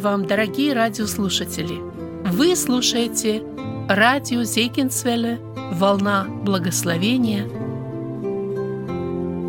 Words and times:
Вам, 0.00 0.24
дорогие 0.24 0.72
радиослушатели! 0.72 1.78
Вы 2.24 2.56
слушаете 2.56 3.42
радио 3.86 4.44
Зейкинсвелле 4.44 5.38
«Волна 5.74 6.24
благословения». 6.42 7.46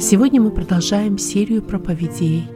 Сегодня 0.02 0.42
мы 0.42 0.52
продолжаем 0.52 1.18
серию 1.18 1.62
проповедей 1.62 2.50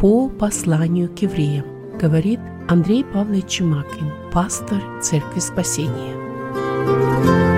по 0.00 0.30
посланию 0.30 1.14
к 1.14 1.18
евреям, 1.18 1.66
говорит 2.00 2.40
Андрей 2.66 3.04
Павлович 3.04 3.58
Чумакин, 3.58 4.10
пастор 4.32 4.80
Церкви 5.02 5.40
Спасения. 5.40 7.53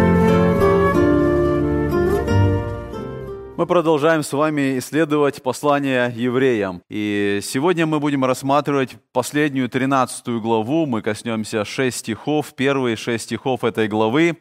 Мы 3.56 3.64
продолжаем 3.64 4.22
с 4.22 4.34
вами 4.34 4.78
исследовать 4.78 5.42
послание 5.42 6.12
евреям. 6.14 6.82
И 6.90 7.40
сегодня 7.42 7.86
мы 7.86 8.00
будем 8.00 8.22
рассматривать 8.22 8.96
последнюю 9.12 9.70
13 9.70 10.28
главу. 10.42 10.84
Мы 10.84 11.00
коснемся 11.00 11.64
6 11.64 11.96
стихов, 11.96 12.52
первые 12.54 12.96
6 12.96 13.24
стихов 13.24 13.64
этой 13.64 13.88
главы. 13.88 14.36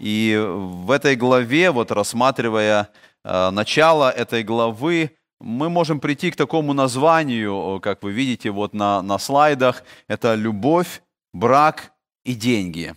И 0.00 0.36
в 0.44 0.90
этой 0.90 1.14
главе, 1.14 1.70
вот 1.70 1.92
рассматривая 1.92 2.88
э, 3.22 3.50
начало 3.50 4.10
этой 4.10 4.42
главы, 4.42 5.12
мы 5.38 5.68
можем 5.68 6.00
прийти 6.00 6.32
к 6.32 6.36
такому 6.36 6.72
названию, 6.72 7.78
как 7.80 8.02
вы 8.02 8.10
видите 8.10 8.50
вот 8.50 8.74
на, 8.74 9.00
на 9.00 9.20
слайдах. 9.20 9.84
Это 10.08 10.34
«Любовь, 10.34 11.02
брак 11.32 11.92
и 12.24 12.34
деньги». 12.34 12.96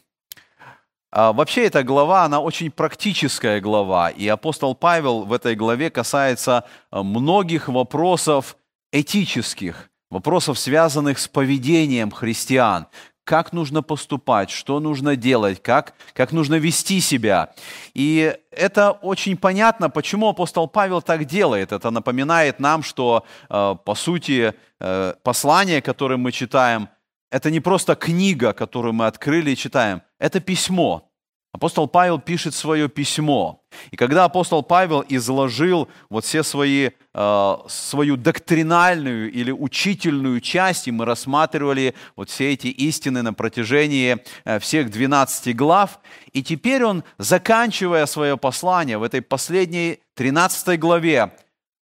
А, 1.12 1.34
вообще 1.34 1.66
эта 1.66 1.84
глава, 1.84 2.23
она 2.23 2.40
очень 2.40 2.70
практическая 2.70 3.59
глава, 3.59 4.09
и 4.09 4.27
апостол 4.27 4.76
Павел 4.76 5.23
в 5.23 5.34
этой 5.34 5.55
главе 5.55 5.90
касается 5.90 6.66
а, 6.91 7.02
многих 7.02 7.68
вопросов 7.68 8.58
этических, 8.91 9.90
вопросов, 10.12 10.59
связанных 10.59 11.18
с 11.18 11.27
поведением 11.27 12.12
христиан, 12.12 12.88
как 13.24 13.54
нужно 13.54 13.82
поступать, 13.82 14.51
что 14.51 14.79
нужно 14.79 15.16
делать, 15.16 15.62
как, 15.62 15.93
как 16.13 16.32
нужно 16.32 16.55
вести 16.55 16.99
себя. 16.99 17.54
И 17.96 18.35
это 18.51 18.91
очень 18.91 19.35
понятно, 19.35 19.90
почему 19.90 20.29
апостол 20.29 20.68
Павел 20.68 21.01
так 21.01 21.26
делает. 21.26 21.71
Это 21.71 21.90
напоминает 21.90 22.60
нам, 22.60 22.84
что, 22.84 23.26
а, 23.49 23.76
по 23.76 23.96
сути, 23.96 24.54
э, 24.79 25.13
послание, 25.23 25.82
которое 25.82 26.18
мы 26.18 26.32
читаем– 26.32 26.88
это 27.32 27.52
не 27.52 27.60
просто 27.60 27.96
книга, 27.96 28.54
которую 28.54 28.94
мы 28.94 29.08
открыли 29.08 29.52
и 29.52 29.55
читаем, 29.55 30.02
это 30.20 30.40
письмо. 30.40 31.10
Апостол 31.52 31.88
Павел 31.88 32.20
пишет 32.20 32.54
свое 32.54 32.88
письмо. 32.90 33.63
И 33.90 33.98
когда 33.98 34.26
апостол 34.26 34.62
Павел 34.62 35.04
изложил 35.10 35.88
вот 36.07 36.24
все 36.24 36.44
свои, 36.44 36.91
э, 37.13 37.55
свою 37.68 38.18
доктринальную 38.18 39.32
или 39.32 39.52
учительную 39.52 40.41
часть, 40.41 40.88
и 40.88 40.91
мы 40.91 41.05
рассматривали 41.05 41.96
вот 42.16 42.30
все 42.30 42.54
эти 42.54 42.68
истины 42.68 43.24
на 43.24 43.34
протяжении 43.34 44.18
э, 44.46 44.60
всех 44.60 44.91
12 44.91 45.55
глав, 45.55 46.00
и 46.34 46.44
теперь 46.44 46.84
он, 46.84 47.04
заканчивая 47.18 48.05
свое 48.05 48.38
послание 48.38 49.00
в 49.00 49.04
этой 49.04 49.22
последней 49.22 50.00
13 50.13 50.80
главе, 50.80 51.32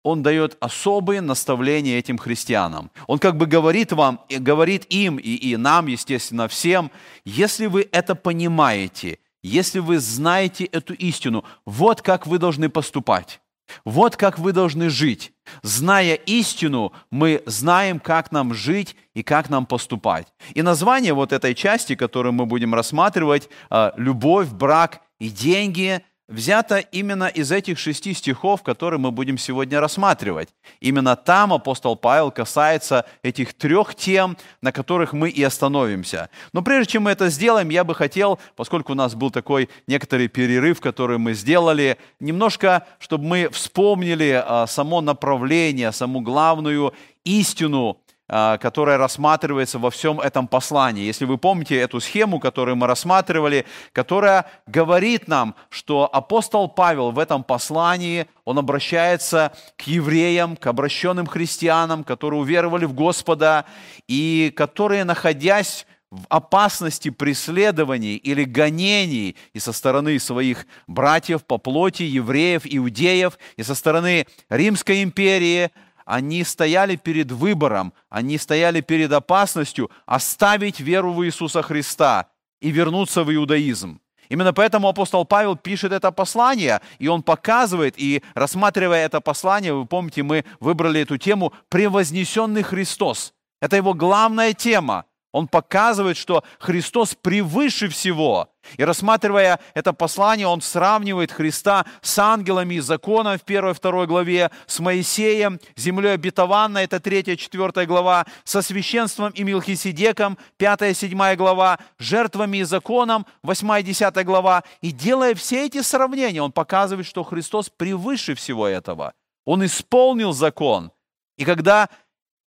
он 0.05 0.21
дает 0.21 0.55
особые 0.59 1.19
наставления 1.19 1.97
этим 1.97 2.19
христианам. 2.19 2.91
Он 3.07 3.17
как 3.17 3.37
бы 3.37 3.47
говорит 3.47 3.91
вам, 3.91 4.21
говорит 4.29 4.85
им 4.89 5.17
и, 5.17 5.33
и 5.33 5.57
нам, 5.57 5.87
естественно, 5.87 6.47
всем, 6.47 6.91
если 7.25 7.65
вы 7.65 7.89
это 7.91 8.13
понимаете, 8.13 9.17
если 9.41 9.79
вы 9.79 9.99
знаете 9.99 10.65
эту 10.65 10.93
истину, 10.93 11.43
вот 11.65 12.03
как 12.03 12.27
вы 12.27 12.37
должны 12.37 12.69
поступать. 12.69 13.41
Вот 13.83 14.15
как 14.15 14.37
вы 14.37 14.53
должны 14.53 14.91
жить. 14.91 15.33
Зная 15.63 16.13
истину, 16.13 16.93
мы 17.09 17.41
знаем, 17.47 17.99
как 17.99 18.31
нам 18.31 18.53
жить 18.53 18.95
и 19.15 19.23
как 19.23 19.49
нам 19.49 19.65
поступать. 19.65 20.27
И 20.53 20.61
название 20.61 21.13
вот 21.13 21.33
этой 21.33 21.55
части, 21.55 21.95
которую 21.95 22.33
мы 22.33 22.45
будем 22.45 22.75
рассматривать, 22.75 23.49
«Любовь, 23.97 24.49
брак 24.49 25.01
и 25.17 25.29
деньги», 25.29 26.03
взято 26.27 26.79
именно 26.79 27.27
из 27.27 27.51
этих 27.51 27.77
шести 27.77 28.13
стихов, 28.13 28.63
которые 28.63 28.99
мы 28.99 29.11
будем 29.11 29.37
сегодня 29.37 29.79
рассматривать. 29.79 30.49
Именно 30.79 31.15
там 31.15 31.53
апостол 31.53 31.95
Павел 31.95 32.31
касается 32.31 33.05
этих 33.21 33.53
трех 33.53 33.95
тем, 33.95 34.37
на 34.61 34.71
которых 34.71 35.13
мы 35.13 35.29
и 35.29 35.43
остановимся. 35.43 36.29
Но 36.53 36.61
прежде 36.61 36.93
чем 36.93 37.03
мы 37.03 37.11
это 37.11 37.29
сделаем, 37.29 37.69
я 37.69 37.83
бы 37.83 37.93
хотел, 37.93 38.39
поскольку 38.55 38.93
у 38.93 38.95
нас 38.95 39.13
был 39.15 39.29
такой 39.29 39.69
некоторый 39.87 40.27
перерыв, 40.27 40.81
который 40.81 41.17
мы 41.17 41.33
сделали, 41.33 41.97
немножко, 42.19 42.87
чтобы 42.99 43.25
мы 43.25 43.49
вспомнили 43.49 44.43
а, 44.45 44.65
само 44.67 45.01
направление, 45.01 45.91
саму 45.91 46.21
главную 46.21 46.93
истину 47.23 47.99
которая 48.27 48.97
рассматривается 48.97 49.77
во 49.77 49.91
всем 49.91 50.19
этом 50.19 50.47
послании. 50.47 51.05
Если 51.05 51.25
вы 51.25 51.37
помните 51.37 51.77
эту 51.77 51.99
схему, 51.99 52.39
которую 52.39 52.75
мы 52.75 52.87
рассматривали, 52.87 53.65
которая 53.91 54.45
говорит 54.65 55.27
нам, 55.27 55.55
что 55.69 56.09
апостол 56.11 56.67
Павел 56.67 57.11
в 57.11 57.19
этом 57.19 57.43
послании, 57.43 58.25
он 58.43 58.57
обращается 58.57 59.53
к 59.77 59.83
евреям, 59.83 60.55
к 60.55 60.65
обращенным 60.65 61.27
христианам, 61.27 62.03
которые 62.03 62.41
уверовали 62.41 62.85
в 62.85 62.93
Господа 62.93 63.65
и 64.07 64.51
которые, 64.55 65.03
находясь 65.03 65.85
в 66.09 66.25
опасности 66.29 67.09
преследований 67.09 68.15
или 68.15 68.43
гонений 68.43 69.35
и 69.53 69.59
со 69.59 69.73
стороны 69.73 70.17
своих 70.19 70.65
братьев 70.87 71.43
по 71.43 71.57
плоти, 71.57 72.03
евреев, 72.03 72.61
иудеев, 72.65 73.37
и 73.57 73.63
со 73.63 73.75
стороны 73.75 74.25
Римской 74.49 75.03
империи– 75.03 75.69
они 76.05 76.43
стояли 76.43 76.95
перед 76.95 77.31
выбором, 77.31 77.93
они 78.09 78.37
стояли 78.37 78.81
перед 78.81 79.11
опасностью 79.11 79.91
оставить 80.05 80.79
веру 80.79 81.11
в 81.11 81.25
Иисуса 81.25 81.61
Христа 81.61 82.27
и 82.61 82.71
вернуться 82.71 83.23
в 83.23 83.33
иудаизм. 83.33 83.99
Именно 84.29 84.53
поэтому 84.53 84.87
апостол 84.87 85.25
Павел 85.25 85.55
пишет 85.55 85.91
это 85.91 86.11
послание, 86.11 86.81
и 86.99 87.07
он 87.07 87.21
показывает, 87.21 87.95
и 87.97 88.23
рассматривая 88.33 89.05
это 89.05 89.21
послание, 89.21 89.73
вы 89.73 89.85
помните, 89.85 90.23
мы 90.23 90.45
выбрали 90.59 91.01
эту 91.01 91.17
тему 91.17 91.53
«Превознесенный 91.69 92.63
Христос». 92.63 93.33
Это 93.61 93.75
его 93.75 93.93
главная 93.93 94.53
тема. 94.53 95.05
Он 95.35 95.49
показывает, 95.49 96.15
что 96.15 96.45
Христос 96.59 97.13
превыше 97.13 97.89
всего. 97.89 98.47
И 98.77 98.85
рассматривая 98.85 99.59
это 99.73 99.91
послание, 99.91 100.47
он 100.47 100.61
сравнивает 100.61 101.29
Христа 101.29 101.85
с 102.01 102.17
ангелами 102.17 102.75
и 102.75 102.79
законом 102.79 103.37
в 103.37 103.43
1-2 103.43 104.05
главе, 104.05 104.49
с 104.65 104.79
Моисеем, 104.79 105.59
землей 105.75 106.13
обетованной, 106.13 106.85
это 106.85 106.97
3-4 106.97 107.85
глава, 107.85 108.25
со 108.45 108.61
священством 108.61 109.31
и 109.31 109.43
Милхиседеком, 109.43 110.37
5-7 110.57 111.35
глава, 111.35 111.79
жертвами 111.99 112.59
и 112.59 112.63
законом, 112.63 113.25
8-10 113.43 114.23
глава. 114.23 114.63
И 114.79 114.91
делая 114.91 115.35
все 115.35 115.65
эти 115.65 115.81
сравнения, 115.81 116.41
он 116.41 116.53
показывает, 116.53 117.07
что 117.07 117.25
Христос 117.25 117.69
превыше 117.69 118.35
всего 118.35 118.67
этого. 118.67 119.11
Он 119.43 119.65
исполнил 119.65 120.31
закон. 120.31 120.93
И 121.37 121.43
когда 121.43 121.89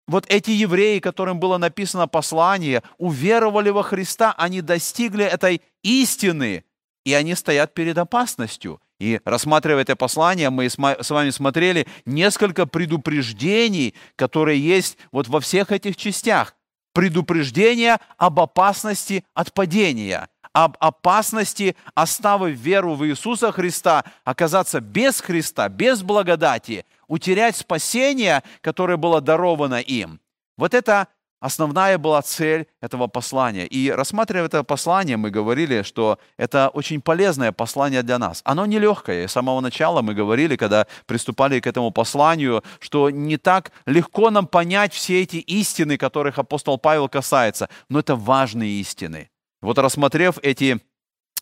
вот 0.08 0.24
эти 0.28 0.50
евреи, 0.50 0.98
которым 0.98 1.38
было 1.38 1.58
написано 1.58 2.08
послание, 2.08 2.82
уверовали 2.96 3.70
во 3.70 3.82
Христа, 3.82 4.34
они 4.36 4.62
достигли 4.62 5.24
этой 5.24 5.62
истины, 5.82 6.64
и 7.04 7.12
они 7.12 7.34
стоят 7.34 7.74
перед 7.74 7.96
опасностью. 7.98 8.80
И 8.98 9.20
рассматривая 9.24 9.82
это 9.82 9.94
послание, 9.94 10.50
мы 10.50 10.69
с 10.69 10.76
вами 11.10 11.30
смотрели 11.30 11.86
несколько 12.04 12.66
предупреждений, 12.66 13.94
которые 14.16 14.58
есть 14.60 14.98
вот 15.12 15.28
во 15.28 15.41
всех 15.41 15.70
этих 15.70 15.96
частях. 15.96 16.54
Предупреждение 16.94 17.98
об 18.16 18.40
опасности 18.40 19.25
от 19.34 19.52
падения, 19.52 20.28
об 20.52 20.76
опасности, 20.80 21.76
оставив 21.94 22.58
веру 22.58 22.94
в 22.94 23.06
Иисуса 23.06 23.52
Христа, 23.52 24.04
оказаться 24.25 24.80
без 24.80 25.20
Христа, 25.20 25.69
без 25.69 26.02
благодати– 26.02 26.84
утерять 27.08 27.56
спасение, 27.56 28.42
которое 28.60 28.96
было 28.96 29.20
даровано 29.20 29.81
им. 29.81 30.20
Вот 30.56 30.75
это 30.75 31.08
основная 31.40 31.99
была 31.99 32.22
цель 32.22 32.66
этого 32.81 33.06
послания. 33.06 33.66
И 33.66 33.90
рассматривая 33.90 34.46
это 34.46 34.64
послание, 34.64 35.16
мы 35.16 35.31
говорили, 35.31 35.82
что 35.82 36.19
это 36.37 36.69
очень 36.69 37.00
полезное 37.00 37.52
послание 37.52 38.02
для 38.02 38.19
нас. 38.19 38.43
Оно 38.44 38.66
нелегкое. 38.66 39.26
с 39.28 39.32
самого 39.32 39.60
начала 39.60 40.02
мы 40.02 40.14
говорили, 40.14 40.56
когда 40.56 40.87
приступали 41.06 41.60
к 41.60 41.66
этому 41.66 41.90
посланию, 41.90 42.62
что 42.81 43.10
не 43.10 43.37
так 43.37 43.72
легко 43.87 44.31
нам 44.31 44.46
понять 44.46 44.93
все 44.93 45.22
эти 45.22 45.37
истины, 45.37 45.96
которых 45.96 46.38
апостол 46.38 46.78
Павел 46.78 47.08
касается. 47.08 47.69
Но 47.88 48.00
это 48.00 48.16
важные 48.16 48.81
истины. 48.81 49.31
Вот 49.60 49.78
рассмотрев 49.78 50.38
эти 50.43 50.81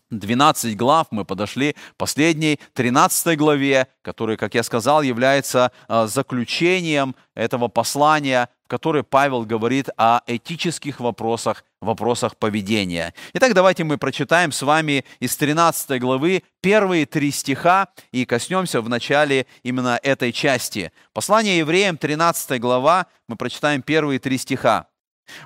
12 0.09 0.77
глав 0.77 1.07
мы 1.11 1.25
подошли 1.25 1.73
к 1.73 1.95
последней 1.97 2.59
13 2.73 3.37
главе, 3.37 3.87
которая, 4.01 4.37
как 4.37 4.55
я 4.55 4.63
сказал, 4.63 5.01
является 5.01 5.71
а, 5.87 6.07
заключением 6.07 7.15
этого 7.35 7.67
послания, 7.67 8.49
в 8.65 8.69
которой 8.69 9.03
Павел 9.03 9.43
говорит 9.43 9.89
о 9.97 10.21
этических 10.27 10.99
вопросах, 10.99 11.65
вопросах 11.81 12.37
поведения. 12.37 13.13
Итак, 13.33 13.53
давайте 13.53 13.83
мы 13.83 13.97
прочитаем 13.97 14.51
с 14.51 14.61
вами 14.61 15.03
из 15.19 15.35
13 15.35 15.99
главы 15.99 16.43
первые 16.61 17.05
три 17.05 17.31
стиха 17.31 17.89
и 18.11 18.25
коснемся 18.25 18.81
в 18.81 18.89
начале 18.89 19.45
именно 19.63 19.99
этой 20.03 20.31
части. 20.31 20.91
Послание 21.13 21.57
евреям, 21.57 21.97
13 21.97 22.59
глава, 22.61 23.07
мы 23.27 23.35
прочитаем 23.35 23.81
первые 23.81 24.19
три 24.19 24.37
стиха. 24.37 24.87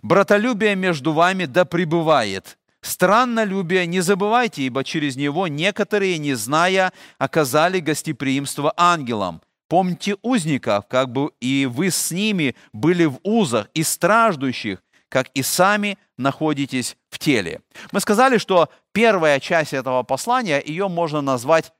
Братолюбие 0.03 0.75
между 0.75 1.13
вами 1.13 1.45
да 1.45 1.65
пребывает. 1.65 2.57
Страннолюбие 2.81 3.85
не 3.85 4.01
забывайте, 4.01 4.63
ибо 4.63 4.83
через 4.83 5.15
него 5.15 5.47
некоторые, 5.47 6.17
не 6.17 6.33
зная, 6.33 6.91
оказали 7.19 7.79
гостеприимство 7.79 8.73
ангелам. 8.75 9.41
Помните 9.67 10.17
узников, 10.21 10.87
как 10.87 11.11
бы 11.11 11.31
и 11.39 11.65
вы 11.65 11.91
с 11.91 12.11
ними 12.11 12.55
были 12.73 13.05
в 13.05 13.19
узах, 13.23 13.69
и 13.73 13.83
страждущих, 13.83 14.83
как 15.07 15.29
и 15.33 15.43
сами 15.43 15.97
находитесь 16.17 16.97
в 17.09 17.19
теле. 17.19 17.61
Мы 17.91 17.99
сказали, 17.99 18.37
что 18.37 18.69
первая 18.91 19.39
часть 19.39 19.73
этого 19.73 20.03
послания, 20.03 20.61
ее 20.65 20.87
можно 20.87 21.21
назвать 21.21 21.71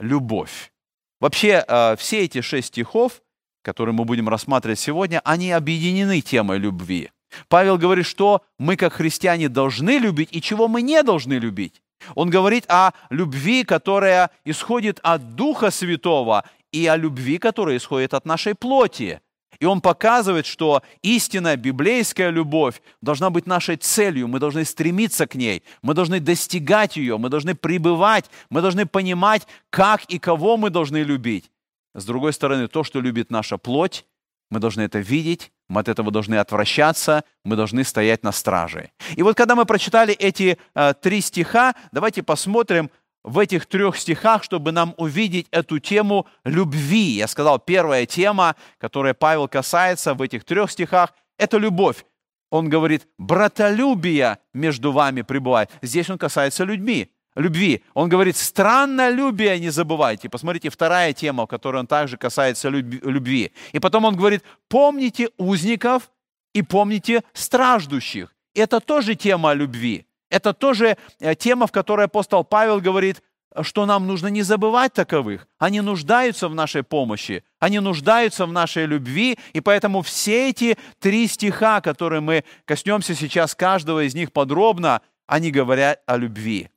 любовь. 0.00 0.72
Вообще, 1.20 1.64
э, 1.66 1.96
все 1.96 2.24
эти 2.24 2.40
шесть 2.40 2.68
стихов, 2.68 3.22
которые 3.62 3.94
мы 3.94 4.04
будем 4.04 4.28
рассматривать 4.28 4.78
сегодня, 4.78 5.20
они 5.24 5.52
объединены 5.52 6.20
темой 6.20 6.58
любви. 6.58 7.10
Павел 7.48 7.78
говорит, 7.78 8.06
что 8.06 8.42
мы 8.58 8.76
как 8.76 8.94
христиане 8.94 9.48
должны 9.48 9.98
любить 9.98 10.28
и 10.32 10.42
чего 10.42 10.68
мы 10.68 10.82
не 10.82 11.02
должны 11.02 11.34
любить. 11.34 11.82
Он 12.14 12.30
говорит 12.30 12.64
о 12.68 12.92
любви, 13.10 13.64
которая 13.64 14.30
исходит 14.44 15.00
от 15.02 15.34
Духа 15.34 15.70
Святого, 15.70 16.44
и 16.72 16.86
о 16.86 16.96
любви, 16.96 17.38
которая 17.38 17.76
исходит 17.76 18.14
от 18.14 18.26
нашей 18.26 18.54
плоти. 18.54 19.20
И 19.60 19.64
он 19.64 19.80
показывает, 19.80 20.46
что 20.46 20.82
истинная 21.02 21.56
библейская 21.56 22.30
любовь 22.30 22.80
должна 23.00 23.30
быть 23.30 23.46
нашей 23.46 23.76
целью, 23.76 24.28
мы 24.28 24.38
должны 24.38 24.64
стремиться 24.64 25.26
к 25.26 25.34
ней, 25.34 25.64
мы 25.82 25.94
должны 25.94 26.20
достигать 26.20 26.96
ее, 26.96 27.18
мы 27.18 27.28
должны 27.28 27.56
пребывать, 27.56 28.30
мы 28.50 28.60
должны 28.60 28.86
понимать, 28.86 29.48
как 29.70 30.04
и 30.04 30.18
кого 30.18 30.56
мы 30.56 30.70
должны 30.70 30.98
любить. 30.98 31.50
С 31.94 32.04
другой 32.04 32.32
стороны, 32.32 32.68
то, 32.68 32.84
что 32.84 33.00
любит 33.00 33.30
наша 33.30 33.58
плоть, 33.58 34.06
мы 34.50 34.60
должны 34.60 34.82
это 34.82 35.00
видеть, 35.00 35.50
мы 35.68 35.80
от 35.80 35.88
этого 35.88 36.10
должны 36.10 36.36
отвращаться, 36.36 37.24
мы 37.44 37.56
должны 37.56 37.84
стоять 37.84 38.22
на 38.22 38.32
страже. 38.32 38.90
И 39.16 39.22
вот 39.22 39.36
когда 39.36 39.54
мы 39.54 39.64
прочитали 39.66 40.14
эти 40.14 40.58
э, 40.74 40.94
три 41.00 41.20
стиха, 41.20 41.74
давайте 41.92 42.22
посмотрим, 42.22 42.90
в 43.24 43.38
этих 43.38 43.66
трех 43.66 43.96
стихах, 43.96 44.42
чтобы 44.42 44.72
нам 44.72 44.94
увидеть 44.96 45.48
эту 45.50 45.78
тему 45.78 46.26
любви. 46.44 47.16
Я 47.16 47.26
сказал, 47.26 47.58
первая 47.58 48.06
тема, 48.06 48.56
которая 48.78 49.12
Павел 49.12 49.48
касается 49.48 50.14
в 50.14 50.22
этих 50.22 50.44
трех 50.44 50.70
стихах, 50.70 51.12
это 51.36 51.58
любовь. 51.58 52.04
Он 52.50 52.70
говорит, 52.70 53.06
братолюбие 53.18 54.38
между 54.54 54.92
вами 54.92 55.22
пребывает. 55.22 55.70
Здесь 55.82 56.08
он 56.08 56.16
касается 56.16 56.64
людьми, 56.64 57.10
любви. 57.38 57.82
Он 57.94 58.08
говорит, 58.08 58.36
страннолюбие 58.36 59.58
не 59.60 59.70
забывайте. 59.70 60.28
Посмотрите, 60.28 60.70
вторая 60.70 61.12
тема, 61.12 61.46
которой 61.46 61.78
он 61.78 61.86
также 61.86 62.16
касается 62.16 62.68
любви. 62.68 63.52
И 63.72 63.78
потом 63.78 64.04
он 64.04 64.16
говорит, 64.16 64.42
помните 64.68 65.30
узников 65.38 66.10
и 66.52 66.62
помните 66.62 67.22
страждущих. 67.32 68.34
Это 68.54 68.80
тоже 68.80 69.14
тема 69.14 69.54
любви. 69.54 70.04
Это 70.30 70.52
тоже 70.52 70.96
э, 71.20 71.34
тема, 71.34 71.66
в 71.66 71.72
которой 71.72 72.06
апостол 72.06 72.44
Павел 72.44 72.80
говорит, 72.80 73.22
что 73.62 73.86
нам 73.86 74.06
нужно 74.06 74.28
не 74.28 74.42
забывать 74.42 74.92
таковых. 74.92 75.46
Они 75.58 75.80
нуждаются 75.80 76.48
в 76.48 76.54
нашей 76.54 76.82
помощи, 76.82 77.44
они 77.58 77.80
нуждаются 77.80 78.44
в 78.44 78.52
нашей 78.52 78.84
любви, 78.86 79.38
и 79.54 79.60
поэтому 79.60 80.02
все 80.02 80.50
эти 80.50 80.76
три 80.98 81.26
стиха, 81.26 81.80
которые 81.80 82.20
мы 82.20 82.44
коснемся 82.66 83.14
сейчас 83.14 83.54
каждого 83.54 84.04
из 84.04 84.14
них 84.14 84.32
подробно, 84.32 85.00
они 85.26 85.50
говорят 85.50 86.00
о 86.06 86.16
любви. 86.16 86.68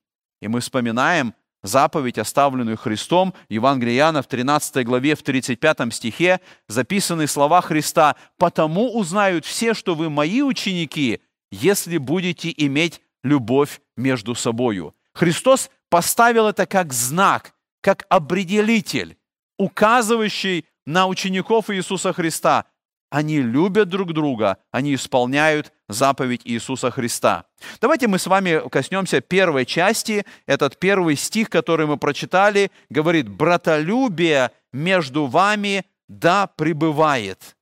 И 0.42 0.48
мы 0.48 0.60
вспоминаем 0.60 1.34
заповедь, 1.64 2.18
оставленную 2.18 2.78
Христом, 2.78 3.34
Евангелие 3.50 3.98
Иоанна 3.98 4.22
в 4.22 4.28
13 4.28 4.86
главе, 4.86 5.16
в 5.16 5.24
35 5.24 5.94
стихе, 5.94 6.42
записаны 6.68 7.28
слова 7.28 7.62
Христа 7.62 8.16
«Потому 8.38 8.98
узнают 8.98 9.46
все, 9.46 9.74
что 9.74 9.96
вы 9.96 10.10
мои 10.10 10.42
ученики, 10.42 11.22
если 11.52 11.98
будете 11.98 12.54
иметь 12.58 13.02
любовь 13.24 13.82
между 13.96 14.36
собою. 14.36 14.96
Христос 15.14 15.70
поставил 15.90 16.48
это 16.48 16.66
как 16.66 16.94
знак, 16.94 17.54
как 17.82 18.06
определитель, 18.10 19.18
указывающий 19.58 20.66
на 20.86 21.08
учеников 21.08 21.70
Иисуса 21.70 22.14
Христа. 22.14 22.66
Они 23.12 23.42
любят 23.42 23.90
друг 23.90 24.13
друга, 24.13 24.58
они 24.72 24.96
исполняют 24.96 25.74
заповедь 25.90 26.42
Иисуса 26.46 26.92
Христа. 26.92 27.44
Давайте 27.81 28.08
мы 28.08 28.18
с 28.18 28.25
вами 28.25 28.68
коснемся 28.69 29.19
первой 29.19 29.66
части. 29.66 30.25
Этот 30.46 30.80
первый 30.80 31.18
стих, 31.18 31.50
который 31.50 31.86
мы 31.86 31.98
прочитали, 31.98 32.72
говорит, 32.90 33.28
«Братолюбие 33.28 34.52
между 34.72 35.25
вами 35.25 35.84
да 36.08 36.48
пребывает». 36.48 37.58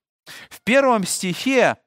В 0.48 0.62
первом 0.62 1.04
стихе 1.04 1.78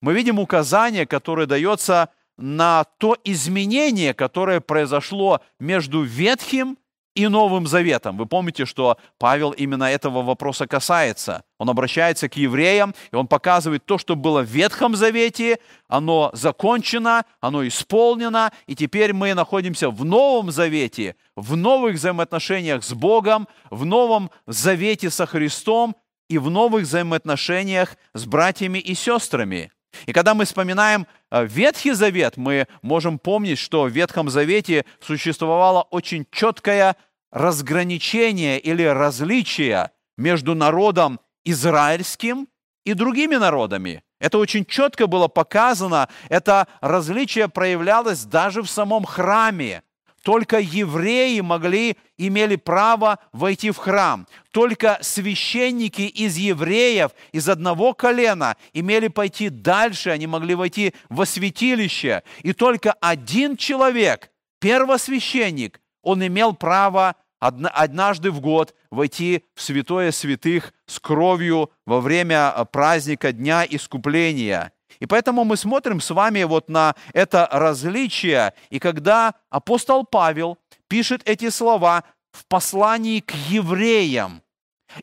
мы 0.00 0.14
видим 0.14 0.38
указание, 0.38 1.04
которое 1.04 1.48
дается 1.48 2.10
на 2.36 2.84
то 2.98 3.16
изменение, 3.24 4.14
которое 4.14 4.60
произошло 4.60 5.40
между 5.58 6.02
Ветхим 6.02 6.78
и 7.14 7.26
Новым 7.28 7.66
Заветом. 7.66 8.16
Вы 8.16 8.26
помните, 8.26 8.64
что 8.64 8.96
Павел 9.18 9.50
именно 9.50 9.84
этого 9.84 10.22
вопроса 10.22 10.66
касается. 10.66 11.42
Он 11.58 11.68
обращается 11.70 12.28
к 12.28 12.36
евреям, 12.36 12.94
и 13.10 13.16
он 13.16 13.26
показывает 13.26 13.84
то, 13.86 13.98
что 13.98 14.14
было 14.16 14.42
в 14.42 14.46
Ветхом 14.46 14.94
Завете, 14.94 15.58
оно 15.88 16.30
закончено, 16.32 17.24
оно 17.40 17.66
исполнено, 17.66 18.52
и 18.66 18.76
теперь 18.76 19.12
мы 19.12 19.34
находимся 19.34 19.90
в 19.90 20.04
Новом 20.04 20.50
Завете, 20.50 21.16
в 21.34 21.56
новых 21.56 21.94
взаимоотношениях 21.94 22.84
с 22.84 22.92
Богом, 22.92 23.48
в 23.70 23.84
Новом 23.84 24.30
Завете 24.46 25.10
со 25.10 25.26
Христом 25.26 25.96
и 26.28 26.38
в 26.38 26.50
новых 26.50 26.82
взаимоотношениях 26.82 27.96
с 28.12 28.26
братьями 28.26 28.78
и 28.78 28.94
сестрами. 28.94 29.72
И 30.06 30.12
когда 30.12 30.34
мы 30.34 30.44
вспоминаем 30.44 31.06
э, 31.30 31.46
Ветхий 31.46 31.92
Завет, 31.92 32.36
мы 32.36 32.66
можем 32.82 33.18
помнить, 33.18 33.58
что 33.58 33.84
в 33.84 33.90
Ветхом 33.90 34.30
Завете 34.30 34.84
существовало 35.00 35.82
очень 35.90 36.26
четкое 36.30 36.96
разграничение 37.30 38.58
или 38.58 38.82
различие 38.82 39.90
между 40.16 40.54
народом 40.54 41.20
израильским 41.44 42.48
и 42.84 42.94
другими 42.94 43.36
народами. 43.36 44.02
Это 44.20 44.38
очень 44.38 44.64
четко 44.64 45.06
было 45.06 45.28
показано, 45.28 46.08
это 46.28 46.66
различие 46.80 47.48
проявлялось 47.48 48.24
даже 48.24 48.62
в 48.62 48.70
самом 48.70 49.04
храме. 49.04 49.82
Только 50.28 50.58
евреи 50.58 51.40
могли, 51.40 51.96
имели 52.18 52.56
право 52.56 53.18
войти 53.32 53.70
в 53.70 53.78
храм. 53.78 54.26
Только 54.50 54.98
священники 55.00 56.02
из 56.02 56.36
евреев, 56.36 57.12
из 57.32 57.48
одного 57.48 57.94
колена, 57.94 58.58
имели 58.74 59.08
пойти 59.08 59.48
дальше, 59.48 60.10
они 60.10 60.26
могли 60.26 60.54
войти 60.54 60.92
во 61.08 61.24
святилище. 61.24 62.24
И 62.42 62.52
только 62.52 62.92
один 63.00 63.56
человек, 63.56 64.30
первосвященник, 64.60 65.80
он 66.02 66.26
имел 66.26 66.52
право 66.52 67.16
однажды 67.38 68.30
в 68.30 68.42
год 68.42 68.74
войти 68.90 69.44
в 69.54 69.62
святое 69.62 70.12
святых 70.12 70.74
с 70.84 71.00
кровью 71.00 71.70
во 71.86 72.02
время 72.02 72.52
праздника 72.70 73.32
Дня 73.32 73.64
Искупления– 73.66 74.72
и 75.00 75.06
поэтому 75.06 75.44
мы 75.44 75.56
смотрим 75.56 76.00
с 76.00 76.10
вами 76.10 76.42
вот 76.44 76.68
на 76.68 76.94
это 77.12 77.48
различие. 77.50 78.54
И 78.70 78.78
когда 78.78 79.34
апостол 79.50 80.04
Павел 80.04 80.58
пишет 80.88 81.22
эти 81.24 81.50
слова 81.50 82.04
в 82.32 82.46
послании 82.46 83.20
к 83.20 83.32
евреям, 83.34 84.42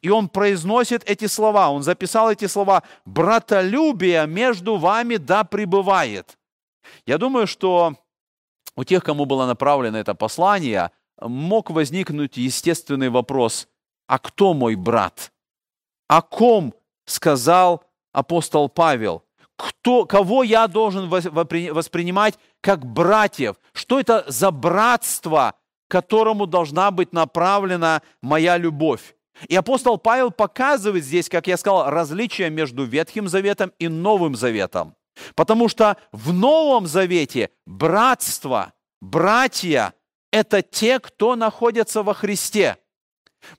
и 0.01 0.10
он 0.10 0.30
произносит 0.30 1.04
эти 1.10 1.27
слова, 1.27 1.70
он 1.70 1.84
записал 1.84 2.32
эти 2.32 2.48
слова, 2.48 2.84
«Братолюбие 3.06 4.25
между 4.27 4.77
вами 4.77 5.18
да 5.18 5.44
пребывает». 5.44 6.38
Я 7.06 7.18
думаю, 7.18 7.48
что 7.48 7.96
у 8.75 8.84
тех, 8.84 9.04
кому 9.04 9.25
было 9.25 9.46
направлено 9.46 9.98
это 9.98 10.15
послание, 10.15 10.92
мог 11.22 11.70
возникнуть 11.70 12.38
естественный 12.38 13.10
вопрос, 13.10 13.68
а 14.08 14.20
кто 14.20 14.54
мой 14.54 14.75
брат? 14.75 15.32
О 16.08 16.22
ком 16.22 16.74
сказал 17.06 17.84
апостол 18.12 18.70
Павел? 18.70 19.25
Кто, 19.57 20.05
кого 20.05 20.43
я 20.43 20.67
должен 20.67 21.07
воспринимать 21.09 22.38
как 22.62 22.85
братьев. 22.85 23.55
Что 23.74 24.00
это 24.00 24.25
за 24.27 24.51
братство, 24.51 25.55
которому 25.88 26.45
должна 26.45 26.91
быть 26.91 27.13
направлена 27.13 28.01
моя 28.21 28.57
любовь? 28.57 29.15
И 29.47 29.55
апостол 29.55 29.97
Павел 29.97 30.31
показывает 30.31 31.03
здесь, 31.03 31.29
как 31.29 31.47
я 31.47 31.57
сказал, 31.57 31.89
различие 31.89 32.50
между 32.50 32.85
Ветхим 32.85 33.27
Заветом 33.27 33.74
и 33.79 33.88
Новым 33.88 34.35
Заветом. 34.35 34.95
Потому 35.35 35.69
что 35.69 35.97
в 36.12 36.33
Новом 36.33 36.88
Завете 36.88 37.50
братство, 37.65 38.74
братья– 39.01 39.93
это 40.31 40.62
те, 40.62 41.00
кто 41.00 41.35
находятся 41.35 42.03
во 42.03 42.13
Христе. 42.13 42.77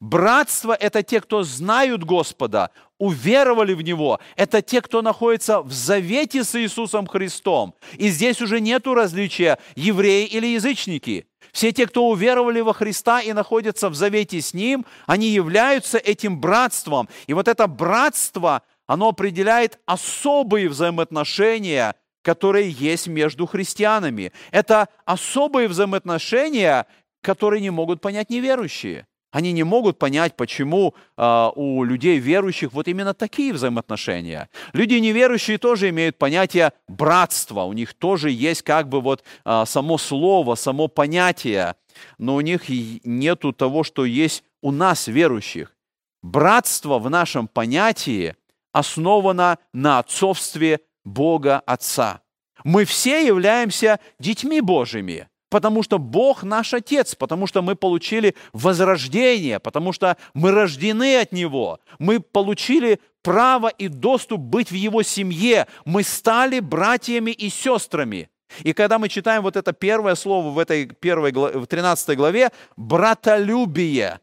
Братство– 0.00 0.72
это 0.80 1.02
те, 1.02 1.20
кто 1.20 1.42
знают 1.42 2.04
Господа, 2.04 2.70
уверовали 2.98 3.74
в 3.74 3.82
Него. 3.82 4.20
Это 4.36 4.62
те, 4.62 4.80
кто 4.80 5.02
находится 5.02 5.62
в 5.62 5.72
завете 5.72 6.44
с 6.44 6.54
Иисусом 6.54 7.06
Христом. 7.06 7.74
И 7.94 8.08
здесь 8.08 8.40
уже 8.40 8.60
нету 8.60 8.94
различия, 8.94 9.58
евреи 9.74 10.26
или 10.26 10.46
язычники. 10.46 11.26
Все 11.52 11.72
те, 11.72 11.86
кто 11.86 12.08
уверовали 12.08 12.60
во 12.60 12.74
Христа 12.74 13.20
и 13.20 13.32
находятся 13.32 13.88
в 13.88 13.94
завете 13.94 14.40
с 14.40 14.52
Ним, 14.54 14.84
они 15.06 15.28
являются 15.28 15.98
этим 15.98 16.40
братством. 16.40 17.08
И 17.26 17.34
вот 17.34 17.48
это 17.48 17.66
братство, 17.66 18.62
оно 18.86 19.08
определяет 19.08 19.78
особые 19.86 20.68
взаимоотношения 20.68 21.94
которые 22.26 22.70
есть 22.70 23.06
между 23.06 23.46
христианами. 23.46 24.32
Это 24.50 24.88
особые 25.04 25.68
взаимоотношения, 25.68 26.88
которые 27.22 27.60
не 27.60 27.70
могут 27.70 28.00
понять 28.00 28.30
неверующие. 28.30 29.06
Они 29.36 29.52
не 29.52 29.64
могут 29.64 29.98
понять, 29.98 30.34
почему 30.34 30.94
э, 31.18 31.50
у 31.56 31.84
людей 31.84 32.18
верующих 32.18 32.72
вот 32.72 32.88
именно 32.88 33.12
такие 33.12 33.52
взаимоотношения. 33.52 34.48
Люди 34.72 34.94
неверующие 34.94 35.58
тоже 35.58 35.90
имеют 35.90 36.16
понятие 36.16 36.72
братства, 36.88 37.64
у 37.64 37.74
них 37.74 37.92
тоже 37.92 38.30
есть 38.30 38.62
как 38.62 38.88
бы 38.88 39.02
вот 39.02 39.22
э, 39.44 39.64
само 39.66 39.98
слово, 39.98 40.54
само 40.54 40.88
понятие, 40.88 41.74
но 42.16 42.36
у 42.36 42.40
них 42.40 42.70
нету 43.04 43.52
того, 43.52 43.84
что 43.84 44.06
есть 44.06 44.42
у 44.62 44.70
нас 44.70 45.06
верующих. 45.06 45.76
Братство 46.22 46.98
в 46.98 47.10
нашем 47.10 47.46
понятии 47.46 48.36
основано 48.72 49.58
на 49.74 49.98
отцовстве 49.98 50.80
Бога 51.04 51.62
Отца. 51.66 52.22
Мы 52.64 52.86
все 52.86 53.26
являемся 53.26 54.00
детьми 54.18 54.62
Божьими– 54.62 55.28
потому 55.48 55.82
что 55.82 55.98
Бог 55.98 56.42
наш 56.42 56.74
Отец, 56.74 57.14
потому 57.14 57.46
что 57.46 57.62
мы 57.62 57.76
получили 57.76 58.34
возрождение, 58.52 59.58
потому 59.58 59.92
что 59.92 60.16
мы 60.34 60.50
рождены 60.50 61.20
от 61.20 61.32
Него, 61.32 61.80
мы 61.98 62.20
получили 62.20 63.00
право 63.22 63.68
и 63.68 63.88
доступ 63.88 64.40
быть 64.40 64.70
в 64.70 64.74
Его 64.74 65.02
семье, 65.02 65.66
мы 65.84 66.02
стали 66.02 66.60
братьями 66.60 67.30
и 67.30 67.48
сестрами. 67.48 68.28
И 68.62 68.72
когда 68.72 68.98
мы 68.98 69.08
читаем 69.08 69.42
вот 69.42 69.56
это 69.56 69.72
первое 69.72 70.14
слово 70.14 70.50
в 70.50 70.58
этой 70.58 70.86
первой, 70.86 71.32
в 71.32 71.66
13 71.66 72.16
главе, 72.16 72.50
братолюбие, 72.76 74.20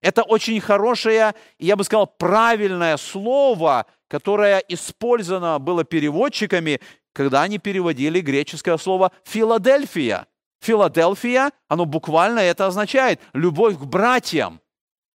это 0.00 0.22
очень 0.22 0.60
хорошее, 0.60 1.34
я 1.58 1.74
бы 1.74 1.82
сказал, 1.82 2.06
правильное 2.06 2.96
слово, 2.96 3.86
которое 4.06 4.62
использовано 4.68 5.58
было 5.58 5.82
переводчиками, 5.82 6.80
когда 7.12 7.42
они 7.42 7.58
переводили 7.58 8.20
греческое 8.20 8.76
слово 8.76 9.10
«Филадельфия». 9.24 10.26
Филадельфия, 10.60 11.52
оно 11.68 11.84
буквально 11.84 12.40
это 12.40 12.66
означает 12.66 13.20
любовь 13.32 13.76
к 13.76 13.82
братьям. 13.82 14.60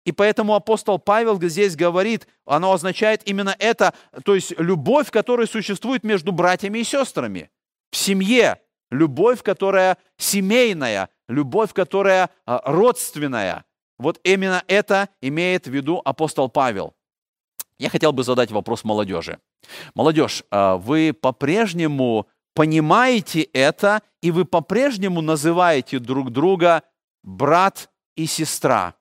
И 0.06 0.12
поэтому 0.12 0.56
апостол 0.56 0.98
Павел 0.98 1.40
здесь 1.42 1.76
говорит, 1.76 2.28
оно 2.46 2.74
означает 2.74 3.22
именно 3.28 3.56
это, 3.60 3.94
то 4.26 4.34
есть 4.34 4.54
любовь, 4.58 5.12
которая 5.12 5.48
существует 5.48 6.04
между 6.04 6.32
братьями 6.32 6.80
и 6.80 6.84
сестрами. 6.84 7.52
В 7.92 7.98
семье 7.98 8.60
любовь, 8.90 9.44
которая 9.44 9.98
семейная, 10.18 11.10
любовь, 11.28 11.74
которая 11.74 12.30
а, 12.46 12.62
родственная. 12.66 13.66
Вот 13.98 14.20
именно 14.24 14.64
это 14.68 15.10
имеет 15.22 15.68
в 15.68 15.72
виду 15.72 16.02
апостол 16.04 16.50
Павел. 16.50 16.96
Я 17.78 17.90
хотел 17.90 18.12
бы 18.12 18.24
задать 18.24 18.52
вопрос 18.52 18.84
молодежи. 18.84 19.40
Молодежь, 19.96 20.44
а, 20.52 20.78
вы 20.78 21.14
по-прежнему 21.14 22.28
понимаете 22.54 23.42
это, 23.42 24.02
и 24.22 24.32
вы 24.32 24.46
по-прежнему 24.46 25.22
называете 25.22 26.00
друг 26.00 26.32
друга 26.32 26.84
брат 27.24 27.90
и 28.16 28.26
сестра. 28.26 28.96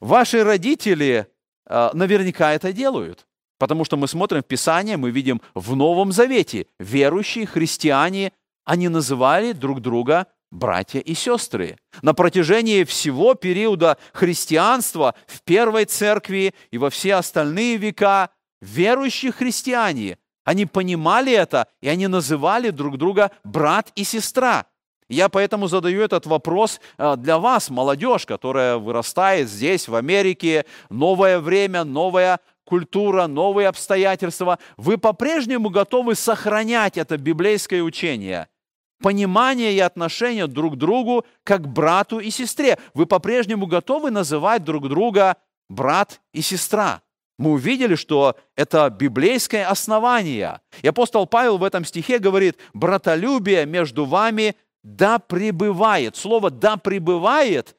Ваши 0.00 0.44
родители 0.44 1.26
э, 1.68 1.90
наверняка 1.92 2.52
это 2.52 2.72
делают, 2.72 3.26
потому 3.58 3.84
что 3.84 3.96
мы 3.96 4.08
смотрим 4.08 4.42
в 4.42 4.46
Писание, 4.46 4.96
мы 4.96 5.10
видим 5.10 5.42
в 5.54 5.76
Новом 5.76 6.12
Завете 6.12 6.66
верующие 6.78 7.46
христиане, 7.46 8.32
они 8.64 8.88
называли 8.88 9.52
друг 9.52 9.80
друга 9.80 10.26
братья 10.50 11.00
и 11.00 11.14
сестры. 11.14 11.76
На 12.00 12.14
протяжении 12.14 12.84
всего 12.84 13.34
периода 13.34 13.98
христианства 14.12 15.14
в 15.26 15.42
Первой 15.42 15.84
Церкви 15.84 16.54
и 16.70 16.78
во 16.78 16.90
все 16.90 17.16
остальные 17.16 17.76
века 17.76 18.30
верующие 18.60 19.32
христиане– 19.32 20.18
они 20.44 20.66
понимали 20.66 21.32
это, 21.32 21.66
и 21.80 21.88
они 21.88 22.06
называли 22.06 22.70
друг 22.70 22.98
друга 22.98 23.30
брат 23.42 23.90
и 23.94 24.04
сестра. 24.04 24.66
Я 25.08 25.28
поэтому 25.28 25.66
задаю 25.66 26.02
этот 26.02 26.26
вопрос 26.26 26.80
э, 26.96 27.16
для 27.16 27.38
вас, 27.38 27.68
молодежь, 27.68 28.24
которая 28.24 28.78
вырастает 28.78 29.50
здесь, 29.50 29.88
в 29.88 29.94
Америке, 29.94 30.64
новое 30.88 31.40
время, 31.40 31.84
новая 31.84 32.40
культура, 32.64 33.26
новые 33.26 33.68
обстоятельства. 33.68 34.58
Вы 34.78 34.96
по-прежнему 34.96 35.68
готовы 35.68 36.14
сохранять 36.14 36.96
это 36.96 37.18
библейское 37.18 37.82
учение, 37.82 38.48
понимание 39.02 39.74
и 39.74 39.80
отношение 39.80 40.46
друг 40.46 40.74
к 40.74 40.78
другу 40.78 41.26
как 41.42 41.68
брату 41.68 42.18
и 42.18 42.30
сестре. 42.30 42.78
Вы 42.94 43.04
по-прежнему 43.04 43.66
готовы 43.66 44.10
называть 44.10 44.64
друг 44.64 44.88
друга 44.88 45.36
брат 45.68 46.22
и 46.32 46.40
сестра 46.40 47.02
мы 47.38 47.52
увидели, 47.52 47.94
что 47.96 48.36
это 48.56 48.88
библейское 48.90 49.68
основание. 49.68 50.60
И 50.82 50.88
апостол 50.88 51.26
Павел 51.26 51.58
в 51.58 51.64
этом 51.64 51.84
стихе 51.84 52.18
говорит, 52.18 52.56
братолюбие 52.72 53.66
между 53.66 54.04
вами 54.04 54.56
да 54.82 55.18
пребывает. 55.18 56.16
Слово 56.16 56.50
«да 56.50 56.76
пребывает» 56.76 57.74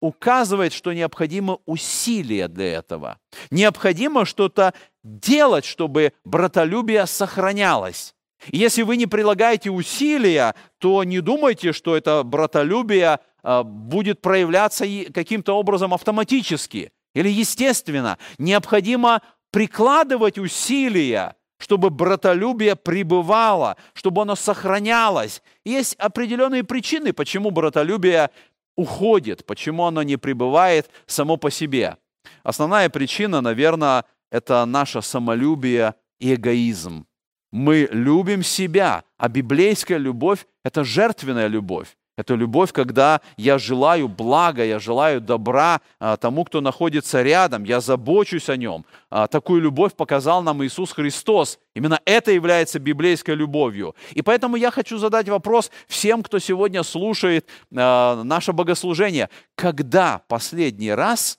указывает, 0.00 0.72
что 0.72 0.92
необходимо 0.92 1.58
усилие 1.66 2.48
для 2.48 2.74
этого. 2.74 3.18
Необходимо 3.50 4.24
что-то 4.24 4.74
делать, 5.02 5.64
чтобы 5.64 6.12
братолюбие 6.24 7.06
сохранялось. 7.06 8.14
И 8.48 8.58
если 8.58 8.82
вы 8.82 8.96
не 8.96 9.06
прилагаете 9.06 9.70
усилия, 9.70 10.54
то 10.78 11.02
не 11.02 11.20
думайте, 11.20 11.72
что 11.72 11.96
это 11.96 12.22
братолюбие 12.22 13.18
а, 13.42 13.64
будет 13.64 14.20
проявляться 14.20 14.84
каким-то 15.12 15.54
образом 15.58 15.94
автоматически– 15.94 16.92
или 17.14 17.28
естественно, 17.28 18.18
необходимо 18.38 19.22
прикладывать 19.50 20.38
усилия, 20.38 21.36
чтобы 21.58 21.90
братолюбие 21.90 22.76
пребывало, 22.76 23.76
чтобы 23.92 24.22
оно 24.22 24.36
сохранялось. 24.36 25.42
Есть 25.64 25.94
определенные 25.94 26.64
причины, 26.64 27.12
почему 27.12 27.50
братолюбие 27.50 28.30
уходит, 28.76 29.44
почему 29.44 29.84
оно 29.84 30.02
не 30.02 30.16
пребывает 30.16 30.88
само 31.06 31.36
по 31.36 31.50
себе. 31.50 31.96
Основная 32.44 32.88
причина, 32.88 33.40
наверное, 33.40 34.04
это 34.30 34.64
наше 34.64 35.02
самолюбие 35.02 35.94
и 36.20 36.34
эгоизм. 36.34 37.06
Мы 37.50 37.88
любим 37.90 38.42
себя, 38.42 39.04
а 39.16 39.28
библейская 39.28 39.98
любовь– 39.98 40.46
это 40.64 40.84
жертвенная 40.84 41.48
любовь. 41.48 41.97
Это 42.18 42.34
любовь, 42.34 42.72
когда 42.72 43.20
я 43.36 43.58
желаю 43.58 44.08
блага, 44.08 44.64
я 44.64 44.80
желаю 44.80 45.20
добра 45.20 45.80
а, 46.00 46.16
тому, 46.16 46.44
кто 46.44 46.60
находится 46.60 47.22
рядом, 47.22 47.62
я 47.62 47.80
забочусь 47.80 48.48
о 48.48 48.56
нем. 48.56 48.84
А, 49.08 49.28
такую 49.28 49.62
любовь 49.62 49.94
показал 49.94 50.42
нам 50.42 50.64
Иисус 50.64 50.90
Христос. 50.90 51.60
Именно 51.76 52.00
это 52.04 52.32
является 52.32 52.80
библейской 52.80 53.36
любовью. 53.36 53.94
И 54.14 54.22
поэтому 54.22 54.56
я 54.56 54.72
хочу 54.72 54.98
задать 54.98 55.28
вопрос 55.28 55.70
всем, 55.86 56.24
кто 56.24 56.40
сегодня 56.40 56.82
слушает 56.82 57.46
а, 57.72 58.20
наше 58.24 58.52
богослужение. 58.52 59.30
Когда 59.54 60.22
последний 60.26 60.90
раз 60.90 61.38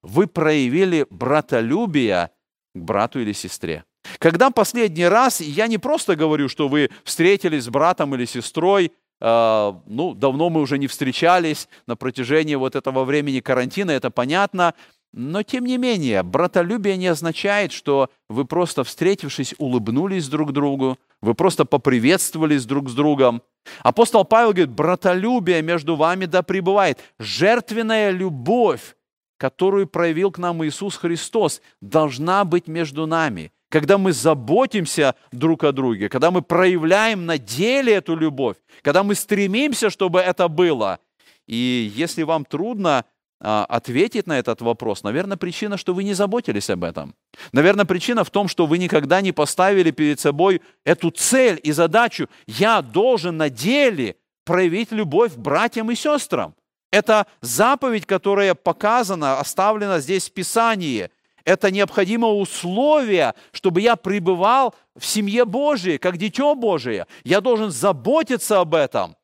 вы 0.00 0.28
проявили 0.28 1.08
братолюбие 1.10 2.30
к 2.72 2.78
брату 2.78 3.18
или 3.18 3.32
сестре? 3.32 3.82
Когда 4.18 4.50
последний 4.50 5.08
раз, 5.08 5.40
я 5.40 5.66
не 5.66 5.78
просто 5.78 6.14
говорю, 6.14 6.48
что 6.48 6.68
вы 6.68 6.90
встретились 7.02 7.64
с 7.64 7.68
братом 7.68 8.14
или 8.14 8.26
сестрой, 8.26 8.92
ну, 9.24 10.14
давно 10.14 10.50
мы 10.50 10.60
уже 10.60 10.76
не 10.76 10.86
встречались 10.86 11.66
на 11.86 11.96
протяжении 11.96 12.56
вот 12.56 12.76
этого 12.76 13.04
времени 13.04 13.40
карантина, 13.40 13.92
это 13.92 14.10
понятно, 14.10 14.74
но 15.16 15.42
тем 15.42 15.64
не 15.64 15.78
менее, 15.78 16.22
братолюбие 16.22 16.96
не 16.96 17.06
означает, 17.06 17.72
что 17.72 18.10
вы 18.28 18.44
просто 18.44 18.84
встретившись, 18.84 19.54
улыбнулись 19.58 20.28
друг 20.28 20.52
другу, 20.52 20.98
вы 21.22 21.34
просто 21.34 21.64
поприветствовались 21.64 22.66
друг 22.66 22.90
с 22.90 22.94
другом. 22.94 23.40
Апостол 23.82 24.26
Павел 24.26 24.50
говорит, 24.50 24.70
братолюбие 24.70 25.62
между 25.62 25.96
вами 25.96 26.26
да 26.26 26.42
пребывает. 26.42 26.98
Жертвенная 27.18 28.10
любовь, 28.10 28.94
которую 29.38 29.86
проявил 29.86 30.30
к 30.32 30.38
нам 30.38 30.62
Иисус 30.66 30.96
Христос, 30.96 31.62
должна 31.80 32.44
быть 32.44 32.66
между 32.66 33.06
нами 33.06 33.52
когда 33.74 33.98
мы 33.98 34.12
заботимся 34.12 35.16
друг 35.32 35.64
о 35.64 35.72
друге, 35.72 36.08
когда 36.08 36.30
мы 36.30 36.42
проявляем 36.42 37.26
на 37.26 37.38
деле 37.38 37.94
эту 37.94 38.14
любовь, 38.14 38.56
когда 38.82 39.02
мы 39.02 39.16
стремимся, 39.16 39.90
чтобы 39.90 40.20
это 40.20 40.46
было. 40.46 41.00
И 41.48 41.90
если 41.96 42.22
вам 42.22 42.44
трудно 42.44 43.04
а, 43.40 43.64
ответить 43.64 44.28
на 44.28 44.38
этот 44.38 44.60
вопрос, 44.60 45.02
наверное, 45.02 45.36
причина, 45.36 45.76
что 45.76 45.92
вы 45.92 46.04
не 46.04 46.14
заботились 46.14 46.70
об 46.70 46.84
этом. 46.84 47.16
Наверное, 47.50 47.84
причина 47.84 48.22
в 48.22 48.30
том, 48.30 48.46
что 48.46 48.66
вы 48.66 48.78
никогда 48.78 49.20
не 49.20 49.32
поставили 49.32 49.90
перед 49.90 50.20
собой 50.20 50.62
эту 50.84 51.10
цель 51.10 51.58
и 51.60 51.72
задачу. 51.72 52.28
Я 52.46 52.80
должен 52.80 53.36
на 53.36 53.50
деле 53.50 54.14
проявить 54.44 54.92
любовь 54.92 55.34
к 55.34 55.38
братьям 55.38 55.90
и 55.90 55.96
сестрам. 55.96 56.54
Это 56.92 57.26
заповедь, 57.40 58.06
которая 58.06 58.54
показана, 58.54 59.40
оставлена 59.40 59.98
здесь 59.98 60.28
в 60.28 60.32
Писании– 60.32 61.10
это 61.44 61.70
необходимое 61.70 62.32
условие, 62.32 63.34
чтобы 63.52 63.80
я 63.80 63.96
пребывал 63.96 64.74
в 64.96 65.04
семье 65.04 65.44
Божией, 65.44 65.98
как 65.98 66.16
дитё 66.16 66.54
Божие. 66.54 67.06
Я 67.24 67.40
должен 67.40 67.70
заботиться 67.70 68.60
об 68.60 68.74
этом. 68.74 69.16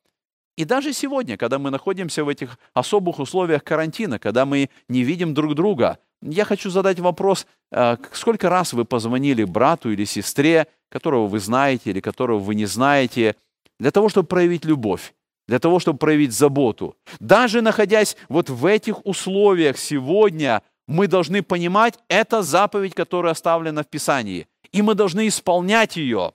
И 0.57 0.65
даже 0.65 0.93
сегодня, 0.93 1.37
когда 1.37 1.59
мы 1.59 1.71
находимся 1.71 2.25
в 2.25 2.29
этих 2.29 2.59
особых 2.75 3.19
условиях 3.19 3.65
карантина, 3.65 4.19
когда 4.19 4.45
мы 4.45 4.69
не 4.89 5.03
видим 5.03 5.33
друг 5.33 5.55
друга, 5.55 5.99
я 6.23 6.45
хочу 6.45 6.69
задать 6.69 7.01
вопрос, 7.01 7.47
э, 7.73 7.97
сколько 8.13 8.51
раз 8.51 8.75
вы 8.75 8.85
позвонили 8.85 9.45
брату 9.45 9.91
или 9.91 10.05
сестре 10.05 10.67
которого 10.91 11.27
вы 11.27 11.39
знаете 11.39 11.91
или 11.91 12.01
которого 12.01 12.39
вы 12.39 12.55
не 12.55 12.67
знаете, 12.67 13.37
для 13.79 13.91
того, 13.91 14.09
чтобы 14.09 14.27
проявить 14.27 14.65
любовь, 14.65 15.15
для 15.49 15.59
того, 15.59 15.79
чтобы 15.79 15.99
проявить 15.99 16.33
заботу. 16.33 16.97
Даже 17.21 17.63
находясь 17.63 18.17
вот 18.29 18.51
в 18.51 18.67
этих 18.67 19.07
условиях 19.07 19.79
сегодня, 19.79 20.63
мы 20.91 21.07
должны 21.07 21.43
понимать, 21.43 21.99
это 22.09 22.43
заповедь, 22.43 22.95
которая 22.95 23.33
оставлена 23.33 23.85
в 23.85 23.87
Писании, 23.87 24.49
и 24.73 24.83
мы 24.83 24.97
должны 24.97 25.29
исполнять 25.29 25.97
ее. 25.97 26.33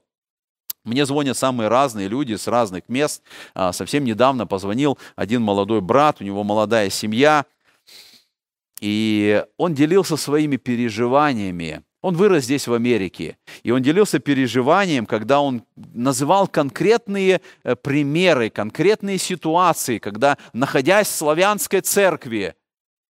Мне 0.86 1.06
звонят 1.06 1.38
самые 1.38 1.68
разные 1.68 2.08
люди 2.08 2.36
с 2.36 2.48
разных 2.48 2.88
мест. 2.88 3.22
А, 3.54 3.74
совсем 3.74 4.06
недавно 4.06 4.48
позвонил 4.48 4.98
один 5.18 5.42
молодой 5.42 5.82
брат, 5.82 6.22
у 6.22 6.24
него 6.24 6.44
молодая 6.46 6.90
семья, 6.90 7.46
и 8.80 9.44
он 9.58 9.74
делился 9.74 10.16
своими 10.16 10.56
переживаниями. 10.56 11.84
Он 12.02 12.16
вырос 12.16 12.46
здесь, 12.46 12.68
в 12.68 12.74
Америке, 12.74 13.38
и 13.64 13.72
он 13.72 13.82
делился 13.82 14.20
переживанием, 14.20 15.06
когда 15.06 15.42
он 15.42 15.64
называл 15.76 16.48
конкретные 16.48 17.42
э, 17.64 17.76
примеры, 17.76 18.50
конкретные 18.52 19.18
ситуации, 19.18 19.98
когда, 19.98 20.38
находясь 20.54 21.08
в 21.08 21.16
славянской 21.16 21.82
церкви, 21.82 22.56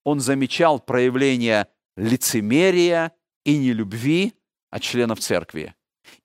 он 0.03 0.20
замечал 0.20 0.79
проявление 0.79 1.67
лицемерия 1.98 3.12
и 3.46 3.58
нелюбви 3.58 4.34
от 4.70 4.81
членов 4.81 5.20
церкви. 5.20 5.75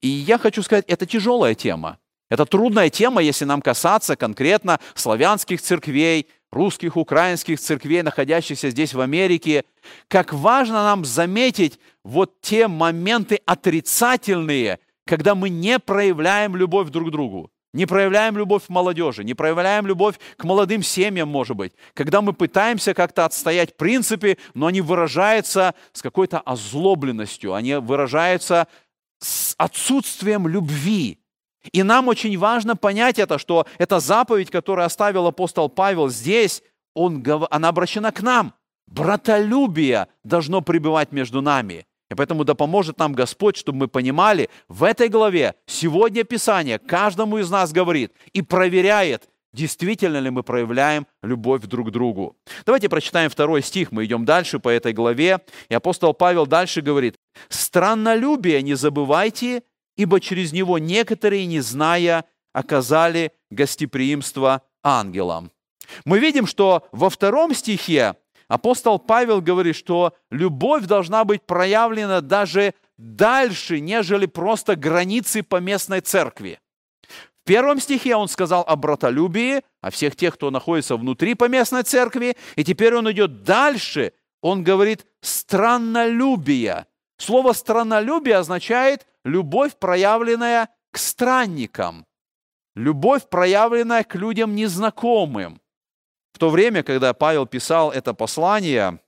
И 0.01 0.09
я 0.09 0.39
хочу 0.39 0.63
сказать, 0.63 0.85
это 0.89 1.07
тяжелая 1.07 1.55
тема. 1.55 1.99
Это 2.29 2.45
трудная 2.45 2.91
тема, 2.91 3.23
если 3.23 3.45
нам 3.45 3.63
касаться 3.63 4.17
конкретно 4.17 4.81
славянских 4.95 5.61
церквей, 5.61 6.27
русских, 6.51 6.97
украинских 6.97 7.61
церквей, 7.61 8.03
находящихся 8.03 8.71
здесь 8.71 8.95
в 8.95 9.01
Америке, 9.01 9.65
как 10.09 10.33
важно 10.33 10.83
нам 10.85 11.05
заметить 11.05 11.79
вот 12.03 12.41
те 12.41 12.67
моменты 12.67 13.41
отрицательные, 13.47 14.81
когда 15.07 15.35
мы 15.35 15.51
не 15.51 15.79
проявляем 15.79 16.57
любовь 16.57 16.91
друг 16.91 17.09
к 17.09 17.13
другу, 17.13 17.51
не 17.77 17.87
проявляем 17.87 18.37
любовь 18.37 18.67
к 18.67 18.69
молодежи, 18.69 19.23
не 19.23 19.35
проявляем 19.35 19.87
любовь 19.87 20.19
к 20.37 20.45
молодым 20.45 20.83
семьям, 20.83 21.29
может 21.29 21.57
быть, 21.57 21.73
когда 21.95 22.23
мы 22.23 22.33
пытаемся 22.33 22.95
как-то 22.95 23.25
отстоять 23.25 23.77
принципы, 23.77 24.39
но 24.55 24.67
они 24.67 24.81
выражаются 24.81 25.75
с 25.93 26.03
какой-то 26.03 26.41
озлобленностью, 26.41 27.55
они 27.55 27.75
выражаются 27.75 28.67
с 29.21 29.55
отсутствием 29.59 30.49
любви, 30.49 31.21
и 31.73 31.83
нам 31.83 32.09
очень 32.09 32.37
важно 32.39 32.77
понять 32.77 33.19
это, 33.19 33.39
что 33.39 33.67
эта 33.79 34.01
заповедь, 34.01 34.51
которую 34.51 34.87
оставил 34.87 35.27
апостол 35.27 35.69
Павел 35.69 36.09
здесь, 36.09 36.63
он, 36.95 37.25
она 37.51 37.69
обращена 37.69 38.13
к 38.13 38.23
нам. 38.23 38.55
Братолюбие 38.87 40.07
должно 40.23 40.61
пребывать 40.61 41.13
между 41.13 41.43
нами. 41.43 41.86
И 42.11 42.15
поэтому 42.15 42.45
да 42.45 42.55
поможет 42.55 42.99
нам 42.99 43.13
Господь, 43.13 43.57
чтобы 43.57 43.79
мы 43.81 43.89
понимали, 43.89 44.49
в 44.69 44.85
этой 44.85 45.09
главе 45.09 45.55
сегодня 45.67 46.25
Писание 46.25 46.79
каждому 46.79 47.39
из 47.39 47.51
нас 47.51 47.73
говорит 47.73 48.13
и 48.33 48.43
проверяет, 48.43 49.29
действительно 49.53 50.19
ли 50.19 50.31
мы 50.31 50.43
проявляем 50.43 51.07
любовь 51.23 51.63
друг 51.63 51.89
к 51.89 51.91
другу. 51.91 52.37
Давайте 52.65 52.89
прочитаем 52.89 53.31
второй 53.31 53.63
стих, 53.63 53.91
мы 53.91 54.05
идем 54.05 54.25
дальше 54.25 54.59
по 54.59 54.69
этой 54.69 54.93
главе. 54.93 55.41
И 55.69 55.75
апостол 55.75 56.15
Павел 56.15 56.47
дальше 56.47 56.81
говорит, 56.81 57.17
«Страннолюбие 57.49 58.63
не 58.63 58.75
забывайте, 58.75 59.63
ибо 59.97 60.21
через 60.21 60.53
него 60.53 60.79
некоторые, 60.79 61.47
не 61.47 61.61
зная, 61.61 62.25
оказали 62.53 63.33
гостеприимство 63.51 64.63
ангелам. 64.83 65.51
Мы 66.05 66.19
видим, 66.19 66.47
что 66.47 66.87
во 66.93 67.11
втором 67.11 67.55
стихе 67.55 68.15
апостол 68.49 68.99
Павел 68.99 69.41
говорит, 69.41 69.77
что 69.77 70.15
любовь 70.31 70.85
должна 70.85 71.25
быть 71.25 71.43
проявлена 71.43 72.21
даже 72.21 72.75
дальше, 72.97 73.81
нежели 73.81 74.27
просто 74.27 74.77
границы 74.77 75.43
поместной 75.43 76.01
церкви. 76.01 76.59
В 77.09 77.47
первом 77.47 77.79
стихе 77.79 78.17
он 78.17 78.29
сказал 78.29 78.65
о 78.67 78.75
братолюбии, 78.75 79.63
о 79.81 79.91
всех 79.91 80.17
тех, 80.17 80.35
кто 80.35 80.51
находится 80.51 80.97
внутри 80.97 81.35
поместной 81.35 81.85
церкви, 81.85 82.37
и 82.57 82.65
теперь 82.65 82.95
он 82.95 83.11
идет 83.13 83.45
дальше, 83.45 84.13
он 84.41 84.65
говорит 84.65 85.07
страннолюбие. 85.21 86.87
Слово 87.19 87.53
страннолюбие 87.53 88.37
означает 88.37 89.07
любовь, 89.25 89.77
проявленная 89.77 90.69
к 90.91 90.99
странникам, 90.99 92.05
любовь, 92.75 93.29
проявленная 93.29 94.05
к 94.05 94.15
людям 94.15 94.55
незнакомым. 94.55 95.61
В 96.37 96.39
то 96.39 96.51
время, 96.51 96.83
когда 96.83 97.15
Павел 97.15 97.47
писал 97.47 97.91
это 97.91 98.13
послание, 98.13 99.01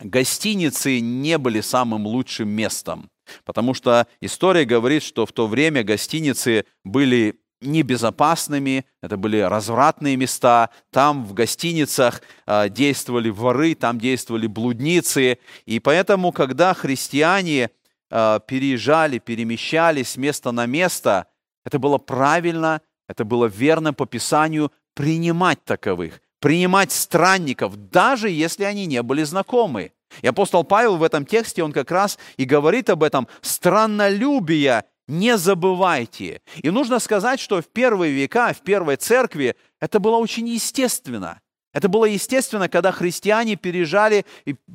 гостиницы 0.00 1.00
не 1.00 1.36
были 1.36 1.60
самым 1.60 2.06
лучшим 2.06 2.48
местом, 2.48 3.10
потому 3.44 3.74
что 3.74 4.06
история 4.22 4.64
говорит, 4.64 5.02
что 5.02 5.26
в 5.26 5.32
то 5.32 5.48
время 5.48 5.84
гостиницы 5.84 6.64
были 6.82 7.38
небезопасными, 7.60 8.86
это 9.02 9.18
были 9.18 9.36
развратные 9.36 10.16
места, 10.16 10.70
там 10.90 11.26
в 11.26 11.34
гостиницах 11.34 12.22
э, 12.46 12.70
действовали 12.70 13.28
воры, 13.28 13.74
там 13.74 13.98
действовали 13.98 14.46
блудницы, 14.46 15.36
и 15.66 15.78
поэтому, 15.78 16.32
когда 16.32 16.72
христиане 16.72 17.68
э, 18.10 18.40
переезжали, 18.46 19.18
перемещались 19.18 20.12
с 20.12 20.16
места 20.16 20.52
на 20.52 20.64
место, 20.64 21.26
это 21.66 21.78
было 21.78 21.98
правильно, 21.98 22.80
это 23.10 23.26
было 23.26 23.44
верно 23.44 23.92
по 23.92 24.06
Писанию 24.06 24.72
принимать 24.94 25.62
таковых, 25.62 26.22
принимать 26.40 26.92
странников, 26.92 27.90
даже 27.90 28.30
если 28.30 28.64
они 28.64 28.86
не 28.86 29.02
были 29.02 29.22
знакомы. 29.22 29.92
И 30.22 30.26
апостол 30.26 30.64
Павел 30.64 30.96
в 30.96 31.02
этом 31.02 31.26
тексте, 31.26 31.62
он 31.62 31.72
как 31.72 31.90
раз 31.90 32.18
и 32.36 32.44
говорит 32.44 32.90
об 32.90 33.02
этом 33.02 33.28
страннолюбие 33.40 34.84
не 35.08 35.36
забывайте. 35.36 36.40
И 36.62 36.70
нужно 36.70 36.98
сказать, 36.98 37.38
что 37.38 37.62
в 37.62 37.68
первые 37.68 38.12
века, 38.12 38.52
в 38.52 38.62
первой 38.62 38.96
церкви 38.96 39.54
это 39.80 40.00
было 40.00 40.16
очень 40.16 40.48
естественно. 40.48 41.40
Это 41.72 41.88
было 41.88 42.06
естественно, 42.06 42.68
когда 42.68 42.90
христиане 42.90 43.56
переезжали 43.56 44.24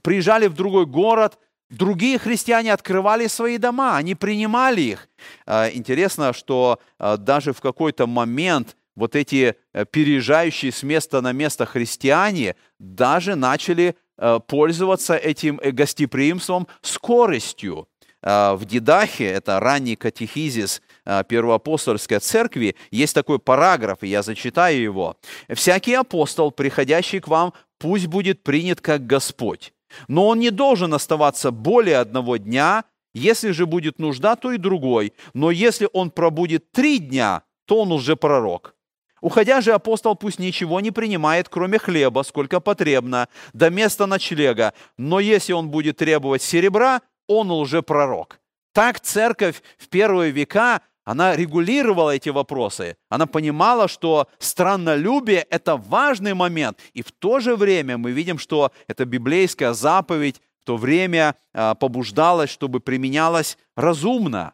приезжали 0.04 0.48
в 0.48 0.54
другой 0.54 0.86
город, 0.86 1.38
другие 1.70 2.20
христиане 2.20 2.74
открывали 2.74 3.28
свои 3.28 3.58
дома, 3.58 3.98
они 3.98 4.14
принимали 4.16 4.82
их. 4.82 5.10
А, 5.46 5.70
интересно, 5.70 6.32
что 6.32 6.80
а, 7.00 7.18
даже 7.18 7.54
в 7.54 7.62
какой-то 7.62 8.08
момент 8.08 8.78
вот 8.96 9.16
эти 9.16 9.56
э, 9.74 9.86
переезжающие 9.86 10.72
с 10.72 10.84
места 10.84 11.22
на 11.22 11.32
место 11.32 11.66
христиане 11.66 12.56
даже 12.80 13.36
начали 13.36 13.96
э, 14.18 14.40
пользоваться 14.46 15.16
этим 15.16 15.60
э, 15.62 15.72
гостеприимством 15.72 16.68
скоростью. 16.82 17.88
В 18.24 18.62
Дидахе, 18.66 19.26
это 19.26 19.60
ранний 19.60 19.96
катехизис 19.96 20.84
Первоапостольской 21.28 22.20
церкви, 22.20 22.76
есть 22.92 23.16
такой 23.16 23.40
параграф, 23.40 24.04
и 24.04 24.08
я 24.10 24.22
зачитаю 24.22 24.80
его. 24.80 25.18
«Всякий 25.50 25.96
апостол, 25.96 26.52
приходящий 26.52 27.20
к 27.20 27.28
вам, 27.28 27.54
пусть 27.80 28.06
будет 28.06 28.44
принят 28.44 28.80
как 28.80 29.08
Господь, 29.08 29.74
но 30.08 30.28
он 30.28 30.38
не 30.38 30.52
должен 30.52 30.94
оставаться 30.94 31.50
более 31.50 31.98
одного 31.98 32.38
дня, 32.38 32.84
если 33.16 33.50
же 33.50 33.66
будет 33.66 33.98
нужда, 33.98 34.36
то 34.36 34.52
и 34.52 34.58
другой, 34.58 35.14
но 35.34 35.50
если 35.50 35.90
он 35.92 36.12
пробудет 36.12 36.72
три 36.72 37.00
дня, 37.00 37.42
то 37.66 37.82
он 37.82 37.92
уже 37.92 38.16
пророк». 38.16 38.76
Уходя 39.22 39.62
же 39.62 39.72
апостол 39.72 40.16
пусть 40.16 40.40
ничего 40.40 40.80
не 40.80 40.92
принимает, 40.92 41.48
кроме 41.48 41.78
хлеба, 41.78 42.24
сколько 42.24 42.60
потребно, 42.60 43.30
до 43.54 43.70
места 43.70 44.08
ночлега. 44.08 44.74
Но 44.98 45.20
если 45.20 45.54
он 45.54 45.70
будет 45.70 45.98
требовать 45.98 46.42
серебра, 46.42 47.02
он 47.28 47.52
лжепророк. 47.52 48.40
Так 48.74 49.00
церковь 49.00 49.62
в 49.78 49.88
первые 49.90 50.32
века, 50.32 50.82
она 51.04 51.36
регулировала 51.36 52.12
эти 52.16 52.30
вопросы. 52.30 52.96
Она 53.10 53.26
понимала, 53.26 53.88
что 53.88 54.28
страннолюбие– 54.40 55.46
это 55.50 55.78
важный 55.78 56.34
момент. 56.34 56.80
И 56.94 57.02
в 57.02 57.12
то 57.12 57.40
же 57.40 57.56
время 57.56 57.98
мы 57.98 58.12
видим, 58.12 58.38
что 58.38 58.72
эта 58.88 59.06
библейская 59.06 59.74
заповедь 59.74 60.42
в 60.62 60.66
то 60.66 60.78
время 60.78 61.36
а, 61.54 61.76
побуждалась, 61.76 62.52
чтобы 62.52 62.80
применялась 62.80 63.58
разумно. 63.76 64.54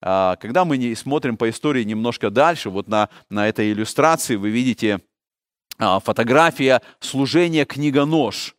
А, 0.00 0.36
когда 0.36 0.64
мы 0.64 0.94
смотрим 0.94 1.36
по 1.36 1.48
истории 1.50 1.84
немножко 1.84 2.30
дальше, 2.30 2.70
вот 2.70 2.88
на, 2.88 3.08
на 3.30 3.48
этой 3.48 3.72
иллюстрации 3.72 4.36
вы 4.36 4.50
видите 4.50 5.00
а, 5.78 6.00
фотография 6.00 6.82
служения 7.00 7.64
книгонож. 7.64 8.54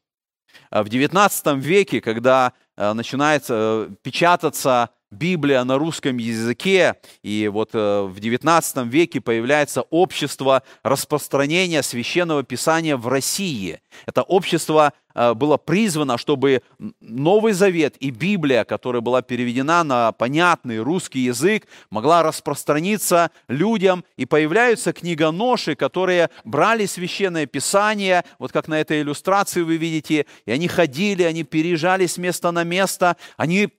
В 0.72 0.86
XIX 0.86 1.60
веке, 1.60 2.02
когда 2.02 2.54
Э, 2.80 2.94
начинает 2.94 3.44
э, 3.50 3.90
печататься 4.02 4.92
Библия 5.12 5.64
на 5.64 5.78
русском 5.78 6.18
языке, 6.18 6.96
и 7.24 7.50
вот 7.52 7.72
э, 7.74 8.02
в 8.04 8.18
XIX 8.18 8.88
веке 8.88 9.22
появляется 9.22 9.82
общество 9.82 10.62
распространения 10.84 11.82
священного 11.82 12.44
писания 12.44 12.96
в 12.96 13.08
России. 13.08 13.80
Это 14.06 14.22
общество 14.22 14.94
э, 15.16 15.34
было 15.34 15.58
призвано, 15.58 16.20
чтобы 16.20 16.62
Новый 17.02 17.54
Завет 17.54 17.98
и 17.98 18.12
Библия, 18.12 18.64
которая 18.66 19.02
была 19.02 19.24
переведена 19.24 19.84
на 19.84 20.12
понятный 20.12 20.80
русский 20.80 21.22
язык, 21.22 21.66
могла 21.90 22.22
распространиться 22.22 23.32
людям, 23.48 24.04
и 24.16 24.28
появляются 24.28 24.94
книгоноши, 24.94 25.74
которые 25.74 26.30
брали 26.44 26.86
священное 26.86 27.48
писание, 27.48 28.24
вот 28.38 28.52
как 28.52 28.68
на 28.68 28.80
этой 28.80 29.02
иллюстрации 29.02 29.64
вы 29.64 29.78
видите, 29.78 30.28
и 30.46 30.52
они 30.52 30.68
ходили, 30.68 31.24
они 31.24 31.44
переезжали 31.44 32.06
с 32.06 32.20
места 32.20 32.52
на 32.52 32.64
место, 32.64 33.18
они 33.38 33.70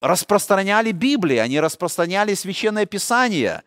распространяли 0.00 0.92
Библию, 0.92 1.42
они 1.42 1.60
распространяли 1.60 2.34
Священное 2.34 2.86
Писание. 2.86 3.62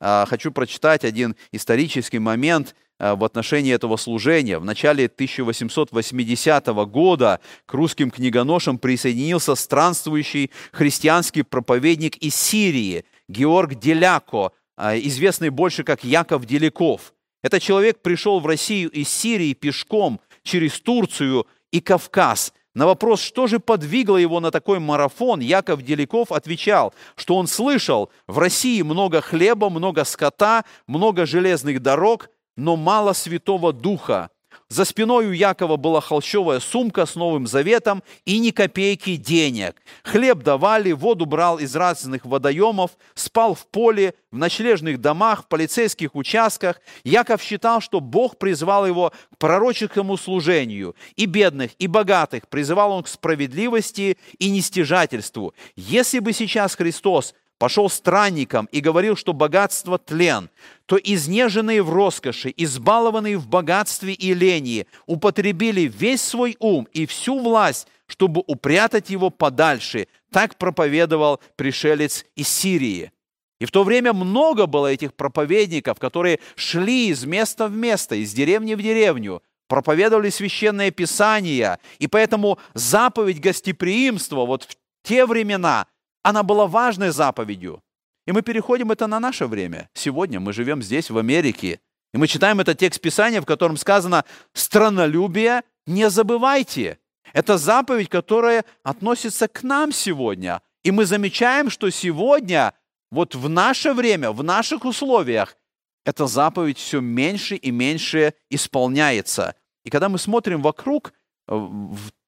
А, 0.00 0.26
хочу 0.26 0.52
прочитать 0.52 1.04
один 1.04 1.36
исторический 1.52 2.18
момент 2.18 2.74
а, 2.98 3.16
в 3.16 3.24
отношении 3.24 3.72
этого 3.72 3.96
служения. 3.96 4.58
В 4.58 4.64
начале 4.64 5.06
1880 5.06 6.66
года 6.88 7.40
к 7.66 7.74
русским 7.74 8.10
книгоношам 8.10 8.78
присоединился 8.78 9.54
странствующий 9.54 10.50
христианский 10.72 11.42
проповедник 11.42 12.16
из 12.16 12.34
Сирии 12.34 13.04
Георг 13.28 13.74
Деляко, 13.74 14.52
а, 14.76 14.96
известный 14.98 15.50
больше 15.50 15.84
как 15.84 16.04
Яков 16.04 16.44
Деляков. 16.44 17.14
Этот 17.42 17.62
человек 17.62 18.02
пришел 18.02 18.40
в 18.40 18.46
Россию 18.46 18.90
из 18.90 19.08
Сирии 19.08 19.54
пешком 19.54 20.20
через 20.42 20.80
Турцию 20.80 21.46
и 21.70 21.80
Кавказ– 21.80 22.52
на 22.74 22.86
вопрос, 22.86 23.20
что 23.20 23.46
же 23.46 23.60
подвигло 23.60 24.16
его 24.16 24.40
на 24.40 24.50
такой 24.50 24.78
марафон, 24.78 25.40
Яков 25.40 25.82
Деликов 25.82 26.32
отвечал, 26.32 26.94
что 27.16 27.36
он 27.36 27.46
слышал, 27.46 28.10
в 28.26 28.38
России 28.38 28.82
много 28.82 29.20
хлеба, 29.20 29.68
много 29.68 30.04
скота, 30.04 30.64
много 30.86 31.26
железных 31.26 31.80
дорог, 31.80 32.30
но 32.56 32.76
мало 32.76 33.12
Святого 33.12 33.72
Духа. 33.72 34.30
За 34.72 34.86
спиной 34.86 35.26
у 35.26 35.32
Якова 35.32 35.76
была 35.76 36.00
холщовая 36.00 36.58
сумка 36.58 37.04
с 37.04 37.14
Новым 37.14 37.46
Заветом 37.46 38.02
и 38.24 38.38
ни 38.38 38.52
копейки 38.52 39.16
денег. 39.16 39.76
Хлеб 40.02 40.38
давали, 40.38 40.92
воду 40.92 41.26
брал 41.26 41.58
из 41.58 41.76
разных 41.76 42.24
водоемов, 42.24 42.92
спал 43.12 43.54
в 43.54 43.66
поле, 43.66 44.14
в 44.30 44.38
ночлежных 44.38 44.98
домах, 44.98 45.42
в 45.42 45.48
полицейских 45.48 46.14
участках. 46.14 46.80
Яков 47.04 47.42
считал, 47.42 47.82
что 47.82 48.00
Бог 48.00 48.38
призвал 48.38 48.86
его 48.86 49.12
к 49.34 49.36
пророческому 49.36 50.16
служению. 50.16 50.96
И 51.16 51.26
бедных, 51.26 51.72
и 51.78 51.86
богатых 51.86 52.48
призывал 52.48 52.92
он 52.92 53.02
к 53.02 53.08
справедливости 53.08 54.16
и 54.38 54.48
нестяжательству. 54.48 55.52
Если 55.76 56.18
бы 56.18 56.32
сейчас 56.32 56.76
Христос 56.76 57.34
пошел 57.62 57.88
странником 57.88 58.68
и 58.72 58.80
говорил, 58.80 59.14
что 59.14 59.32
богатство 59.32 59.96
тлен, 59.96 60.50
то 60.86 60.96
изнеженные 60.96 61.80
в 61.84 61.90
роскоши, 61.90 62.52
избалованные 62.56 63.38
в 63.38 63.46
богатстве 63.46 64.14
и 64.14 64.34
лении, 64.34 64.88
употребили 65.06 65.82
весь 65.82 66.22
свой 66.22 66.56
ум 66.58 66.88
и 66.92 67.06
всю 67.06 67.38
власть, 67.38 67.86
чтобы 68.08 68.42
упрятать 68.48 69.10
его 69.10 69.30
подальше. 69.30 70.08
Так 70.32 70.58
проповедовал 70.58 71.40
пришелец 71.54 72.26
из 72.34 72.48
Сирии. 72.48 73.12
И 73.60 73.64
в 73.64 73.70
то 73.70 73.84
время 73.84 74.12
много 74.12 74.66
было 74.66 74.88
этих 74.88 75.14
проповедников, 75.14 76.00
которые 76.00 76.40
шли 76.56 77.10
из 77.10 77.24
места 77.24 77.68
в 77.68 77.76
место, 77.76 78.16
из 78.16 78.32
деревни 78.34 78.74
в 78.74 78.82
деревню, 78.82 79.40
проповедовали 79.68 80.30
священное 80.30 80.90
писание, 80.90 81.78
и 82.00 82.08
поэтому 82.08 82.58
заповедь 82.74 83.38
гостеприимства 83.38 84.46
вот 84.46 84.64
в 84.64 84.76
те 85.04 85.26
времена 85.26 85.86
она 86.22 86.42
была 86.42 86.66
важной 86.66 87.10
заповедью. 87.10 87.82
И 88.26 88.32
мы 88.32 88.42
переходим 88.42 88.92
это 88.92 89.06
на 89.06 89.18
наше 89.18 89.46
время. 89.46 89.88
Сегодня 89.94 90.38
мы 90.38 90.52
живем 90.52 90.82
здесь, 90.82 91.10
в 91.10 91.18
Америке. 91.18 91.80
И 92.14 92.18
мы 92.18 92.28
читаем 92.28 92.60
этот 92.60 92.78
текст 92.78 93.00
Писания, 93.00 93.40
в 93.40 93.46
котором 93.46 93.76
сказано 93.76 94.24
«Странолюбие 94.52 95.62
не 95.86 96.08
забывайте». 96.08 96.98
Это 97.32 97.58
заповедь, 97.58 98.08
которая 98.08 98.64
относится 98.84 99.48
к 99.48 99.62
нам 99.62 99.90
сегодня. 99.90 100.60
И 100.84 100.90
мы 100.90 101.06
замечаем, 101.06 101.70
что 101.70 101.90
сегодня, 101.90 102.74
вот 103.10 103.34
в 103.34 103.48
наше 103.48 103.92
время, 103.92 104.30
в 104.30 104.44
наших 104.44 104.84
условиях, 104.84 105.56
эта 106.04 106.26
заповедь 106.26 106.78
все 106.78 107.00
меньше 107.00 107.56
и 107.56 107.70
меньше 107.70 108.34
исполняется. 108.50 109.54
И 109.84 109.90
когда 109.90 110.08
мы 110.08 110.18
смотрим 110.18 110.60
вокруг 110.60 111.12
э, 111.48 111.68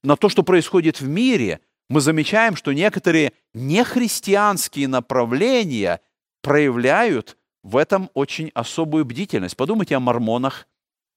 на 0.03 0.17
то, 0.17 0.29
что 0.29 0.43
происходит 0.43 1.01
в 1.01 1.07
мире– 1.07 1.61
мы 1.89 2.01
замечаем, 2.01 2.57
что 2.57 2.73
некоторые 2.73 3.33
нехристианские 3.53 4.89
направления 4.89 6.01
проявляют 6.43 7.37
в 7.63 7.77
этом 7.77 8.11
очень 8.15 8.51
особую 8.55 9.05
бдительность. 9.05 9.57
Подумайте 9.57 9.97
о 9.97 10.01
мормонах, 10.01 10.67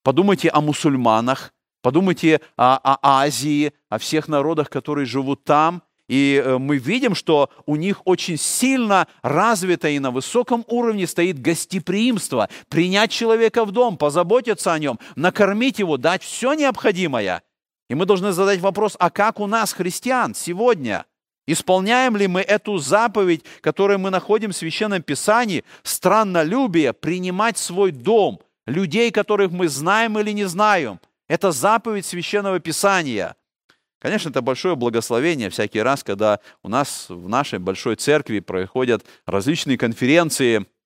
подумайте 0.04 0.50
о 0.50 0.62
мусульманах, 0.62 1.54
подумайте 1.82 2.42
о, 2.56 2.78
о 2.78 3.00
Азии, 3.24 3.74
о 3.90 3.98
всех 3.98 4.28
народах, 4.28 4.70
которые 4.70 5.06
живут 5.06 5.44
там. 5.44 5.84
И 6.08 6.42
э, 6.44 6.58
мы 6.58 6.78
видим, 6.78 7.16
что 7.16 7.50
у 7.66 7.76
них 7.76 8.02
очень 8.06 8.38
сильно 8.38 9.08
развито 9.24 9.90
и 9.90 10.00
на 10.00 10.10
высоком 10.10 10.64
уровне 10.68 11.06
стоит 11.06 11.42
гостеприимство. 11.42 12.48
Принять 12.70 13.12
человека 13.12 13.66
в 13.66 13.72
дом, 13.72 13.98
позаботиться 13.98 14.72
о 14.72 14.80
нем, 14.80 15.00
накормить 15.18 15.80
его, 15.80 15.98
дать 15.98 16.24
все 16.24 16.54
необходимое– 16.54 17.44
и 17.90 17.96
мы 17.96 18.06
должны 18.06 18.32
задать 18.32 18.60
вопрос, 18.60 18.96
а 19.00 19.10
как 19.10 19.40
у 19.40 19.48
нас, 19.48 19.74
христиан, 19.74 20.36
сегодня? 20.36 21.06
Исполняем 21.46 22.18
ли 22.18 22.28
мы 22.28 22.42
эту 22.42 22.78
заповедь, 22.78 23.44
которую 23.62 24.00
мы 24.00 24.10
находим 24.10 24.52
в 24.52 24.56
Священном 24.56 25.02
Писании, 25.02 25.64
страннолюбие, 25.84 26.92
принимать 26.92 27.58
свой 27.58 27.92
дом, 27.92 28.42
людей, 28.66 29.12
которых 29.12 29.52
мы 29.52 29.70
знаем 29.70 30.20
или 30.20 30.32
не 30.32 30.44
знаем? 30.46 31.00
Это 31.30 31.54
заповедь 31.54 32.06
Священного 32.06 32.60
Писания. 32.60 33.36
Конечно, 34.00 34.30
это 34.30 34.42
большое 34.42 34.76
благословение 34.76 35.50
всякий 35.50 35.82
раз, 35.82 36.04
когда 36.04 36.40
у 36.64 36.70
нас 36.70 37.06
в 37.10 37.30
нашей 37.30 37.60
большой 37.60 37.96
церкви 37.96 38.40
проходят 38.40 39.06
различные 39.26 39.78
конференции– 39.78 40.66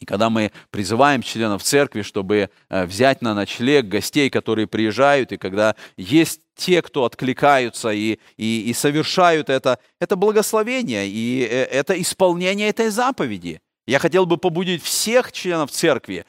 и 0.00 0.06
когда 0.06 0.30
мы 0.30 0.50
призываем 0.70 1.22
членов 1.22 1.62
церкви, 1.62 2.02
чтобы 2.02 2.50
э, 2.70 2.86
взять 2.86 3.20
на 3.20 3.34
ночлег 3.34 3.86
гостей, 3.86 4.30
которые 4.30 4.66
приезжают, 4.66 5.30
и 5.32 5.36
когда 5.36 5.76
есть 5.96 6.40
те, 6.56 6.82
кто 6.82 7.04
откликаются 7.04 7.90
и, 7.90 8.18
и, 8.36 8.62
и 8.62 8.72
совершают 8.72 9.50
это, 9.50 9.78
это 10.00 10.16
благословение, 10.16 11.06
и 11.06 11.46
э, 11.48 11.64
это 11.64 12.00
исполнение 12.00 12.70
этой 12.70 12.88
заповеди. 12.88 13.60
Я 13.86 13.98
хотел 13.98 14.24
бы 14.24 14.38
побудить 14.38 14.82
всех 14.82 15.32
членов 15.32 15.70
церкви 15.70 16.24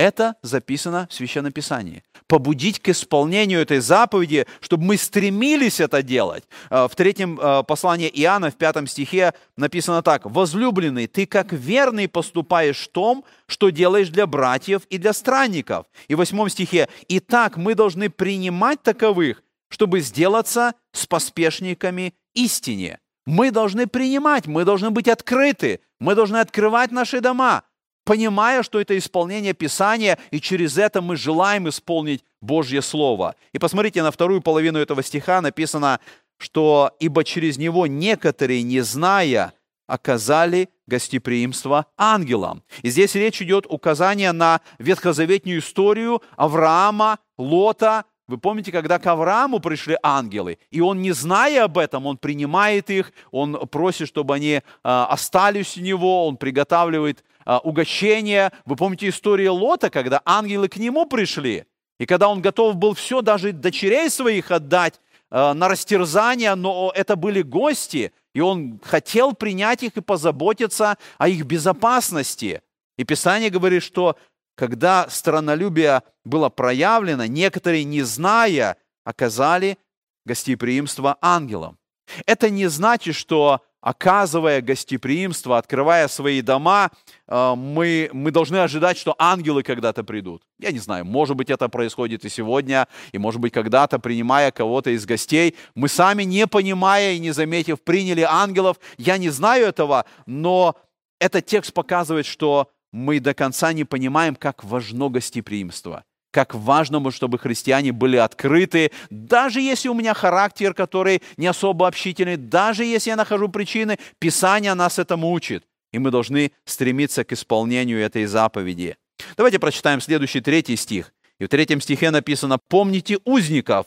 это 0.00 0.36
записано 0.42 1.06
в 1.10 1.14
Священном 1.14 1.52
Писании. 1.52 2.02
Побудить 2.26 2.80
к 2.80 2.88
исполнению 2.88 3.60
этой 3.60 3.80
заповеди, 3.80 4.46
чтобы 4.60 4.84
мы 4.84 4.96
стремились 4.96 5.78
это 5.78 6.02
делать. 6.02 6.44
Э, 6.70 6.88
в 6.90 6.96
третьем 6.96 7.38
э, 7.38 7.62
послании 7.64 8.08
Иоанна, 8.08 8.50
в 8.50 8.54
пятом 8.54 8.86
стихе 8.86 9.34
написано 9.58 10.02
так. 10.02 10.24
«Возлюбленный, 10.24 11.06
ты 11.06 11.26
как 11.26 11.52
верный 11.52 12.08
поступаешь 12.08 12.78
в 12.78 12.88
том, 12.88 13.24
что 13.46 13.68
делаешь 13.68 14.08
для 14.08 14.26
братьев 14.26 14.82
и 14.88 14.96
для 14.96 15.12
странников». 15.12 15.84
И 16.08 16.14
в 16.14 16.18
восьмом 16.18 16.48
стихе 16.48 16.88
«Итак, 17.08 17.58
мы 17.58 17.74
должны 17.74 18.08
принимать 18.08 18.82
таковых, 18.82 19.42
чтобы 19.68 20.00
сделаться 20.00 20.74
с 20.92 21.06
поспешниками 21.06 22.14
истине». 22.34 23.00
Мы 23.26 23.50
должны 23.50 23.86
принимать, 23.86 24.46
мы 24.46 24.64
должны 24.64 24.90
быть 24.90 25.06
открыты, 25.06 25.80
мы 26.00 26.14
должны 26.14 26.38
открывать 26.38 26.90
наши 26.90 27.20
дома– 27.20 27.64
понимая, 28.10 28.64
что 28.64 28.80
это 28.80 28.98
исполнение 28.98 29.52
Писания, 29.52 30.18
и 30.32 30.40
через 30.40 30.78
это 30.78 31.00
мы 31.00 31.14
желаем 31.14 31.68
исполнить 31.68 32.24
Божье 32.40 32.82
Слово. 32.82 33.36
И 33.52 33.60
посмотрите, 33.60 34.02
на 34.02 34.10
вторую 34.10 34.40
половину 34.40 34.80
этого 34.80 35.00
стиха 35.00 35.40
написано, 35.40 36.00
что 36.36 36.90
«ибо 36.98 37.22
через 37.22 37.56
него 37.56 37.86
некоторые, 37.86 38.64
не 38.64 38.80
зная, 38.80 39.52
оказали 39.86 40.70
гостеприимство 40.88 41.86
ангелам». 41.96 42.64
И 42.82 42.90
здесь 42.90 43.14
речь 43.14 43.40
идет 43.42 43.66
указание 43.68 44.32
на 44.32 44.60
ветхозаветную 44.80 45.60
историю 45.60 46.20
Авраама, 46.36 47.20
Лота, 47.38 48.06
вы 48.26 48.38
помните, 48.38 48.72
когда 48.72 48.98
к 48.98 49.06
Аврааму 49.06 49.60
пришли 49.60 49.96
ангелы, 50.02 50.58
и 50.72 50.80
он, 50.80 51.00
не 51.00 51.12
зная 51.12 51.64
об 51.64 51.78
этом, 51.78 52.06
он 52.06 52.16
принимает 52.16 52.90
их, 52.90 53.12
он 53.30 53.68
просит, 53.68 54.08
чтобы 54.08 54.34
они 54.34 54.62
а, 54.82 55.06
остались 55.06 55.76
у 55.76 55.80
него, 55.80 56.26
он 56.26 56.36
приготавливает 56.36 57.24
угощение. 57.58 58.52
Вы 58.64 58.76
помните 58.76 59.08
историю 59.08 59.54
Лота, 59.54 59.90
когда 59.90 60.22
ангелы 60.24 60.68
к 60.68 60.76
нему 60.76 61.06
пришли, 61.06 61.64
и 61.98 62.06
когда 62.06 62.28
он 62.28 62.40
готов 62.40 62.76
был 62.76 62.94
все, 62.94 63.20
даже 63.20 63.52
дочерей 63.52 64.08
своих 64.08 64.50
отдать 64.50 65.00
а, 65.30 65.52
на 65.52 65.68
растерзание, 65.68 66.54
но 66.54 66.92
это 66.94 67.16
были 67.16 67.42
гости, 67.42 68.12
и 68.34 68.40
он 68.40 68.80
хотел 68.82 69.34
принять 69.34 69.82
их 69.82 69.96
и 69.96 70.00
позаботиться 70.00 70.96
о 71.18 71.28
их 71.28 71.44
безопасности. 71.44 72.62
И 72.96 73.04
Писание 73.04 73.50
говорит, 73.50 73.82
что 73.82 74.16
когда 74.56 75.08
странолюбие 75.08 76.02
было 76.24 76.48
проявлено, 76.48 77.26
некоторые, 77.26 77.84
не 77.84 78.02
зная, 78.02 78.76
оказали 79.04 79.78
гостеприимство 80.26 81.16
ангелам. 81.20 81.78
Это 82.26 82.50
не 82.50 82.66
значит, 82.66 83.14
что 83.14 83.62
оказывая 83.80 84.60
гостеприимство, 84.60 85.58
открывая 85.58 86.08
свои 86.08 86.42
дома, 86.42 86.90
э, 87.26 87.54
мы, 87.56 88.10
мы 88.12 88.30
должны 88.30 88.56
ожидать, 88.56 88.98
что 88.98 89.14
ангелы 89.18 89.62
когда-то 89.62 90.04
придут. 90.04 90.42
Я 90.58 90.72
не 90.72 90.78
знаю, 90.78 91.04
может 91.04 91.36
быть, 91.36 91.50
это 91.50 91.68
происходит 91.68 92.24
и 92.24 92.28
сегодня, 92.28 92.88
и 93.12 93.18
может 93.18 93.40
быть, 93.40 93.52
когда-то, 93.52 93.98
принимая 93.98 94.50
кого-то 94.50 94.90
из 94.90 95.06
гостей, 95.06 95.56
мы 95.74 95.88
сами, 95.88 96.24
не 96.24 96.46
понимая 96.46 97.12
и 97.12 97.18
не 97.18 97.32
заметив, 97.32 97.80
приняли 97.80 98.22
ангелов. 98.22 98.78
Я 98.98 99.18
не 99.18 99.30
знаю 99.30 99.66
этого, 99.66 100.04
но 100.26 100.76
этот 101.18 101.46
текст 101.46 101.72
показывает, 101.72 102.26
что 102.26 102.70
мы 102.92 103.20
до 103.20 103.34
конца 103.34 103.72
не 103.72 103.84
понимаем, 103.84 104.34
как 104.34 104.64
важно 104.64 105.08
гостеприимство. 105.08 106.04
Как 106.30 106.54
важно, 106.54 107.10
чтобы 107.10 107.38
христиане 107.38 107.92
были 107.92 108.16
открыты, 108.16 108.90
даже 109.10 109.60
если 109.60 109.88
у 109.88 109.94
меня 109.94 110.14
характер, 110.14 110.74
который 110.74 111.22
не 111.36 111.46
особо 111.46 111.88
общительный, 111.88 112.36
даже 112.36 112.84
если 112.84 113.10
я 113.10 113.16
нахожу 113.16 113.48
причины, 113.48 113.98
Писание 114.18 114.74
нас 114.74 114.98
этому 114.98 115.32
учит. 115.32 115.64
И 115.92 115.98
мы 115.98 116.10
должны 116.10 116.52
стремиться 116.64 117.24
к 117.24 117.32
исполнению 117.32 118.00
этой 118.00 118.26
заповеди. 118.26 118.96
Давайте 119.36 119.58
прочитаем 119.58 120.00
следующий 120.00 120.40
третий 120.40 120.76
стих. 120.76 121.12
И 121.38 121.44
в 121.44 121.48
третьем 121.48 121.80
стихе 121.80 122.10
написано 122.10 122.58
«Помните 122.68 123.18
узников, 123.24 123.86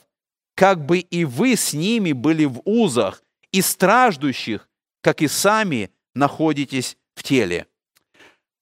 как 0.56 0.86
бы 0.86 1.00
и 1.00 1.24
вы 1.24 1.56
с 1.56 1.74
ними 1.74 2.12
были 2.12 2.46
в 2.46 2.62
узах, 2.66 3.24
и 3.52 3.62
страждущих, 3.62 4.68
как 5.02 5.22
и 5.22 5.28
сами 5.28 5.92
находитесь 6.14 6.98
в 7.16 7.24
теле». 7.24 7.68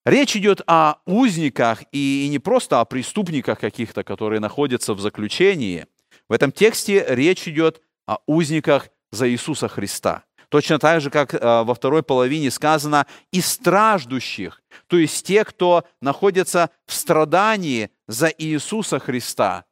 Речь 0.05 0.35
идет 0.35 0.61
о 0.65 0.95
узниках 1.05 1.83
и 1.91 2.27
не 2.29 2.39
просто 2.39 2.79
о 2.79 2.85
преступниках 2.85 3.59
каких-то, 3.59 4.03
которые 4.03 4.39
находятся 4.39 4.95
в 4.95 4.99
заключении. 4.99 5.85
В 6.27 6.33
этом 6.33 6.51
тексте 6.51 7.05
речь 7.07 7.47
идет 7.47 7.81
о 8.07 8.17
узниках 8.25 8.89
за 9.11 9.29
Иисуса 9.29 9.67
Христа. 9.67 10.23
Точно 10.49 10.79
так 10.79 11.01
же, 11.01 11.09
как 11.09 11.33
э, 11.33 11.39
во 11.39 11.73
второй 11.73 12.03
половине 12.03 12.51
сказано, 12.51 13.05
и 13.31 13.39
страждущих, 13.39 14.61
то 14.87 14.97
есть 14.97 15.25
те, 15.25 15.45
кто 15.45 15.85
находится 16.01 16.71
в 16.87 16.93
страдании 16.93 17.89
за 18.07 18.27
Иисуса 18.27 18.99
Христа. 18.99 19.65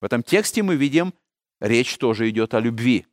В 0.00 0.04
этом 0.04 0.22
тексте 0.22 0.62
мы 0.62 0.76
видим, 0.76 1.14
речь 1.60 1.96
тоже 1.96 2.28
идет 2.28 2.54
о 2.54 2.60
любви. 2.60 3.06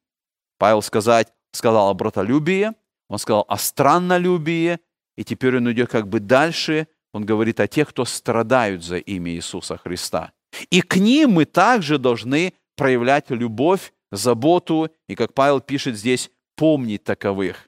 Павел 0.58 0.82
сказать, 0.82 1.32
сказал 1.52 1.90
о 1.90 1.94
братолюбии, 1.94 2.72
он 3.08 3.20
сказал 3.20 3.46
о 3.48 3.58
страннолюбии, 3.58 4.80
и 5.18 5.24
теперь 5.24 5.58
он 5.58 5.70
идет 5.72 5.90
как 5.90 6.08
бы 6.08 6.20
дальше, 6.20 6.88
он 7.12 7.26
говорит 7.26 7.60
о 7.60 7.68
тех, 7.68 7.90
кто 7.90 8.06
страдают 8.06 8.84
за 8.84 8.98
имя 8.98 9.34
Иисуса 9.34 9.78
Христа. 9.78 10.32
И 10.70 10.82
к 10.82 10.96
ним 10.96 11.32
мы 11.32 11.46
также 11.46 11.98
должны 11.98 12.54
проявлять 12.76 13.30
любовь, 13.30 13.92
заботу, 14.12 14.90
и, 15.10 15.16
как 15.16 15.34
Павел 15.34 15.60
пишет 15.60 15.98
здесь, 15.98 16.30
помнить 16.56 17.04
таковых. 17.04 17.68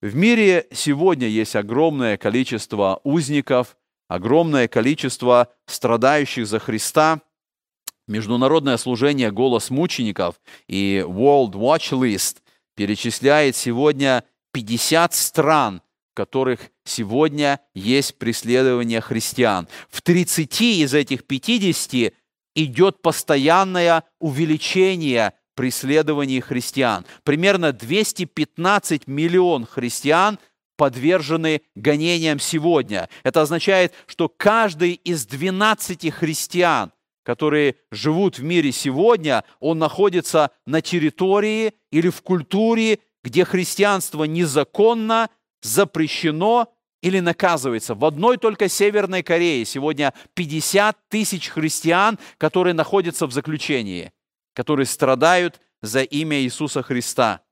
В 0.00 0.14
мире 0.14 0.66
сегодня 0.72 1.26
есть 1.26 1.56
огромное 1.56 2.16
количество 2.16 3.00
узников, 3.02 3.76
огромное 4.08 4.68
количество 4.68 5.48
страдающих 5.66 6.46
за 6.46 6.58
Христа. 6.58 7.20
Международное 8.06 8.76
служение 8.76 9.32
«Голос 9.32 9.70
мучеников» 9.70 10.40
и 10.68 11.02
World 11.06 11.52
Watch 11.52 11.90
List 11.98 12.36
перечисляет 12.76 13.56
сегодня 13.56 14.22
50 14.52 15.12
стран, 15.12 15.82
которых 16.16 16.70
сегодня 16.84 17.60
есть 17.74 18.18
преследование 18.18 19.02
христиан. 19.02 19.68
В 19.90 20.00
30 20.00 20.60
из 20.62 20.94
этих 20.94 21.24
50 21.24 22.14
идет 22.54 23.02
постоянное 23.02 24.02
увеличение 24.18 25.34
преследований 25.54 26.40
христиан. 26.40 27.04
Примерно 27.22 27.72
215 27.72 29.06
миллион 29.06 29.66
христиан 29.66 30.38
подвержены 30.76 31.60
гонениям 31.74 32.40
сегодня. 32.40 33.08
Это 33.22 33.42
означает, 33.42 33.92
что 34.06 34.28
каждый 34.28 34.92
из 34.92 35.26
12 35.26 36.10
христиан, 36.12 36.92
которые 37.24 37.76
живут 37.90 38.38
в 38.38 38.42
мире 38.42 38.72
сегодня, 38.72 39.44
он 39.60 39.78
находится 39.78 40.50
на 40.64 40.80
территории 40.80 41.74
или 41.90 42.08
в 42.08 42.22
культуре, 42.22 43.00
где 43.22 43.44
христианство 43.44 44.24
незаконно, 44.24 45.28
запрещено 45.66 46.72
или 47.02 47.20
наказывается. 47.20 47.94
В 47.94 48.04
одной 48.04 48.38
только 48.38 48.68
Северной 48.68 49.22
Корее 49.22 49.64
сегодня 49.64 50.14
50 50.34 50.96
тысяч 51.08 51.48
христиан, 51.48 52.18
которые 52.38 52.74
находятся 52.74 53.26
в 53.26 53.32
заключении, 53.32 54.12
которые 54.54 54.86
страдают 54.86 55.60
за 55.82 56.02
имя 56.02 56.40
Иисуса 56.40 56.82
Христа. 56.82 57.42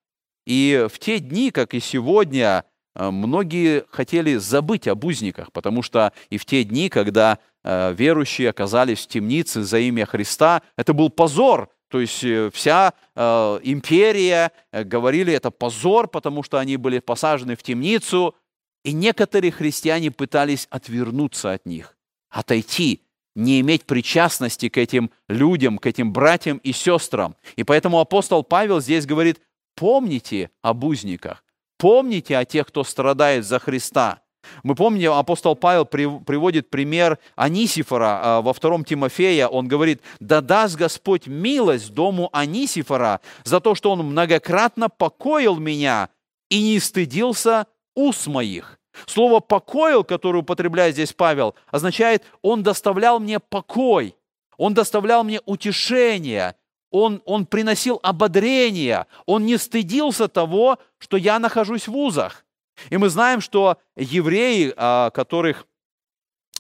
И 0.47 0.87
в 0.91 0.99
те 0.99 1.19
дни, 1.19 1.51
как 1.51 1.75
и 1.75 1.81
сегодня, 1.81 2.65
э, 2.95 3.11
многие 3.11 3.85
хотели 3.91 4.37
забыть 4.37 4.89
об 4.89 5.05
узниках, 5.05 5.53
потому 5.53 5.83
что 5.83 6.13
и 6.31 6.39
в 6.39 6.45
те 6.45 6.65
дни, 6.65 6.89
когда 6.89 7.39
э, 7.63 7.95
верующие 7.95 8.51
оказались 8.51 9.05
в 9.05 9.09
темнице 9.09 9.63
за 9.63 9.79
имя 9.79 10.07
Христа, 10.07 10.63
это 10.77 10.93
был 10.93 11.11
позор, 11.11 11.69
то 11.95 12.01
есть 12.01 12.25
э, 12.25 12.51
вся 12.53 12.93
э, 13.15 13.61
империя 13.63 14.51
э, 14.73 14.83
говорили, 14.83 15.33
это 15.33 15.53
позор, 15.53 16.09
потому 16.09 16.43
что 16.43 16.59
они 16.59 16.77
были 16.77 16.99
посажены 16.99 17.55
в 17.55 17.63
темницу. 17.63 18.35
И 18.83 18.93
некоторые 18.93 19.53
христиане 19.53 20.11
пытались 20.11 20.67
отвернуться 20.71 21.53
от 21.53 21.67
них, 21.67 21.97
отойти, 22.31 23.03
не 23.37 23.61
иметь 23.61 23.85
причастности 23.85 24.69
к 24.69 24.77
этим 24.77 25.13
людям, 25.29 25.79
к 25.79 25.87
этим 25.87 26.13
братьям 26.13 26.57
и 26.65 26.73
сестрам. 26.73 27.37
И 27.55 27.63
поэтому 27.63 28.01
апостол 28.01 28.43
Павел 28.43 28.81
здесь 28.81 29.07
говорит, 29.07 29.41
помните 29.77 30.51
об 30.61 30.83
узниках, 30.83 31.45
помните 31.79 32.37
о 32.37 32.45
тех, 32.45 32.67
кто 32.67 32.83
страдает 32.83 33.47
за 33.47 33.61
Христа– 33.61 34.21
мы 34.63 34.75
помним, 34.75 35.13
апостол 35.13 35.57
Павел 35.57 35.85
приводит 35.85 36.71
пример 36.71 37.19
Анисифора 37.37 38.21
а, 38.23 38.41
во 38.43 38.53
втором 38.53 38.85
Тимофея. 38.85 39.49
Он 39.49 39.69
говорит, 39.69 40.03
да 40.21 40.41
даст 40.41 40.77
Господь 40.77 41.27
милость 41.27 41.93
дому 41.93 42.29
Анисифора 42.33 43.21
за 43.45 43.61
то, 43.61 43.75
что 43.75 43.91
он 43.93 44.01
многократно 44.01 44.89
покоил 44.89 45.57
меня 45.57 46.09
и 46.51 46.63
не 46.63 46.79
стыдился 46.79 47.67
уст 47.95 48.27
моих. 48.27 48.79
Слово 49.07 49.41
«покоил», 49.41 50.05
которое 50.05 50.39
употребляет 50.39 50.95
здесь 50.95 51.13
Павел, 51.13 51.55
означает 51.71 52.23
«он 52.43 52.63
доставлял 52.63 53.19
мне 53.19 53.41
покой», 53.41 54.17
«он 54.57 54.73
доставлял 54.73 55.25
мне 55.25 55.41
утешение», 55.47 56.55
он, 56.95 57.23
он 57.25 57.45
приносил 57.45 57.99
ободрение, 58.05 59.07
он 59.27 59.47
не 59.47 59.57
стыдился 59.57 60.29
того, 60.29 60.79
что 60.99 61.17
я 61.17 61.41
нахожусь 61.41 61.89
в 61.89 61.97
узах. 61.97 62.45
И 62.91 62.97
мы 62.97 63.09
знаем, 63.09 63.41
что 63.41 63.79
евреи, 63.97 64.73
а, 64.77 65.11
которых 65.11 65.67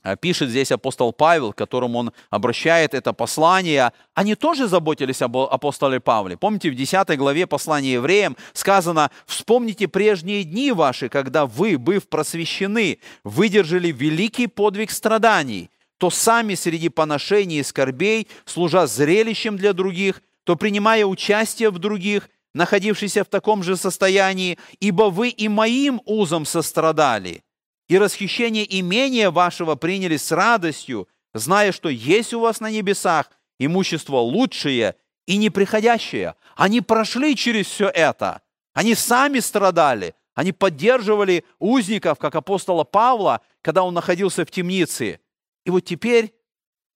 а, 0.05 0.16
пишет 0.16 0.50
здесь 0.50 0.70
апостол 0.70 1.12
Павел, 1.12 1.53
к 1.53 1.59
которому 1.59 1.98
он 1.98 2.12
обращает 2.29 2.92
это 2.92 3.14
послание, 3.14 3.92
они 4.14 4.35
тоже 4.35 4.68
заботились 4.68 5.22
об 5.22 5.37
апостоле 5.38 5.98
Павле. 5.98 6.37
Помните, 6.37 6.70
в 6.70 6.74
10 6.74 7.16
главе 7.16 7.46
послания 7.46 7.94
евреям 7.94 8.37
сказано, 8.53 9.11
«Вспомните 9.27 9.88
прежние 9.88 10.44
дни 10.44 10.72
ваши, 10.72 11.09
когда 11.09 11.46
вы, 11.46 11.79
быв 11.79 12.07
просвещены, 12.09 12.98
выдержали 13.24 13.90
великий 13.90 14.46
подвиг 14.46 14.90
страданий, 14.90 15.70
то 15.96 16.11
сами 16.11 16.55
среди 16.55 16.90
поношений 16.90 17.61
и 17.61 17.62
скорбей, 17.62 18.29
служа 18.44 18.87
зрелищем 18.87 19.57
для 19.57 19.72
других, 19.72 20.22
то 20.44 20.55
принимая 20.55 21.07
участие 21.07 21.70
в 21.70 21.79
других, 21.79 22.29
находившийся 22.55 23.25
в 23.25 23.29
таком 23.29 23.62
же 23.62 23.77
состоянии, 23.77 24.59
ибо 24.81 25.11
вы 25.11 25.29
и 25.29 25.49
моим 25.49 26.01
узом 26.07 26.47
сострадали, 26.47 27.43
и 27.88 27.99
расхищение 27.99 28.81
имения 28.81 29.31
вашего 29.31 29.75
приняли 29.75 30.17
с 30.17 30.33
радостью, 30.33 31.09
зная, 31.35 31.73
что 31.73 31.88
есть 31.88 32.33
у 32.33 32.40
вас 32.40 32.61
на 32.61 32.71
небесах 32.71 33.31
имущество 33.59 34.17
лучшее 34.17 34.95
и 35.27 35.37
неприходящее. 35.37 36.37
Они 36.57 36.81
прошли 36.81 37.37
через 37.37 37.67
все 37.67 37.88
это. 37.88 38.40
Они 38.73 38.95
сами 38.95 39.40
страдали. 39.40 40.14
Они 40.35 40.53
поддерживали 40.53 41.45
узников, 41.59 42.19
как 42.19 42.35
апостола 42.35 42.85
Павла, 42.85 43.40
когда 43.62 43.85
он 43.85 43.95
находился 43.95 44.45
в 44.45 44.51
темнице. 44.51 45.21
И 45.64 45.71
вот 45.71 45.81
теперь, 45.81 46.35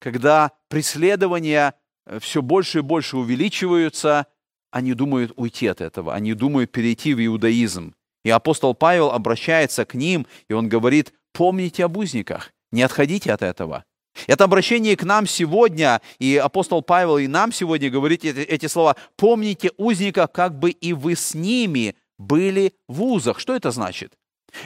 когда 0.00 0.52
преследования 0.68 1.74
э, 2.06 2.18
все 2.18 2.42
больше 2.42 2.78
и 2.78 2.82
больше 2.82 3.16
увеличиваются– 3.16 4.26
они 4.70 4.94
думают 4.94 5.32
уйти 5.36 5.66
от 5.66 5.80
этого, 5.80 6.14
они 6.14 6.34
думают 6.34 6.72
перейти 6.72 7.14
в 7.14 7.24
иудаизм. 7.24 7.94
И 8.24 8.30
апостол 8.30 8.74
Павел 8.74 9.10
обращается 9.10 9.84
к 9.84 9.94
ним, 9.94 10.26
и 10.48 10.52
он 10.52 10.68
говорит, 10.68 11.12
помните 11.32 11.84
об 11.84 11.96
узниках, 11.96 12.52
не 12.72 12.82
отходите 12.82 13.32
от 13.32 13.42
этого. 13.42 13.84
Это 14.26 14.44
обращение 14.44 14.96
к 14.96 15.04
нам 15.04 15.26
сегодня, 15.26 16.00
и 16.18 16.36
апостол 16.36 16.82
Павел 16.82 17.18
и 17.18 17.26
нам 17.28 17.52
сегодня 17.52 17.88
говорит 17.88 18.24
эти, 18.24 18.40
эти 18.40 18.66
слова. 18.66 18.96
Помните 19.16 19.70
узников, 19.76 20.32
как 20.32 20.58
бы 20.58 20.70
и 20.70 20.92
вы 20.92 21.14
с 21.14 21.34
ними 21.34 21.94
были 22.18 22.74
в 22.88 23.02
узах. 23.02 23.38
Что 23.38 23.54
это 23.54 23.70
значит? 23.70 24.14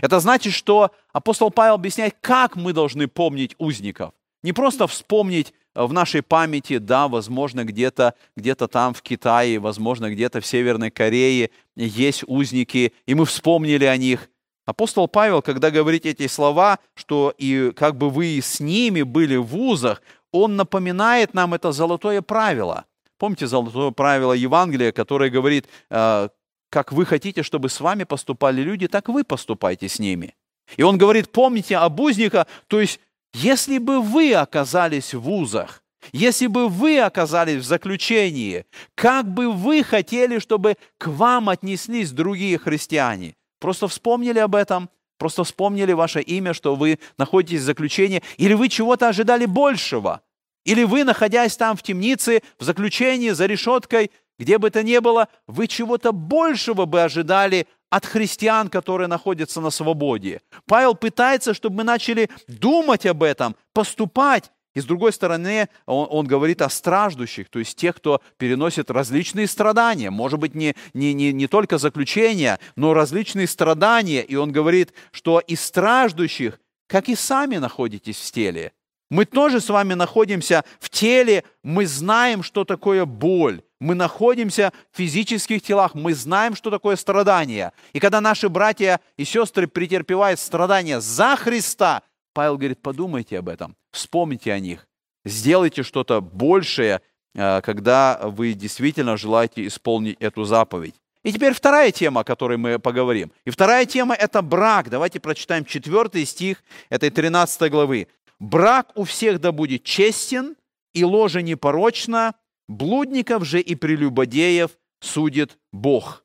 Это 0.01 0.21
значит, 0.21 0.55
что 0.55 0.91
апостол 1.13 1.51
Павел 1.51 1.75
объясняет, 1.75 2.17
как 2.21 2.57
мы 2.57 2.73
должны 2.73 3.09
помнить 3.09 3.55
узников. 3.59 4.13
Не 4.43 4.53
просто 4.53 4.87
вспомнить 4.87 5.55
Э, 5.75 5.85
в 5.85 5.93
нашей 5.93 6.23
памяти, 6.23 6.79
да, 6.79 7.09
возможно, 7.09 7.65
где-то 7.65 8.15
где 8.37 8.55
там 8.55 8.95
в 8.95 9.03
Китае, 9.03 9.59
возможно, 9.59 10.11
где-то 10.11 10.41
в 10.41 10.47
Северной 10.47 10.91
Корее 10.91 11.51
есть 11.77 12.25
узники, 12.27 12.93
и 13.07 13.15
мы 13.15 13.25
вспомнили 13.25 13.85
о 13.85 13.97
них. 13.97 14.29
Апостол 14.65 15.09
Павел, 15.09 15.43
когда 15.43 15.71
говорит 15.71 16.07
эти 16.07 16.29
слова, 16.29 16.79
что 16.95 17.35
и 17.37 17.73
как 17.75 17.97
бы 17.97 18.11
вы 18.11 18.39
с 18.41 18.61
ними 18.61 19.03
были 19.03 19.37
в 19.37 19.47
вузах, 19.47 20.03
он 20.31 20.57
напоминает 20.57 21.35
нам 21.35 21.55
это 21.55 21.73
золотое 21.73 22.23
правило. 22.23 22.85
Помните 23.19 23.47
золотое 23.47 23.91
правило 23.91 24.33
Евангелия, 24.33 24.93
которое 24.93 25.31
говорит, 25.31 25.67
э, 25.91 26.29
как 26.71 26.93
вы 26.93 27.05
хотите, 27.05 27.43
чтобы 27.43 27.69
с 27.69 27.81
вами 27.81 28.05
поступали 28.05 28.63
люди, 28.63 28.89
так 28.89 29.09
вы 29.09 29.25
поступайте 29.25 29.89
с 29.89 29.99
ними. 29.99 30.35
И 30.77 30.83
он 30.83 30.97
говорит, 30.97 31.31
помните 31.33 31.77
об 31.77 32.01
узниках, 32.01 32.47
то 32.67 32.81
есть 32.81 33.01
если 33.35 33.79
бы 33.79 34.01
вы 34.01 34.35
оказались 34.35 35.15
в 35.15 35.21
вузах, 35.21 35.83
Если 36.13 36.49
бы 36.49 36.69
вы 36.69 36.99
оказались 36.99 37.63
в 37.63 37.67
заключении, 37.67 38.65
как 38.97 39.33
бы 39.33 39.53
вы 39.53 39.85
хотели, 39.85 40.41
чтобы 40.41 40.77
к 40.99 41.07
вам 41.07 41.49
отнеслись 41.49 42.11
другие 42.11 42.59
христиане? 42.59 43.37
Просто 43.61 43.87
вспомнили 43.87 44.41
об 44.41 44.57
этом, 44.57 44.91
просто 45.19 45.45
вспомнили 45.45 45.93
ваше 45.93 46.21
имя, 46.21 46.55
что 46.55 46.75
вы 46.75 46.99
находитесь 47.19 47.61
в 47.61 47.65
заключении, 47.65 48.23
или 48.37 48.55
вы 48.55 48.69
чего-то 48.69 49.09
ожидали 49.09 49.47
большего, 49.47 50.23
или 50.65 50.83
вы, 50.83 51.05
находясь 51.05 51.57
там 51.57 51.77
в 51.77 51.83
темнице, 51.83 52.43
в 52.59 52.65
заключении, 52.65 53.31
за 53.31 53.47
решеткой, 53.47 54.11
где 54.43 54.59
бы 54.59 54.71
то 54.71 54.83
ни 54.83 54.99
было, 54.99 55.29
вы 55.47 55.69
чего-то 55.69 56.11
большего 56.11 56.85
бы 56.85 57.01
ожидали 57.01 57.69
от 57.91 58.05
христиан, 58.05 58.69
которые 58.71 59.07
находятся 59.07 59.61
на 59.61 59.71
свободе. 59.71 60.41
Павел 60.67 60.97
пытается, 60.97 61.55
чтобы 61.55 61.77
мы 61.77 61.85
начали 61.85 62.29
думать 62.49 63.07
об 63.07 63.23
этом, 63.23 63.55
поступать. 63.73 64.51
И 64.75 64.81
с 64.81 64.85
другой 64.85 65.13
стороны, 65.13 65.69
он, 65.87 66.09
он 66.11 66.27
говорит 66.27 66.61
о 66.61 66.69
страждущих, 66.71 67.51
то 67.51 67.61
есть 67.61 67.77
тех, 67.77 67.95
кто 67.95 68.21
переносит 68.37 68.91
различные 68.91 69.47
страдания. 69.47 70.11
Может 70.11 70.41
быть, 70.41 70.57
не, 70.57 70.75
не, 70.93 71.15
не, 71.15 71.33
не 71.33 71.47
только 71.47 71.79
заключения, 71.79 72.59
но 72.75 72.95
различные 72.95 73.47
страдания. 73.47 74.23
И 74.23 74.35
он 74.35 74.51
говорит, 74.51 74.93
что 75.13 75.39
из 75.39 75.61
страждущих, 75.61 76.59
как 76.89 77.09
и 77.09 77.15
сами 77.15 77.59
находитесь 77.59 78.17
в 78.17 78.33
теле. 78.33 78.73
Мы 79.09 79.27
тоже 79.27 79.61
с 79.61 79.69
вами 79.69 79.95
находимся 79.95 80.65
в 80.81 80.91
теле, 80.91 81.45
мы 81.63 81.87
знаем, 81.87 82.43
что 82.43 82.65
такое 82.65 83.05
боль. 83.05 83.63
Мы 83.83 83.97
находимся 83.97 84.73
в 84.93 84.97
физических 84.97 85.61
телах, 85.61 85.97
мы 85.97 86.15
знаем, 86.15 86.55
что 86.55 86.71
такое 86.71 86.95
страдание. 86.95 87.73
И 87.93 87.99
когда 87.99 88.21
наши 88.21 88.49
братья 88.49 89.01
и 89.17 89.25
сестры 89.25 89.67
претерпевают 89.67 90.39
страдания 90.39 91.01
за 91.01 91.35
Христа, 91.35 92.03
Павел 92.33 92.59
говорит, 92.59 92.81
подумайте 92.81 93.41
об 93.41 93.49
этом, 93.49 93.75
вспомните 93.91 94.53
о 94.53 94.61
них, 94.61 94.87
сделайте 95.25 95.83
что-то 95.83 96.21
большее, 96.21 97.01
э, 97.35 97.61
когда 97.63 98.21
вы 98.23 98.53
действительно 98.53 99.17
желаете 99.17 99.67
исполнить 99.67 100.17
эту 100.21 100.45
заповедь. 100.45 100.95
И 101.25 101.33
теперь 101.33 101.53
вторая 101.53 101.91
тема, 101.91 102.21
о 102.21 102.25
которой 102.25 102.59
мы 102.59 102.79
поговорим. 102.79 103.33
И 103.45 103.51
вторая 103.51 103.85
тема– 103.85 104.15
это 104.19 104.43
брак. 104.43 104.91
Давайте 104.91 105.19
прочитаем 105.19 105.65
четвертый 105.65 106.25
стих 106.25 106.63
этой 106.89 107.11
13 107.11 107.69
главы. 107.69 108.07
«Брак 108.39 108.93
у 108.95 109.03
всех 109.03 109.41
да 109.41 109.51
будет 109.51 109.83
честен, 109.83 110.55
и 110.93 111.05
ложе 111.05 111.43
непорочно, 111.43 112.35
Блудников 112.69 113.45
же 113.45 113.61
и 113.61 113.75
прелюбодеев 113.75 114.71
судит 115.01 115.59
Бог. 115.73 116.25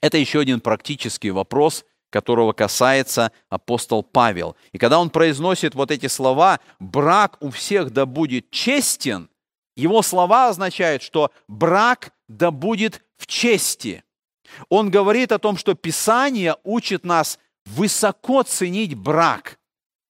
Это 0.00 0.18
еще 0.18 0.40
один 0.40 0.60
практический 0.60 1.30
вопрос, 1.30 1.84
которого 2.10 2.52
касается 2.52 3.32
апостол 3.48 4.02
Павел. 4.02 4.56
И 4.72 4.78
когда 4.78 4.98
он 5.00 5.10
произносит 5.10 5.74
вот 5.74 5.90
эти 5.90 6.06
слова 6.06 6.60
«брак 6.78 7.38
у 7.40 7.50
всех 7.50 7.90
да 7.90 8.04
будет 8.04 8.50
честен», 8.50 9.30
его 9.74 10.02
слова 10.02 10.48
означают, 10.48 11.02
что 11.02 11.30
брак 11.48 12.12
да 12.28 12.50
будет 12.50 13.02
в 13.16 13.26
чести. 13.26 14.04
Он 14.68 14.90
говорит 14.90 15.32
о 15.32 15.38
том, 15.38 15.56
что 15.56 15.74
Писание 15.74 16.56
учит 16.62 17.04
нас 17.04 17.38
высоко 17.64 18.42
ценить 18.42 18.94
брак, 18.94 19.58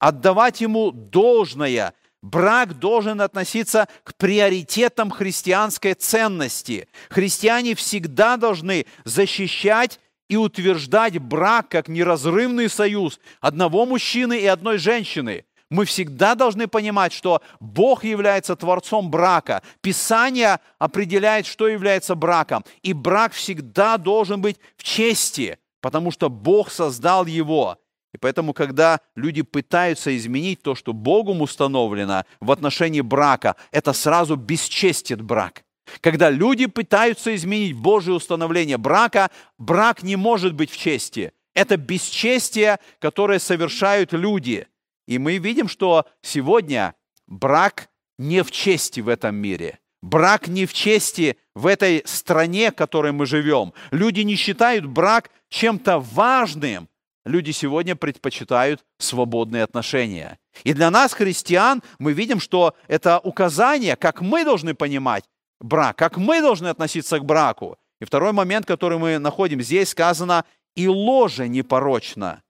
отдавать 0.01 0.61
ему 0.61 0.91
должное, 0.91 1.95
Брак 2.23 2.79
должен 2.79 3.21
относиться 3.21 3.89
к 4.05 4.15
приоритетам 4.15 5.11
христианской 5.11 5.95
ценности. 5.95 6.89
Христиане 7.11 7.75
всегда 7.75 8.37
должны 8.37 8.87
защищать 9.05 9.99
и 10.29 10.37
утверждать 10.37 11.19
брак 11.19 11.69
как 11.69 11.89
неразрывный 11.89 12.71
союз 12.71 13.19
одного 13.41 13.85
мужчины 13.85 14.39
и 14.39 14.47
одной 14.47 14.79
женщины. 14.79 15.45
Мы 15.69 15.85
всегда 15.85 16.35
должны 16.35 16.69
понимать, 16.69 17.13
что 17.13 17.43
Бог 17.59 18.05
является 18.05 18.55
творцом 18.55 19.11
брака. 19.11 19.63
Писание 19.81 20.61
определяет, 20.79 21.47
что 21.47 21.67
является 21.67 22.15
браком. 22.15 22.65
И 22.83 22.93
брак 22.93 23.33
всегда 23.33 23.97
должен 23.97 24.41
быть 24.41 24.59
в 24.77 24.85
чести, 24.85 25.59
потому 25.81 26.11
что 26.13 26.29
Бог 26.31 26.71
создал 26.71 27.27
его. 27.27 27.79
И 28.15 28.19
поэтому, 28.19 28.53
когда 28.53 29.01
люди 29.17 29.43
пытаются 29.43 30.15
изменить 30.17 30.63
то, 30.63 30.75
что 30.75 30.93
Богом 30.93 31.41
установлено 31.41 32.25
в 32.41 32.51
отношении 32.51 33.01
брака, 33.01 33.57
это 33.71 33.93
сразу 33.93 34.37
бесчестит 34.37 35.23
брак. 35.23 35.65
Когда 36.01 36.31
люди 36.31 36.67
пытаются 36.67 37.35
изменить 37.35 37.77
Божье 37.77 38.13
установление 38.13 38.79
брака, 38.79 39.31
брак 39.59 40.03
не 40.03 40.17
может 40.17 40.55
быть 40.55 40.71
в 40.71 40.77
чести. 40.77 41.33
Это 41.55 41.77
бесчестие, 41.77 42.79
которое 42.99 43.39
совершают 43.39 44.13
люди. 44.13 44.67
И 45.07 45.19
мы 45.19 45.39
видим, 45.39 45.69
что 45.69 46.07
сегодня 46.23 46.95
брак 47.27 47.89
не 48.19 48.43
в 48.43 48.51
чести 48.51 49.01
в 49.01 49.09
этом 49.09 49.35
мире. 49.37 49.81
Брак 50.03 50.49
не 50.49 50.67
в 50.67 50.73
чести 50.73 51.37
в 51.55 51.67
этой 51.67 52.03
стране, 52.07 52.71
в 52.71 52.75
которой 52.75 53.13
мы 53.13 53.27
живем. 53.27 53.73
Люди 53.91 54.23
не 54.23 54.35
считают 54.35 54.87
брак 54.87 55.31
чем-то 55.49 55.99
важным, 56.01 56.89
люди 57.25 57.51
сегодня 57.51 57.97
предпочитают 57.97 58.85
свободные 58.99 59.63
отношения. 59.63 60.39
И 60.65 60.73
для 60.73 60.91
нас, 60.91 61.13
христиан, 61.13 61.83
мы 61.99 62.13
видим, 62.13 62.41
что 62.41 62.75
это 62.89 63.19
указание, 63.21 63.97
как 63.97 64.21
мы 64.21 64.45
должны 64.45 64.75
понимать 64.75 65.25
брак, 65.61 65.97
как 65.97 66.17
мы 66.17 66.41
должны 66.41 66.69
относиться 66.69 67.19
к 67.19 67.25
браку. 67.25 67.79
И 68.01 68.05
второй 68.05 68.33
момент, 68.33 68.67
который 68.67 68.99
мы 68.99 69.19
находим 69.19 69.61
здесь, 69.61 69.91
сказано 69.91 70.45
«и 70.75 70.89
ложе 70.89 71.49
непорочно». 71.49 72.43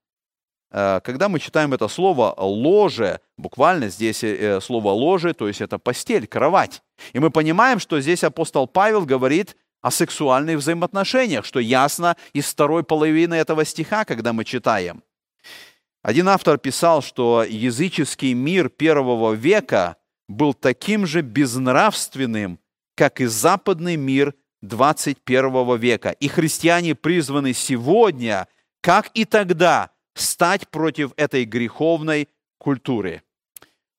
Э, 0.71 1.01
когда 1.05 1.29
мы 1.29 1.39
читаем 1.39 1.75
это 1.75 1.89
слово 1.89 2.35
«ложе», 2.39 3.21
буквально 3.37 3.89
здесь 3.89 4.25
э, 4.25 4.61
слово 4.61 4.89
«ложе», 4.89 5.35
то 5.35 5.49
есть 5.49 5.61
это 5.61 5.79
постель, 5.79 6.27
кровать. 6.27 6.83
И 7.13 7.19
мы 7.19 7.31
понимаем, 7.31 7.79
что 7.79 8.01
здесь 8.01 8.25
апостол 8.25 8.67
Павел 8.67 9.05
говорит 9.05 9.57
о 9.83 9.91
сексуальных 9.91 10.59
взаимоотношениях, 10.59 11.45
что 11.45 11.61
ясно 11.61 12.17
из 12.33 12.47
второй 12.47 12.85
половины 12.85 13.35
этого 13.35 13.65
стиха, 13.65 14.05
когда 14.05 14.33
мы 14.33 14.45
читаем. 14.45 15.03
Один 16.03 16.29
автор 16.29 16.59
писал, 16.59 17.03
что 17.03 17.45
языческий 17.45 18.33
мир 18.33 18.69
первого 18.69 19.33
века 19.35 19.97
был 20.29 20.55
таким 20.55 21.07
же 21.07 21.21
безнравственным, 21.21 22.59
как 22.97 23.21
и 23.21 23.27
западный 23.27 23.97
мир 23.97 24.35
21 24.63 25.77
века. 25.79 26.11
И 26.11 26.29
христиане 26.29 26.95
призваны 26.95 27.53
сегодня, 27.53 28.49
как 28.81 29.11
и 29.15 29.25
тогда, 29.25 29.91
стать 30.15 30.69
против 30.69 31.13
этой 31.17 31.45
греховной 31.45 32.29
культуры. 32.59 33.23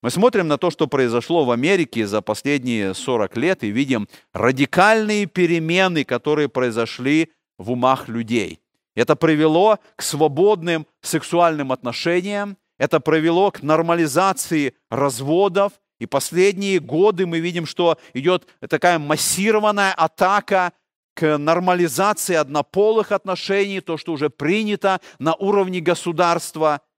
Мы 0.04 0.10
смотрим 0.10 0.50
на 0.50 0.58
то, 0.58 0.70
что 0.70 0.88
произошло 0.88 1.46
в 1.46 1.52
Америке 1.52 2.06
за 2.06 2.22
последние 2.22 2.94
40 2.94 3.38
лет 3.38 3.64
и 3.64 3.70
видим 3.70 4.10
радикальные 4.34 5.28
перемены, 5.28 6.04
которые 6.04 6.50
произошли 6.50 7.32
в 7.58 7.72
умах 7.72 8.10
людей. 8.10 8.60
Это 8.96 9.16
привело 9.16 9.80
к 9.96 10.02
свободным 10.02 10.86
сексуальным 11.02 11.72
отношениям, 11.72 12.58
это 12.78 13.00
привело 13.00 13.50
к 13.50 13.64
нормализации 13.64 14.74
разводов, 14.92 15.72
и 16.00 16.06
последние 16.06 16.82
годы 16.82 17.26
мы 17.26 17.40
видим, 17.40 17.66
что 17.66 17.98
идет 18.14 18.46
такая 18.68 19.00
массированная 19.00 19.94
атака 19.94 20.74
к 21.16 21.38
нормализации 21.38 22.36
однополых 22.36 23.14
отношений, 23.14 23.80
то, 23.80 23.96
что 23.96 24.12
уже 24.12 24.30
принято 24.30 25.00
на 25.18 25.34
уровне 25.34 25.80
государства– 25.80 26.82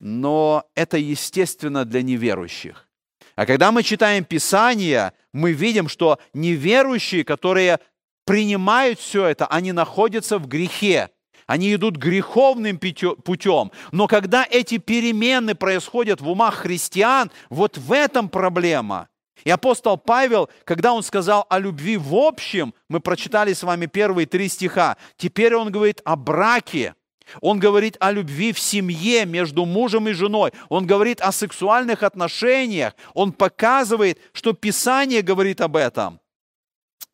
но 0.00 0.64
это 0.74 0.98
естественно 0.98 1.84
для 1.84 2.02
неверующих. 2.02 2.88
А 3.34 3.44
когда 3.44 3.70
мы 3.70 3.82
читаем 3.82 4.24
Писание, 4.24 5.12
мы 5.32 5.52
видим, 5.52 5.88
что 5.88 6.18
неверующие, 6.32 7.24
которые 7.24 7.80
принимают 8.24 8.98
все 8.98 9.26
это, 9.26 9.46
они 9.46 9.72
находятся 9.72 10.38
в 10.38 10.48
грехе. 10.48 11.10
Они 11.46 11.72
идут 11.72 11.96
греховным 11.96 12.78
путем. 12.78 13.70
Но 13.92 14.08
когда 14.08 14.44
эти 14.50 14.78
перемены 14.78 15.54
происходят 15.54 16.20
в 16.20 16.28
умах 16.28 16.56
христиан, 16.56 17.30
вот 17.50 17.78
в 17.78 17.92
этом 17.92 18.28
проблема. 18.28 19.08
И 19.44 19.50
апостол 19.50 19.96
Павел, 19.96 20.50
когда 20.64 20.92
он 20.92 21.04
сказал 21.04 21.46
о 21.48 21.58
любви 21.60 21.96
в 21.98 22.14
общем, 22.14 22.74
мы 22.88 22.98
прочитали 22.98 23.52
с 23.52 23.62
вами 23.62 23.86
первые 23.86 24.26
три 24.26 24.48
стиха, 24.48 24.96
теперь 25.16 25.54
он 25.54 25.70
говорит 25.70 26.00
о 26.04 26.16
браке. 26.16 26.94
Он 27.40 27.58
говорит 27.58 27.96
о 28.00 28.12
любви 28.12 28.52
в 28.52 28.58
семье 28.58 29.26
между 29.26 29.64
мужем 29.64 30.08
и 30.08 30.12
женой. 30.12 30.52
Он 30.68 30.86
говорит 30.86 31.20
о 31.20 31.32
сексуальных 31.32 32.02
отношениях. 32.02 32.94
Он 33.14 33.32
показывает, 33.32 34.18
что 34.32 34.52
Писание 34.52 35.22
говорит 35.22 35.60
об 35.60 35.76
этом. 35.76 36.20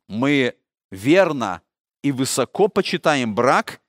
Мы 0.08 0.54
верно 0.90 1.62
и 2.02 2.12
высоко 2.12 2.68
почитаем 2.68 3.34
брак, 3.34 3.80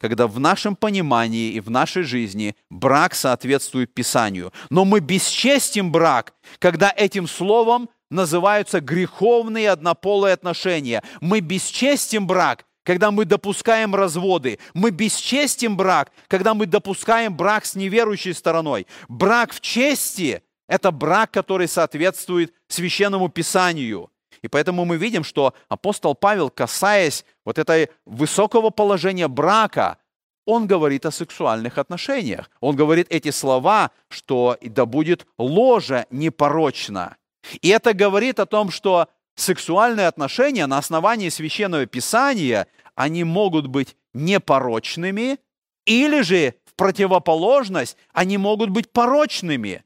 когда 0.00 0.26
в 0.26 0.40
нашем 0.40 0.76
понимании 0.76 1.52
и 1.52 1.60
в 1.60 1.70
нашей 1.70 2.02
жизни 2.02 2.56
брак 2.70 3.14
соответствует 3.14 3.92
Писанию. 3.92 4.52
Но 4.70 4.84
мы 4.84 5.00
бесчестим 5.00 5.92
брак, 5.92 6.34
когда 6.58 6.92
этим 6.96 7.26
словом 7.26 7.90
называются 8.10 8.80
греховные 8.80 9.70
однополые 9.70 10.34
отношения. 10.34 11.02
Мы 11.20 11.40
бесчестим 11.40 12.26
брак, 12.26 12.66
когда 12.90 13.12
мы 13.12 13.24
допускаем 13.24 13.94
разводы. 13.94 14.58
Мы 14.74 14.90
бесчестим 14.90 15.76
брак, 15.76 16.10
когда 16.26 16.54
мы 16.54 16.66
допускаем 16.66 17.36
брак 17.36 17.64
с 17.64 17.76
неверующей 17.76 18.34
стороной. 18.34 18.88
Брак 19.08 19.52
в 19.52 19.60
чести 19.60 20.42
Это 20.66 20.90
брак, 20.90 21.30
который 21.30 21.68
соответствует 21.68 22.52
священному 22.66 23.28
писанию. 23.28 24.10
И 24.42 24.48
поэтому 24.48 24.84
мы 24.84 24.96
видим, 24.96 25.22
что 25.22 25.54
апостол 25.68 26.16
Павел, 26.16 26.50
касаясь 26.50 27.24
вот 27.44 27.58
этой 27.58 27.90
высокого 28.06 28.70
положения 28.70 29.28
брака, 29.28 29.98
он 30.44 30.66
говорит 30.66 31.06
о 31.06 31.12
сексуальных 31.12 31.78
отношениях. 31.78 32.50
Он 32.60 32.74
говорит 32.74 33.06
эти 33.10 33.30
слова, 33.30 33.92
что 34.08 34.58
да 34.62 34.84
будет 34.84 35.28
ложа 35.38 36.06
непорочна. 36.10 37.18
И 37.62 37.68
это 37.68 37.94
говорит 37.94 38.40
о 38.40 38.46
том, 38.46 38.72
что 38.72 39.08
сексуальные 39.40 40.06
отношения 40.06 40.66
на 40.66 40.78
основании 40.78 41.28
священного 41.28 41.86
писания, 41.86 42.66
они 42.94 43.24
могут 43.24 43.66
быть 43.66 43.96
непорочными, 44.12 45.38
или 45.86 46.20
же 46.22 46.54
в 46.64 46.74
противоположность, 46.74 47.96
они 48.12 48.38
могут 48.38 48.70
быть 48.70 48.90
порочными. 48.90 49.82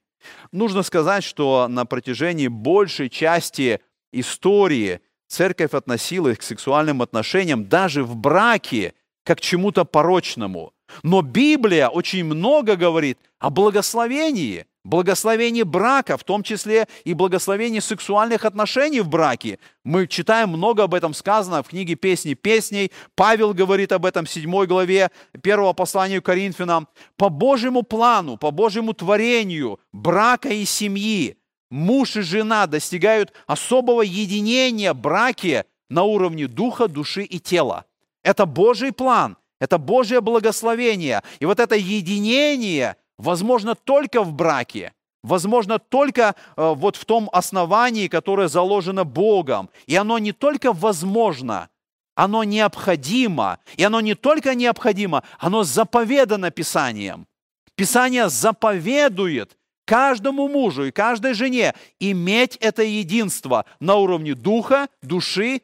Нужно 0.52 0.82
сказать, 0.82 1.24
что 1.24 1.68
на 1.68 1.84
протяжении 1.84 2.48
большей 2.48 3.08
части 3.08 3.80
истории 4.12 5.00
церковь 5.28 5.74
относилась 5.74 6.38
к 6.38 6.42
сексуальным 6.42 7.02
отношениям 7.02 7.68
даже 7.68 8.04
в 8.04 8.16
браке 8.16 8.94
как 9.24 9.38
к 9.38 9.40
чему-то 9.40 9.84
порочному. 9.84 10.72
Но 11.02 11.22
Библия 11.22 11.88
очень 11.88 12.24
много 12.24 12.76
говорит 12.76 13.18
о 13.38 13.50
благословении, 13.50 14.66
благословении 14.84 15.62
брака, 15.62 16.16
в 16.16 16.24
том 16.24 16.42
числе 16.42 16.86
и 17.04 17.14
благословении 17.14 17.80
сексуальных 17.80 18.44
отношений 18.44 19.00
в 19.00 19.08
браке. 19.08 19.58
Мы 19.82 20.06
читаем 20.06 20.50
много 20.50 20.84
об 20.84 20.94
этом 20.94 21.14
сказано 21.14 21.62
в 21.62 21.68
книге 21.68 21.94
«Песни 21.94 22.34
песней». 22.34 22.92
Павел 23.14 23.54
говорит 23.54 23.92
об 23.92 24.06
этом 24.06 24.26
в 24.26 24.30
7 24.30 24.66
главе 24.66 25.10
первого 25.42 25.72
послания 25.72 26.20
к 26.20 26.26
Коринфянам. 26.26 26.88
По 27.16 27.28
Божьему 27.28 27.82
плану, 27.82 28.36
по 28.36 28.50
Божьему 28.50 28.92
творению 28.92 29.80
брака 29.92 30.50
и 30.50 30.64
семьи 30.64 31.36
муж 31.74 32.16
и 32.16 32.20
жена 32.20 32.66
достигают 32.66 33.32
особого 33.46 34.02
единения 34.02 34.94
браке 34.94 35.64
на 35.90 36.04
уровне 36.04 36.46
духа, 36.46 36.88
души 36.88 37.24
и 37.24 37.38
тела. 37.38 37.84
Это 38.22 38.46
Божий 38.46 38.92
план, 38.92 39.36
это 39.60 39.78
Божье 39.78 40.20
благословение. 40.20 41.22
И 41.40 41.46
вот 41.46 41.60
это 41.60 41.74
единение 41.74 42.96
возможно 43.18 43.74
только 43.74 44.22
в 44.22 44.32
браке, 44.32 44.92
возможно 45.22 45.78
только 45.78 46.34
э, 46.56 46.74
вот 46.74 46.96
в 46.96 47.04
том 47.04 47.28
основании, 47.32 48.08
которое 48.08 48.48
заложено 48.48 49.04
Богом. 49.04 49.70
И 49.86 49.96
оно 49.96 50.18
не 50.18 50.32
только 50.32 50.72
возможно, 50.72 51.68
оно 52.14 52.44
необходимо. 52.44 53.58
И 53.76 53.84
оно 53.84 54.00
не 54.00 54.14
только 54.14 54.54
необходимо, 54.54 55.24
оно 55.38 55.64
заповедано 55.64 56.50
Писанием. 56.50 57.26
Писание 57.74 58.28
заповедует 58.28 59.56
каждому 59.84 60.48
мужу 60.48 60.84
и 60.84 60.90
каждой 60.90 61.34
жене 61.34 61.74
иметь 61.98 62.56
это 62.56 62.82
единство 62.82 63.64
на 63.80 63.96
уровне 63.96 64.34
духа, 64.34 64.88
души 65.02 65.62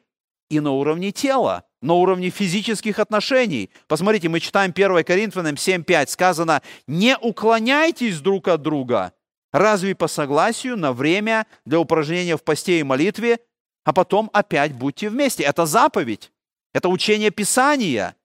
и 0.49 0.59
на 0.59 0.71
уровне 0.71 1.11
тела 1.11 1.63
на 1.81 1.93
уровне 1.93 2.29
физических 2.29 2.99
отношений. 2.99 3.71
Посмотрите, 3.87 4.29
мы 4.29 4.39
читаем 4.39 4.71
1 4.71 5.03
Коринфянам 5.03 5.55
7.5, 5.55 6.07
сказано, 6.07 6.61
«Не 6.87 7.17
уклоняйтесь 7.17 8.19
друг 8.19 8.47
от 8.47 8.61
друга, 8.61 9.13
разве 9.51 9.95
по 9.95 10.07
согласию 10.07 10.77
на 10.77 10.93
время 10.93 11.47
для 11.65 11.79
упражнения 11.79 12.37
в 12.37 12.43
посте 12.43 12.79
и 12.79 12.83
молитве, 12.83 13.39
а 13.83 13.93
потом 13.93 14.29
опять 14.33 14.73
будьте 14.73 15.09
вместе». 15.09 15.43
Это 15.43 15.65
заповедь, 15.65 16.31
это 16.73 16.89
учение 16.89 17.31
Писания. 17.31 18.15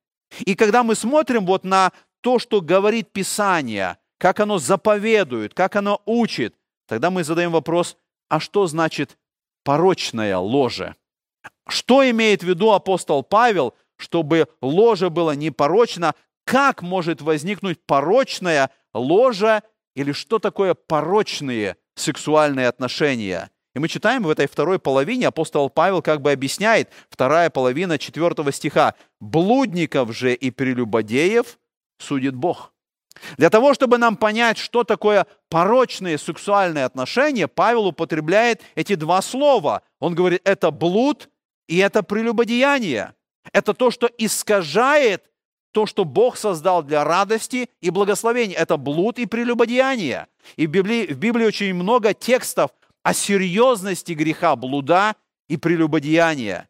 И 0.41 0.55
когда 0.55 0.83
мы 0.83 0.95
смотрим 0.95 1.47
вот 1.47 1.65
на 1.65 1.93
то, 2.21 2.39
что 2.39 2.61
говорит 2.61 3.13
Писание, 3.13 3.99
как 4.19 4.41
оно 4.41 4.59
заповедует, 4.59 5.55
как 5.55 5.77
оно 5.77 6.03
учит, 6.05 6.55
тогда 6.87 7.11
мы 7.11 7.25
задаем 7.25 7.53
вопрос, 7.53 7.97
а 8.29 8.41
что 8.41 8.67
значит 8.67 9.17
порочное 9.65 10.37
ложе? 10.37 10.97
Что 11.69 12.09
имеет 12.09 12.43
в 12.43 12.47
виду 12.47 12.73
апостол 12.73 13.23
Павел, 13.23 13.75
чтобы 13.97 14.49
ложа 14.61 15.11
была 15.11 15.35
непорочна? 15.35 16.15
Как 16.45 16.83
может 16.83 17.23
возникнуть 17.23 17.81
порочная 17.85 18.71
ложа 18.95 19.63
или 19.95 20.13
что 20.13 20.39
такое 20.39 20.75
порочные 20.75 21.77
сексуальные 21.97 22.69
отношения? 22.69 23.51
И 23.75 23.79
мы 23.79 23.89
читаем 23.89 24.23
в 24.23 24.31
этой 24.31 24.47
второй 24.47 24.79
половине, 24.79 25.27
апостол 25.29 25.69
Павел 25.69 26.01
как 26.01 26.23
бы 26.23 26.33
объясняет, 26.33 26.89
вторая 27.11 27.51
половина 27.51 27.99
четвертого 27.99 28.51
стиха, 28.51 28.95
«Блудников 29.21 30.17
же 30.17 30.33
и 30.33 30.51
прелюбодеев 30.51 31.59
судит 31.99 32.35
Бог». 32.35 32.73
Для 33.37 33.51
того, 33.51 33.75
чтобы 33.75 33.99
нам 33.99 34.17
понять, 34.17 34.57
что 34.59 34.85
такое 34.85 35.27
порочные 35.49 36.17
сексуальные 36.17 36.85
отношения, 36.85 37.49
Павел 37.49 37.87
употребляет 37.87 38.63
эти 38.75 38.95
два 38.95 39.21
слова. 39.21 39.83
Он 40.01 40.15
говорит, 40.15 40.41
это 40.45 40.71
блуд 40.71 41.29
и 41.69 41.79
это 41.79 42.03
прелюбодеяние. 42.03 43.15
Это 43.53 43.75
то, 43.75 43.91
что 43.91 44.09
искажает 44.19 45.25
то, 45.73 45.87
что 45.87 46.05
Бог 46.05 46.37
создал 46.37 46.83
для 46.83 47.05
радости 47.05 47.69
и 47.81 47.91
благословения. 47.91 48.57
Это 48.57 48.77
блуд 48.77 49.19
и 49.19 49.27
прелюбодеяние. 49.27 50.27
И 50.57 50.67
в 50.67 50.71
Библии, 50.71 51.07
в 51.07 51.19
Библии 51.19 51.45
очень 51.45 51.75
много 51.75 52.15
текстов 52.15 52.71
о 53.03 53.13
серьезности 53.13 54.13
греха 54.13 54.57
блуда 54.57 55.17
и 55.49 55.57
прелюбодеяния. 55.57 56.69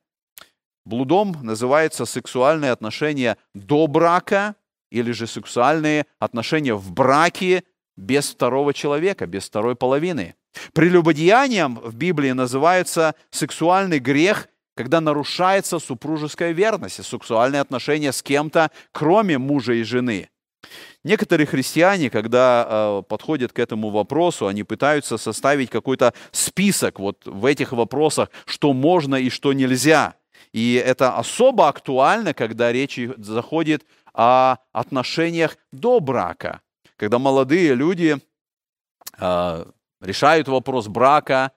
Блудом 0.85 1.37
называется 1.43 2.05
сексуальные 2.05 2.73
отношения 2.73 3.37
до 3.55 3.87
брака 3.87 4.57
или 4.91 5.13
же 5.13 5.27
сексуальные 5.27 6.07
отношения 6.19 6.75
в 6.75 6.93
браке 6.93 7.65
без 7.97 8.29
второго 8.31 8.75
человека, 8.75 9.27
без 9.27 9.47
второй 9.47 9.77
половины. 9.77 10.35
Прелюбодеянием 10.73 11.77
в 11.77 11.95
Библии 11.95 12.33
называется 12.33 13.15
сексуальный 13.31 13.99
грех– 13.99 14.49
когда 14.77 15.01
нарушается 15.01 15.79
супружеская 15.79 16.53
верность 16.53 16.99
и 16.99 17.03
сексуальные 17.03 17.63
отношения 17.63 18.13
с 18.13 18.23
кем-то, 18.23 18.71
кроме 18.93 19.39
мужа 19.39 19.73
и 19.73 19.83
жены. 19.83 20.29
Некоторые 21.03 21.47
христиане, 21.47 22.11
когда 22.11 22.67
э, 22.69 23.03
подходят 23.09 23.53
к 23.53 23.59
этому 23.59 23.91
вопросу, 23.91 24.47
они 24.47 24.65
пытаются 24.65 25.17
составить 25.17 25.71
какой-то 25.71 26.13
список 26.31 26.99
вот 26.99 27.25
в 27.25 27.47
этих 27.47 27.73
вопросах, 27.73 28.31
что 28.45 28.73
можно 28.73 29.15
и 29.15 29.31
что 29.31 29.53
нельзя. 29.53 30.15
И 30.53 30.75
это 30.75 31.17
особо 31.17 31.69
актуально, 31.69 32.35
когда 32.35 32.71
речь 32.71 32.99
заходит 33.17 33.87
о 34.13 34.59
отношениях 34.73 35.57
до 35.73 36.01
брака. 36.01 36.61
Когда 36.97 37.19
молодые 37.19 37.75
люди 37.75 38.19
э, 39.19 39.65
решают 40.01 40.49
вопрос 40.49 40.89
брака, 40.89 41.53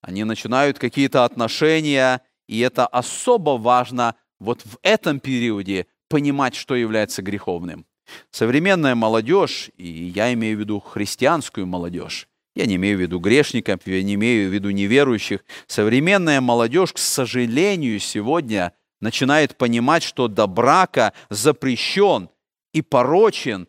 они 0.00 0.24
начинают 0.24 0.78
какие-то 0.78 1.24
отношения, 1.24 2.22
и 2.48 2.60
это 2.60 2.86
особо 2.86 3.58
важно 3.58 4.14
вот 4.40 4.62
в 4.64 4.78
этом 4.82 5.20
периоде 5.20 5.86
понимать, 6.08 6.54
что 6.54 6.74
является 6.74 7.22
греховным. 7.22 7.86
Современная 8.30 8.94
молодежь, 8.94 9.70
и 9.76 9.86
я 9.86 10.32
имею 10.34 10.56
в 10.56 10.60
виду 10.60 10.80
христианскую 10.80 11.66
молодежь, 11.66 12.28
я 12.54 12.66
не 12.66 12.76
имею 12.76 12.98
в 12.98 13.00
виду 13.00 13.18
грешников, 13.18 13.80
я 13.86 14.02
не 14.02 14.14
имею 14.14 14.50
в 14.50 14.52
виду 14.52 14.70
неверующих. 14.70 15.44
Современная 15.66 16.40
молодежь, 16.40 16.92
к 16.92 16.98
сожалению, 16.98 17.98
сегодня 17.98 18.74
начинает 19.00 19.56
понимать, 19.56 20.02
что 20.02 20.28
до 20.28 20.46
брака 20.46 21.14
запрещен 21.30 22.28
и 22.74 22.82
порочен 22.82 23.68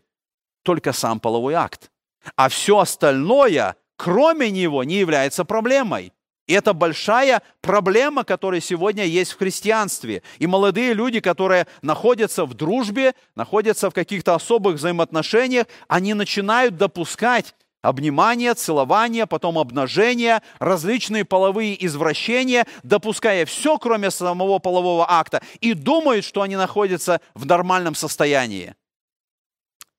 только 0.64 0.92
сам 0.92 1.20
половой 1.20 1.54
акт. 1.54 1.92
А 2.36 2.50
все 2.50 2.80
остальное, 2.80 3.76
кроме 3.96 4.52
него, 4.52 4.84
не 4.84 4.96
является 4.96 5.46
проблемой. 5.46 6.12
И 6.48 6.54
это 6.54 6.74
большая 6.74 7.42
проблема, 7.62 8.24
которая 8.24 8.60
сегодня 8.60 9.06
есть 9.06 9.32
в 9.32 9.38
христианстве. 9.38 10.24
И 10.40 10.48
молодые 10.48 10.94
люди, 10.94 11.22
которые 11.22 11.68
находятся 11.82 12.46
в 12.46 12.54
дружбе, 12.54 13.14
находятся 13.36 13.90
в 13.90 13.94
каких-то 13.94 14.36
особых 14.36 14.76
взаимоотношениях, 14.76 15.68
они 15.88 16.14
начинают 16.14 16.76
допускать 16.76 17.56
обнимание, 17.82 18.54
целование, 18.56 19.28
потом 19.28 19.58
обнажение, 19.60 20.42
различные 20.60 21.26
половые 21.26 21.86
извращения, 21.86 22.66
допуская 22.82 23.46
все, 23.46 23.78
кроме 23.78 24.10
самого 24.10 24.60
полового 24.60 25.06
акта, 25.10 25.42
и 25.60 25.74
думают, 25.74 26.26
что 26.26 26.42
они 26.42 26.56
находятся 26.56 27.22
в 27.36 27.46
нормальном 27.46 27.96
состоянии. 27.96 28.74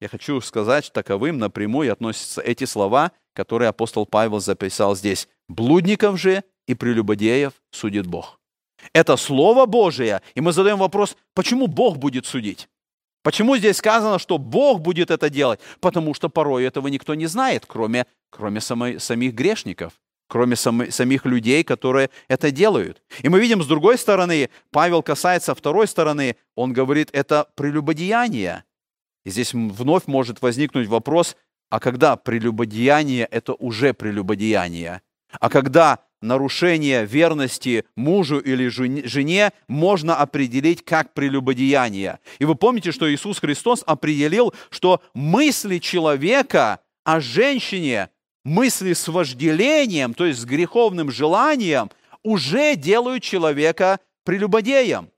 Я 0.05 0.09
хочу 0.09 0.39
сказать, 0.43 0.85
что 0.85 0.93
таковым 0.93 1.39
напрямую 1.39 1.91
относятся 1.91 2.43
эти 2.43 2.65
слова, 2.65 3.13
которые 3.33 3.71
апостол 3.71 4.05
Павел 4.05 4.39
записал 4.39 4.95
здесь. 4.95 5.29
Блудников 5.49 6.21
же 6.21 6.45
и 6.69 6.75
прелюбодеев 6.75 7.55
судит 7.71 8.07
Бог. 8.07 8.39
Это 8.93 9.17
Слово 9.17 9.65
Божие, 9.65 10.21
и 10.35 10.43
мы 10.43 10.53
задаем 10.53 10.77
вопрос, 10.77 11.17
почему 11.33 11.69
Бог 11.69 11.97
будет 11.97 12.27
судить? 12.27 12.69
Почему 13.23 13.57
здесь 13.57 13.79
сказано, 13.79 14.19
что 14.19 14.37
Бог 14.37 14.83
будет 14.83 15.11
это 15.11 15.31
делать? 15.31 15.61
Потому 15.81 16.13
что 16.13 16.29
порой 16.29 16.65
этого 16.65 16.89
никто 16.89 17.15
не 17.15 17.25
знает, 17.25 17.65
кроме, 17.67 18.05
кроме 18.29 18.61
самой, 18.61 19.01
самих 19.01 19.33
грешников, 19.33 19.95
кроме 20.29 20.57
сам, 20.57 20.91
самих 20.91 21.25
людей, 21.25 21.65
которые 21.65 22.11
это 22.29 22.51
делают. 22.51 23.01
И 23.23 23.31
мы 23.31 23.41
видим, 23.41 23.63
с 23.63 23.67
другой 23.67 23.97
стороны, 23.97 24.51
Павел 24.71 25.03
касается 25.03 25.55
второй 25.55 25.89
стороны, 25.89 26.37
он 26.57 26.75
говорит, 26.75 27.09
это 27.15 27.49
прелюбодеяние. 27.55 28.65
И 29.25 29.31
здесь 29.31 29.55
вновь 29.55 30.07
может 30.07 30.43
возникнуть 30.43 30.89
вопрос, 30.89 31.37
А 31.71 31.81
когда 31.81 32.17
прелюбодеяние– 32.17 33.27
это 33.31 33.55
уже 33.55 33.95
прелюбодеяние. 33.95 35.03
А 35.41 35.49
когда 35.49 36.05
нарушение 36.25 37.05
верности 37.05 37.85
мужу 37.97 38.39
или 38.39 38.69
жене 38.69 39.53
можно 39.69 40.17
определить 40.17 40.85
как 40.85 41.15
прелюбодеяние. 41.15 42.19
И 42.39 42.45
вы 42.45 42.55
помните, 42.55 42.93
что 42.93 43.13
Иисус 43.13 43.39
Христос 43.39 43.83
определил, 43.87 44.55
что 44.71 45.03
мысли 45.15 45.79
человека 45.79 46.81
о 47.05 47.21
женщине, 47.21 48.09
мысли 48.45 48.93
с 48.93 49.09
вожделением, 49.09 50.15
то 50.15 50.27
есть 50.27 50.41
с 50.41 50.45
греховным 50.45 51.11
желанием, 51.11 51.91
уже 52.23 52.77
делают 52.77 53.23
человека 53.23 54.01
прелюбодеем. 54.25 55.11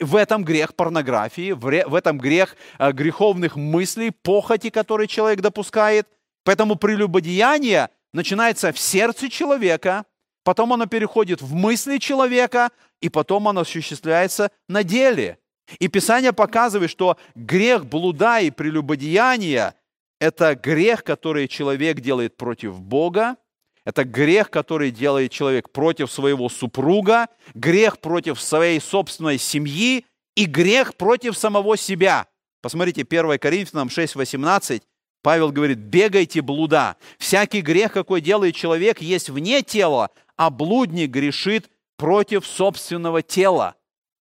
В 0.00 0.16
этом 0.16 0.44
грех 0.44 0.74
порнографии, 0.74 1.52
в 1.52 1.94
этом 1.94 2.18
грех 2.18 2.56
э, 2.78 2.92
греховных 2.92 3.56
мыслей, 3.56 4.10
похоти, 4.10 4.70
которые 4.70 5.06
человек 5.06 5.40
допускает. 5.40 6.08
Поэтому 6.44 6.76
прелюбодеяние 6.76 7.90
начинается 8.12 8.72
в 8.72 8.78
сердце 8.78 9.30
человека, 9.30 10.04
потом 10.42 10.72
оно 10.72 10.86
переходит 10.86 11.42
в 11.42 11.54
мысли 11.54 11.98
человека, 11.98 12.70
и 13.00 13.08
потом 13.08 13.48
оно 13.48 13.62
осуществляется 13.62 14.50
на 14.68 14.82
деле. 14.82 15.38
И 15.78 15.88
Писание 15.88 16.32
показывает, 16.32 16.90
что 16.90 17.16
грех 17.34 17.86
блуда 17.86 18.40
и 18.40 18.50
прелюбодеяния– 18.50 19.74
это 20.20 20.54
грех, 20.54 21.04
который 21.04 21.48
человек 21.48 22.00
делает 22.00 22.36
против 22.36 22.80
Бога, 22.80 23.36
это 23.84 24.04
грех, 24.04 24.50
который 24.50 24.90
делает 24.90 25.30
человек 25.30 25.70
против 25.70 26.10
своего 26.10 26.48
супруга, 26.48 27.28
грех 27.54 27.98
против 28.00 28.40
своей 28.40 28.80
собственной 28.80 29.38
семьи 29.38 30.06
и 30.34 30.46
грех 30.46 30.96
против 30.96 31.36
самого 31.36 31.76
себя. 31.76 32.26
Посмотрите, 32.62 33.04
1 33.04 33.38
Коринфянам 33.38 33.88
6:18 33.88 34.82
Павел 35.22 35.52
говорит, 35.52 35.78
бегайте 35.78 36.42
блуда. 36.42 36.96
Всякий 37.18 37.62
грех, 37.62 37.92
какой 37.92 38.20
делает 38.20 38.54
человек, 38.54 39.00
есть 39.00 39.30
вне 39.30 39.62
тела, 39.62 40.10
а 40.36 40.50
блудник 40.50 41.10
грешит 41.10 41.70
против 41.96 42.46
собственного 42.46 43.22
тела. 43.22 43.74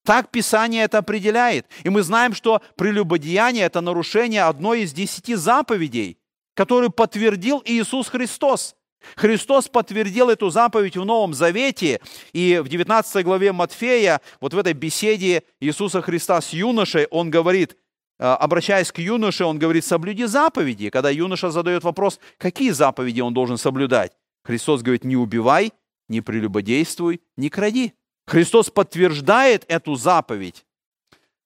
Так 0.05 0.32
Писание 0.32 0.84
это 0.84 0.99
определяет. 0.99 1.66
И 1.84 1.89
мы 1.89 2.03
знаем, 2.03 2.34
что 2.34 2.61
прелюбодеяние– 2.76 3.64
это 3.66 3.82
нарушение 3.82 4.43
одной 4.43 4.82
из 4.82 4.93
десяти 4.93 5.36
заповедей, 5.36 6.18
которую 6.55 6.89
подтвердил 6.89 7.61
Иисус 7.66 8.09
Христос. 8.09 8.76
Христос 9.16 9.68
подтвердил 9.68 10.30
эту 10.30 10.49
заповедь 10.49 10.97
в 10.97 11.06
Новом 11.06 11.34
Завете, 11.34 12.01
и 12.34 12.62
в 12.64 12.68
19 12.68 13.24
главе 13.24 13.51
Матфея, 13.51 14.22
вот 14.39 14.54
в 14.54 14.58
этой 14.58 14.74
беседе 14.74 15.43
Иисуса 15.60 16.01
Христа 16.01 16.41
с 16.41 16.54
юношей, 16.54 17.06
он 17.06 17.30
говорит, 17.30 17.78
э, 18.20 18.24
обращаясь 18.26 18.91
к 18.91 18.99
юноше, 18.99 19.45
он 19.45 19.60
говорит, 19.60 19.86
соблюди 19.86 20.26
заповеди. 20.26 20.89
Когда 20.89 21.10
юноша 21.10 21.51
задает 21.51 21.84
вопрос, 21.84 22.20
какие 22.38 22.72
заповеди 22.72 23.22
он 23.22 23.34
должен 23.34 23.58
соблюдать, 23.58 24.14
Христос 24.43 24.82
говорит, 24.82 25.04
не 25.04 25.16
убивай, 25.16 25.72
не 26.10 26.22
прелюбодействуй, 26.22 27.22
не 27.38 27.49
кради. 27.49 27.93
Христос 28.26 28.70
подтверждает 28.70 29.66
эту 29.68 29.95
заповедь. 29.95 30.66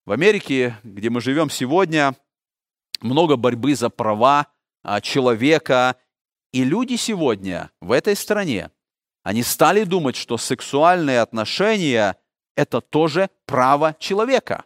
В 0.06 0.12
Америке, 0.12 0.78
где 0.84 1.10
мы 1.10 1.22
живем 1.22 1.50
сегодня, 1.50 2.16
много 3.02 3.36
борьбы 3.36 3.76
за 3.76 3.90
права 3.90 4.48
а, 4.84 5.02
человека 5.02 5.98
и 6.58 6.64
люди 6.64 6.96
сегодня 6.96 7.70
в 7.82 7.92
этой 7.92 8.16
стране, 8.16 8.72
они 9.22 9.44
стали 9.44 9.84
думать, 9.84 10.16
что 10.16 10.40
сексуальные 10.40 11.22
отношения– 11.22 12.18
это 12.56 12.82
тоже 12.82 13.30
право 13.46 13.96
человека. 14.00 14.66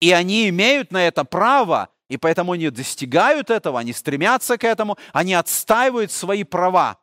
И 0.00 0.10
они 0.10 0.48
имеют 0.48 0.90
на 0.90 1.06
это 1.06 1.24
право, 1.24 1.90
и 2.08 2.16
поэтому 2.16 2.50
они 2.50 2.68
достигают 2.70 3.48
этого, 3.48 3.78
они 3.78 3.92
стремятся 3.92 4.58
к 4.58 4.64
этому, 4.64 4.98
они 5.12 5.34
отстаивают 5.34 6.10
свои 6.10 6.42
права. 6.42 6.98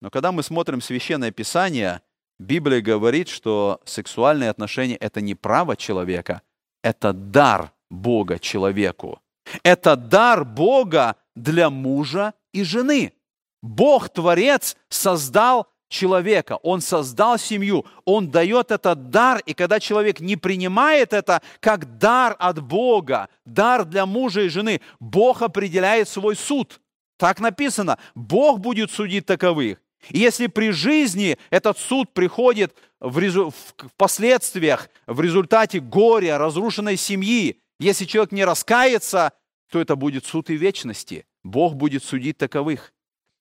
Но 0.00 0.10
когда 0.10 0.30
мы 0.30 0.44
смотрим 0.44 0.80
Священное 0.80 1.32
Писание, 1.32 2.00
Библия 2.38 2.80
говорит, 2.80 3.28
что 3.28 3.80
сексуальные 3.84 4.50
отношения– 4.50 4.94
это 5.00 5.20
не 5.20 5.34
право 5.34 5.76
человека, 5.76 6.42
это 6.84 7.12
дар 7.12 7.72
Бога 7.90 8.38
человеку. 8.38 9.20
Это 9.64 9.96
дар 9.96 10.44
Бога 10.44 11.16
для 11.34 11.70
мужа 11.70 12.34
и 12.52 12.62
жены. 12.62 13.12
Бог, 13.62 14.08
Творец, 14.08 14.76
создал 14.88 15.68
человека, 15.88 16.58
Он 16.62 16.80
создал 16.80 17.38
семью, 17.38 17.86
Он 18.04 18.30
дает 18.30 18.70
этот 18.70 19.10
дар, 19.10 19.40
и 19.46 19.54
когда 19.54 19.78
человек 19.78 20.20
не 20.20 20.36
принимает 20.36 21.12
это 21.12 21.42
как 21.60 21.98
дар 21.98 22.34
от 22.38 22.62
Бога, 22.62 23.28
дар 23.44 23.84
для 23.84 24.06
мужа 24.06 24.42
и 24.42 24.48
жены, 24.48 24.80
Бог 24.98 25.42
определяет 25.42 26.08
свой 26.08 26.34
суд. 26.34 26.80
Так 27.18 27.38
написано, 27.38 27.98
Бог 28.14 28.58
будет 28.58 28.90
судить 28.90 29.26
таковых. 29.26 29.78
И 30.10 30.18
если 30.18 30.48
при 30.48 30.72
жизни 30.72 31.38
этот 31.50 31.78
суд 31.78 32.12
приходит 32.12 32.74
в, 32.98 33.18
резу... 33.18 33.50
в 33.50 33.92
последствиях, 33.96 34.88
в 35.06 35.20
результате 35.20 35.78
горя, 35.78 36.38
разрушенной 36.38 36.96
семьи, 36.96 37.60
если 37.78 38.04
человек 38.04 38.32
не 38.32 38.44
раскается, 38.44 39.32
то 39.70 39.80
это 39.80 39.94
будет 39.94 40.24
суд 40.24 40.50
и 40.50 40.56
вечности. 40.56 41.26
Бог 41.44 41.74
будет 41.74 42.02
судить 42.02 42.38
таковых. 42.38 42.92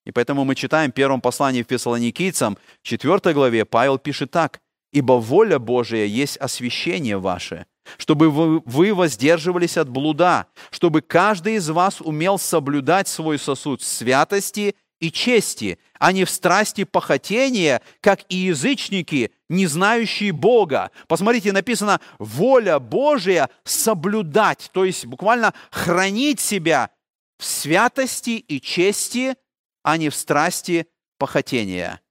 И 0.06 0.12
поэтому 0.12 0.46
мы 0.46 0.56
читаем 0.56 0.92
в 0.92 0.96
первом 0.96 1.22
послании 1.22 1.64
в 1.64 1.70
Фессалоникийцам, 1.70 2.58
4 2.84 3.34
главе, 3.34 3.66
Павел 3.66 3.98
пишет 3.98 4.32
так. 4.32 4.60
«Ибо 4.94 5.14
воля 5.14 5.58
Божия 5.58 6.06
есть 6.06 6.36
освящение 6.36 7.18
ваше, 7.18 7.66
чтобы 7.98 8.30
вы 8.30 8.94
воздерживались 8.94 9.78
от 9.78 9.88
блуда, 9.88 10.48
чтобы 10.70 11.02
каждый 11.02 11.56
из 11.56 11.70
вас 11.70 12.02
умел 12.02 12.38
соблюдать 12.38 13.08
свой 13.08 13.40
сосуд 13.40 13.82
святости 13.82 14.76
и 15.00 15.10
чести, 15.10 15.80
а 15.98 16.12
не 16.12 16.26
в 16.26 16.30
страсти 16.30 16.84
похотения, 16.84 17.82
как 18.02 18.22
и 18.28 18.36
язычники, 18.36 19.32
не 19.48 19.66
знающие 19.66 20.34
Бога. 20.34 20.92
Посмотрите, 21.08 21.54
написано 21.54 22.02
«воля 22.20 22.78
Божия 22.80 23.50
соблюдать», 23.64 24.70
то 24.74 24.84
есть 24.84 25.06
буквально 25.06 25.54
хранить 25.72 26.42
себя 26.42 26.90
в 27.38 27.46
святости 27.46 28.32
и 28.32 28.60
чести– 28.60 29.36
а 29.84 29.98
не 29.98 30.10
в 30.10 30.16
страсти 30.16 30.88
похотения. 31.18 32.02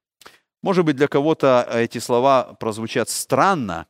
Может 0.61 0.85
быть, 0.85 0.95
для 0.95 1.07
кого-то 1.07 1.67
эти 1.71 1.97
слова 1.97 2.55
прозвучат 2.59 3.09
странно, 3.09 3.87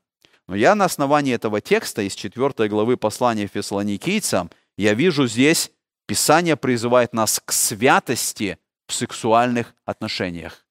но 0.47 0.55
я 0.55 0.75
на 0.75 0.85
основании 0.85 1.33
этого 1.33 1.61
текста 1.61 2.01
из 2.01 2.15
4 2.15 2.67
главы 2.69 2.97
послания 2.97 3.47
Фессалоникийцам, 3.47 4.49
я 4.77 4.93
вижу 4.93 5.27
здесь, 5.27 5.71
Писание 6.07 6.57
призывает 6.57 7.13
нас 7.13 7.39
к 7.43 7.51
святости 7.51 8.57
в 8.87 8.93
сексуальных 8.93 9.73
отношениях. 9.85 10.65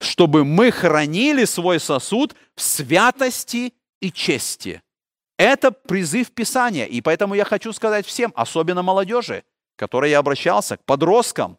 Чтобы 0.00 0.44
мы 0.44 0.70
хранили 0.70 1.44
свой 1.44 1.80
сосуд 1.80 2.34
в 2.54 2.62
святости 2.62 3.74
и 4.00 4.10
чести. 4.10 4.82
Это 5.36 5.70
призыв 5.70 6.30
Писания. 6.30 6.86
И 6.86 7.00
поэтому 7.00 7.34
я 7.34 7.44
хочу 7.44 7.72
сказать 7.72 8.06
всем, 8.06 8.32
особенно 8.36 8.82
молодежи, 8.82 9.44
к 9.76 9.80
которой 9.80 10.10
я 10.10 10.18
обращался, 10.18 10.76
к 10.76 10.84
подросткам, 10.84 11.58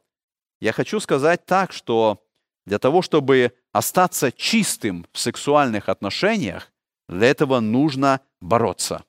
я 0.59 0.71
хочу 0.71 0.99
сказать 0.99 1.45
так, 1.45 1.71
что 1.71 2.23
для 2.65 2.79
того, 2.79 3.01
чтобы 3.01 3.53
остаться 3.71 4.31
чистым 4.31 5.05
в 5.11 5.19
сексуальных 5.19 5.89
отношениях, 5.89 6.71
для 7.07 7.27
этого 7.27 7.59
нужно 7.59 8.21
бороться. 8.41 9.03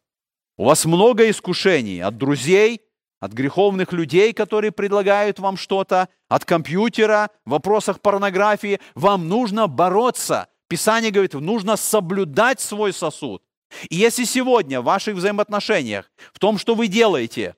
У 0.58 0.64
вас 0.64 0.84
много 0.84 1.28
искушений 1.30 2.02
от 2.02 2.16
друзей, 2.16 2.82
от 3.20 3.32
греховных 3.32 3.92
людей, 3.92 4.32
которые 4.32 4.72
предлагают 4.72 5.38
вам 5.38 5.56
что-то, 5.56 6.08
от 6.28 6.44
компьютера, 6.44 7.30
в 7.44 7.50
вопросах 7.50 8.00
порнографии. 8.00 8.80
Вам 8.94 9.28
нужно 9.28 9.66
бороться. 9.66 10.48
Писание 10.68 11.10
говорит, 11.10 11.34
нужно 11.34 11.76
соблюдать 11.76 12.60
свой 12.60 12.92
сосуд. 12.92 13.42
И 13.88 13.96
если 13.96 14.24
сегодня 14.24 14.80
в 14.80 14.84
ваших 14.84 15.16
взаимоотношениях, 15.16 16.10
в 16.32 16.38
том, 16.38 16.58
что 16.58 16.74
вы 16.74 16.88
делаете, 16.88 17.54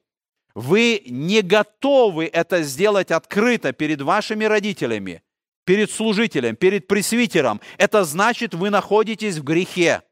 вы 0.58 1.02
не 1.06 1.42
готовы 1.42 2.26
это 2.26 2.64
сделать 2.64 3.12
открыто 3.12 3.72
перед 3.72 4.02
вашими 4.02 4.44
родителями, 4.44 5.22
перед 5.64 5.88
служителем, 5.88 6.56
перед 6.56 6.88
пресвитером, 6.88 7.60
это 7.76 8.02
значит, 8.02 8.54
вы 8.54 8.70
находитесь 8.70 9.36
в 9.36 9.44
грехе. 9.44 10.02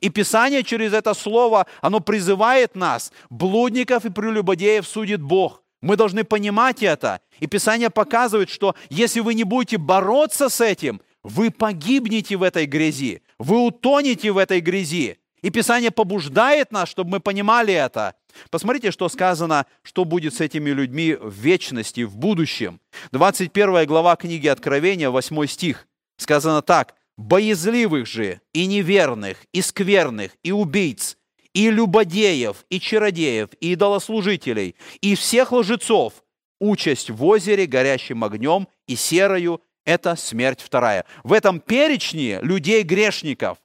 И 0.00 0.08
Писание 0.08 0.64
через 0.64 0.92
это 0.92 1.14
слово, 1.14 1.68
оно 1.80 2.00
призывает 2.00 2.74
нас, 2.74 3.12
блудников 3.30 4.04
и 4.04 4.10
прелюбодеев 4.10 4.88
судит 4.88 5.22
Бог. 5.22 5.62
Мы 5.80 5.96
должны 5.96 6.24
понимать 6.24 6.82
это. 6.82 7.20
И 7.38 7.46
Писание 7.46 7.90
показывает, 7.90 8.50
что 8.50 8.74
если 8.90 9.20
вы 9.20 9.34
не 9.34 9.44
будете 9.44 9.78
бороться 9.78 10.48
с 10.48 10.60
этим, 10.60 11.00
вы 11.22 11.52
погибнете 11.52 12.36
в 12.36 12.42
этой 12.42 12.66
грязи, 12.66 13.22
вы 13.38 13.64
утонете 13.64 14.32
в 14.32 14.38
этой 14.38 14.58
грязи. 14.58 15.18
И 15.42 15.50
Писание 15.50 15.92
побуждает 15.92 16.72
нас, 16.72 16.88
чтобы 16.88 17.10
мы 17.10 17.20
понимали 17.20 17.74
это. 17.74 18.14
Посмотрите, 18.50 18.90
что 18.90 19.08
сказано, 19.08 19.66
что 19.82 20.04
будет 20.04 20.34
с 20.34 20.40
этими 20.40 20.70
людьми 20.70 21.14
в 21.14 21.32
вечности, 21.34 22.02
в 22.02 22.16
будущем. 22.16 22.80
21 23.12 23.86
глава 23.86 24.16
книги 24.16 24.46
Откровения, 24.48 25.10
8 25.10 25.46
стих. 25.46 25.86
Сказано 26.16 26.62
так. 26.62 26.94
«Боязливых 27.18 28.06
же 28.06 28.40
и 28.54 28.66
неверных, 28.66 29.36
и 29.52 29.60
скверных, 29.60 30.32
и 30.42 30.50
убийц, 30.50 31.18
и 31.52 31.70
любодеев, 31.70 32.64
и 32.70 32.80
чародеев, 32.80 33.50
и 33.60 33.72
идолослужителей, 33.72 34.76
и 35.02 35.14
всех 35.14 35.52
лжецов 35.52 36.24
участь 36.58 37.10
в 37.10 37.24
озере, 37.24 37.66
горящим 37.66 38.24
огнем 38.24 38.68
и 38.86 38.96
серою– 38.96 39.60
это 39.84 40.16
смерть 40.16 40.60
вторая. 40.60 41.04
В 41.24 41.32
этом 41.32 41.60
перечне 41.60 42.40
людей-грешников 42.40 43.58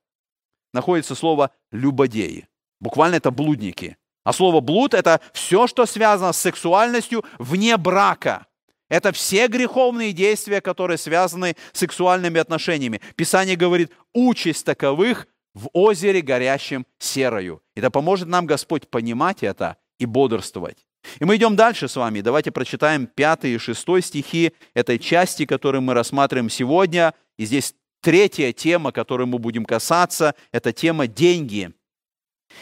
находится 0.73 1.15
слово 1.15 1.51
«любодеи». 1.71 2.47
Буквально 2.79 3.15
это 3.15 3.31
блудники. 3.31 3.97
А 4.27 4.33
слово 4.33 4.59
«блуд»– 4.59 4.93
это 4.93 5.21
все, 5.31 5.67
что 5.67 5.85
связано 5.85 6.33
с 6.33 6.37
сексуальностью 6.37 7.23
вне 7.39 7.77
брака. 7.77 8.45
Это 8.89 9.13
все 9.13 9.47
греховные 9.47 10.11
действия, 10.11 10.59
которые 10.59 10.97
связаны 10.97 11.55
с 11.71 11.79
сексуальными 11.79 12.37
отношениями. 12.37 12.99
Писание 13.15 13.55
говорит, 13.55 13.93
участь 14.13 14.65
таковых 14.65 15.27
в 15.53 15.69
озере 15.71 16.19
горящем 16.19 16.85
серою. 16.99 17.61
И 17.73 17.79
да 17.79 17.89
поможет 17.89 18.27
нам 18.27 18.45
Господь 18.45 18.89
понимать 18.89 19.43
это 19.43 19.77
и 19.97 20.05
бодрствовать. 20.05 20.85
И 21.21 21.23
мы 21.23 21.37
идем 21.37 21.55
дальше 21.55 21.87
с 21.87 21.95
вами. 21.95 22.19
Давайте 22.19 22.51
прочитаем 22.51 23.07
5 23.07 23.45
и 23.45 23.57
6 23.57 23.79
стихи 24.03 24.51
этой 24.73 24.99
части, 24.99 25.45
которую 25.45 25.83
мы 25.83 25.93
рассматриваем 25.93 26.49
сегодня. 26.49 27.13
И 27.37 27.45
здесь 27.45 27.75
третья 28.01 28.51
тема, 28.51 28.91
которой 28.91 29.25
мы 29.25 29.39
будем 29.39 29.63
касаться, 29.63 30.35
это 30.51 30.73
тема 30.73 31.07
деньги. 31.07 31.71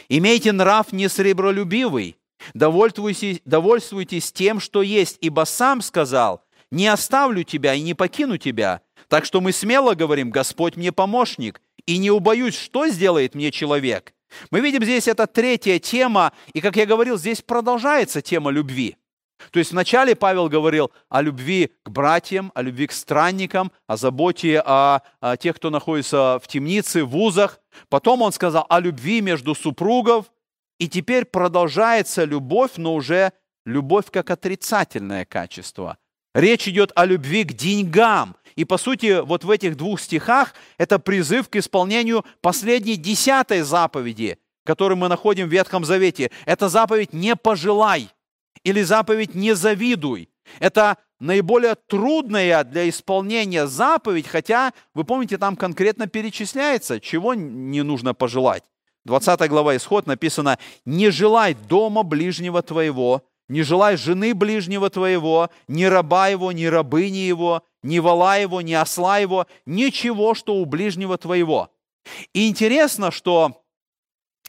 «Имейте 0.10 0.52
нрав 0.52 0.92
не 0.92 1.08
сребролюбивый, 1.08 2.18
довольствуйтесь, 2.54 3.42
довольствуйтесь 3.46 4.32
тем, 4.32 4.60
что 4.60 4.82
есть, 4.82 5.18
ибо 5.22 5.46
сам 5.46 5.82
сказал, 5.82 6.44
не 6.72 6.88
оставлю 6.88 7.44
тебя 7.44 7.74
и 7.74 7.82
не 7.82 7.94
покину 7.94 8.38
тебя. 8.38 8.82
Так 9.08 9.26
что 9.26 9.42
мы 9.42 9.52
смело 9.52 9.94
говорим, 9.94 10.32
Господь 10.32 10.76
мне 10.76 10.92
помощник, 10.92 11.62
и 11.86 11.98
не 11.98 12.12
убоюсь, 12.12 12.58
что 12.58 12.88
сделает 12.88 13.36
мне 13.36 13.52
человек. 13.52 14.14
Мы 14.52 14.60
видим 14.60 14.84
здесь 14.84 15.08
это 15.08 15.28
третья 15.28 15.80
тема, 15.80 16.34
и, 16.54 16.62
как 16.62 16.76
я 16.76 16.86
говорил, 16.86 17.18
здесь 17.18 17.42
продолжается 17.42 18.22
тема 18.22 18.52
любви. 18.52 18.98
То 19.52 19.60
есть 19.60 19.72
вначале 19.72 20.16
Павел 20.16 20.50
говорил 20.50 20.92
о 21.10 21.22
любви 21.22 21.72
к 21.84 21.90
братьям, 21.90 22.52
о 22.56 22.62
любви 22.62 22.88
к 22.88 22.92
странникам, 22.92 23.72
о 23.88 23.98
заботе 23.98 24.62
о, 24.66 25.02
о 25.20 25.38
тех, 25.38 25.56
кто 25.56 25.70
находится 25.70 26.40
в 26.42 26.48
темнице, 26.48 27.04
в 27.04 27.10
вузах. 27.10 27.60
Потом 27.90 28.22
он 28.22 28.32
сказал 28.32 28.66
о 28.70 28.80
любви 28.80 29.22
между 29.22 29.56
супругов. 29.56 30.26
И 30.78 30.90
теперь 30.90 31.26
продолжается 31.26 32.26
любовь, 32.26 32.72
но 32.78 32.96
уже 32.96 33.32
любовь 33.66 34.06
как 34.12 34.30
отрицательное 34.30 35.26
качество. 35.26 35.98
Речь 36.34 36.68
идет 36.68 36.92
о 36.96 37.06
любви 37.06 37.46
к 37.46 37.54
деньгам. 37.54 38.36
И 38.58 38.66
по 38.66 38.78
сути, 38.78 39.22
вот 39.22 39.46
в 39.46 39.50
этих 39.50 39.78
двух 39.78 40.02
стихах 40.02 40.54
это 40.78 41.00
призыв 41.00 41.50
к 41.50 41.56
исполнению 41.56 42.26
последней 42.42 42.98
десятой 42.98 43.62
заповеди, 43.62 44.38
которую 44.66 44.98
мы 44.98 45.08
находим 45.08 45.48
в 45.48 45.52
Ветхом 45.52 45.86
Завете. 45.86 46.32
Это 46.46 46.68
заповедь 46.68 47.14
«не 47.14 47.38
пожелай» 47.38 48.10
или 48.66 48.82
заповедь 48.82 49.36
«не 49.36 49.56
завидуй». 49.56 50.30
Это 50.60 50.98
наиболее 51.20 51.76
трудная 51.76 52.64
для 52.64 52.90
исполнения 52.90 53.68
заповедь, 53.68 54.28
хотя, 54.28 54.74
вы 54.94 55.06
помните, 55.06 55.38
там 55.38 55.56
конкретно 55.56 56.08
перечисляется, 56.08 57.00
чего 57.00 57.34
не 57.34 57.84
нужно 57.84 58.14
пожелать. 58.14 58.64
20 59.06 59.50
глава 59.50 59.78
Исход 59.78 60.08
написано 60.08 60.58
«Не 60.84 61.12
желай 61.12 61.54
дома 61.54 62.04
ближнего 62.04 62.62
твоего, 62.64 63.22
не 63.48 63.62
желай 63.62 63.98
жены 63.98 64.34
ближнего 64.34 64.90
твоего, 64.90 65.52
ни 65.68 65.84
раба 65.84 66.30
его, 66.30 66.52
ни 66.52 66.66
рабыни 66.66 67.20
его, 67.20 67.64
ни 67.84 68.00
вала 68.00 68.38
его, 68.38 68.62
ни 68.62 68.74
осла 68.74 69.20
его, 69.20 69.46
ничего, 69.68 70.34
что 70.34 70.56
у 70.56 70.66
ближнего 70.66 71.18
твоего». 71.20 71.70
И 72.34 72.50
интересно, 72.50 73.12
что 73.12 73.64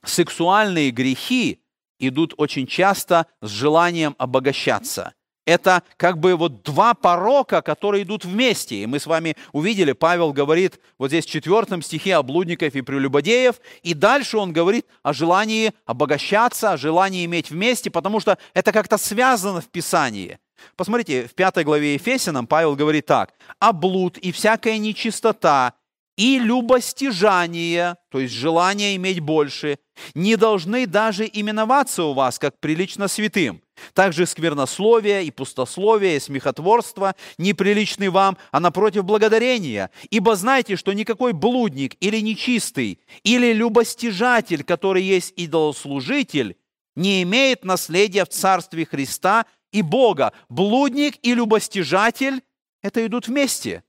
сексуальные 0.04 0.90
грехи 0.90 1.60
идут 1.98 2.34
очень 2.36 2.66
часто 2.66 3.26
с 3.40 3.48
желанием 3.48 4.14
обогащаться. 4.18 5.14
Это 5.46 5.84
как 5.96 6.18
бы 6.18 6.34
вот 6.34 6.64
два 6.64 6.92
порока, 6.94 7.62
которые 7.62 8.02
идут 8.02 8.24
вместе. 8.24 8.82
И 8.82 8.86
мы 8.86 8.98
с 8.98 9.06
вами 9.06 9.36
увидели, 9.52 9.92
Павел 9.92 10.32
говорит 10.32 10.80
вот 10.98 11.08
здесь 11.08 11.24
в 11.24 11.30
четвертом 11.30 11.82
стихе 11.82 12.16
о 12.16 12.24
блудников 12.24 12.74
и 12.74 12.82
прелюбодеев, 12.82 13.56
и 13.82 13.94
дальше 13.94 14.38
он 14.38 14.52
говорит 14.52 14.86
о 15.04 15.12
желании 15.12 15.72
обогащаться, 15.84 16.72
о 16.72 16.76
желании 16.76 17.24
иметь 17.24 17.50
вместе, 17.50 17.90
потому 17.90 18.18
что 18.18 18.38
это 18.54 18.72
как-то 18.72 18.98
связано 18.98 19.60
в 19.60 19.68
Писании. 19.68 20.40
Посмотрите, 20.74 21.28
в 21.28 21.34
пятой 21.34 21.62
главе 21.62 21.94
Ефесянам 21.94 22.48
Павел 22.48 22.74
говорит 22.74 23.06
так. 23.06 23.32
«А 23.60 23.72
блуд 23.72 24.18
и 24.18 24.32
всякая 24.32 24.78
нечистота, 24.78 25.74
и 26.16 26.38
любостяжание, 26.38 27.96
то 28.10 28.20
есть 28.20 28.32
желание 28.34 28.96
иметь 28.96 29.20
больше, 29.20 29.78
не 30.14 30.36
должны 30.36 30.86
даже 30.86 31.28
именоваться 31.30 32.04
у 32.04 32.14
вас, 32.14 32.38
как 32.38 32.58
прилично 32.58 33.08
святым. 33.08 33.62
Также 33.92 34.24
сквернословие 34.26 35.24
и 35.24 35.30
пустословие 35.30 36.16
и 36.16 36.20
смехотворство 36.20 37.14
неприличны 37.36 38.10
вам, 38.10 38.38
а 38.50 38.60
напротив 38.60 39.04
благодарения. 39.04 39.90
Ибо 40.10 40.36
знайте, 40.36 40.76
что 40.76 40.92
никакой 40.92 41.32
блудник 41.32 41.96
или 42.00 42.20
нечистый, 42.20 43.00
или 43.22 43.52
любостяжатель, 43.52 44.64
который 44.64 45.02
есть 45.02 45.34
идолослужитель, 45.36 46.56
не 46.94 47.22
имеет 47.22 47.64
наследия 47.64 48.24
в 48.24 48.30
Царстве 48.30 48.86
Христа 48.86 49.44
и 49.70 49.82
Бога. 49.82 50.32
Блудник 50.48 51.18
и 51.22 51.34
любостяжатель– 51.34 52.42
это 52.82 53.04
идут 53.04 53.28
вместе. 53.28 53.84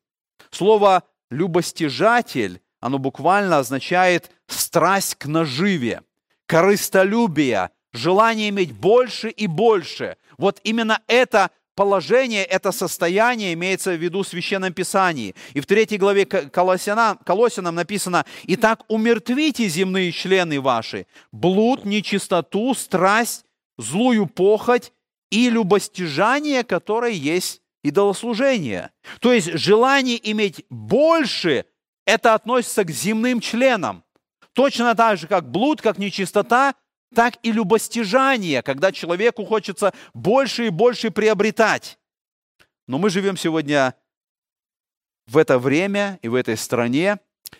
Слово 0.51 1.03
любостяжатель, 1.29 2.61
оно 2.79 2.99
буквально 2.99 3.59
означает 3.59 4.31
страсть 4.47 5.15
к 5.15 5.25
наживе, 5.25 6.01
корыстолюбие, 6.45 7.71
желание 7.91 8.49
иметь 8.49 8.71
больше 8.71 9.29
и 9.29 9.47
больше. 9.47 10.17
Вот 10.37 10.59
именно 10.63 11.01
это 11.07 11.51
положение, 11.75 12.43
это 12.43 12.71
состояние 12.71 13.53
имеется 13.53 13.91
в 13.91 14.01
виду 14.01 14.23
в 14.23 14.27
Священном 14.27 14.73
Писании. 14.73 15.35
И 15.53 15.61
в 15.61 15.65
третьей 15.65 15.99
главе 15.99 16.25
Колосянам, 16.25 17.19
Колосянам 17.23 17.75
написано, 17.75 18.25
«Итак, 18.47 18.81
умертвите 18.87 19.67
земные 19.67 20.11
члены 20.11 20.59
ваши, 20.59 21.05
блуд, 21.31 21.85
нечистоту, 21.85 22.73
страсть, 22.73 23.45
злую 23.77 24.25
похоть 24.25 24.91
и 25.29 25.49
любостяжание, 25.49 26.63
которое 26.63 27.11
есть 27.11 27.61
идолослужение. 27.87 28.91
То 29.19 29.33
есть 29.33 29.51
желание 29.57 30.19
иметь 30.31 30.65
больше, 30.69 31.65
это 32.05 32.33
относится 32.33 32.83
к 32.83 32.91
земным 32.91 33.39
членам. 33.39 34.03
Точно 34.53 34.95
так 34.95 35.17
же, 35.17 35.27
как 35.27 35.49
блуд, 35.49 35.81
как 35.81 35.97
нечистота, 35.97 36.75
так 37.13 37.35
и 37.43 37.51
любостяжание, 37.51 38.61
когда 38.61 38.91
человеку 38.91 39.45
хочется 39.45 39.93
больше 40.13 40.67
и 40.67 40.69
больше 40.69 41.11
приобретать. 41.11 41.97
Но 42.87 42.97
мы 42.97 43.09
живем 43.09 43.37
сегодня 43.37 43.95
в 45.27 45.37
это 45.37 45.59
время 45.59 46.19
и 46.21 46.27
в 46.27 46.35
этой 46.35 46.57
стране, 46.57 47.19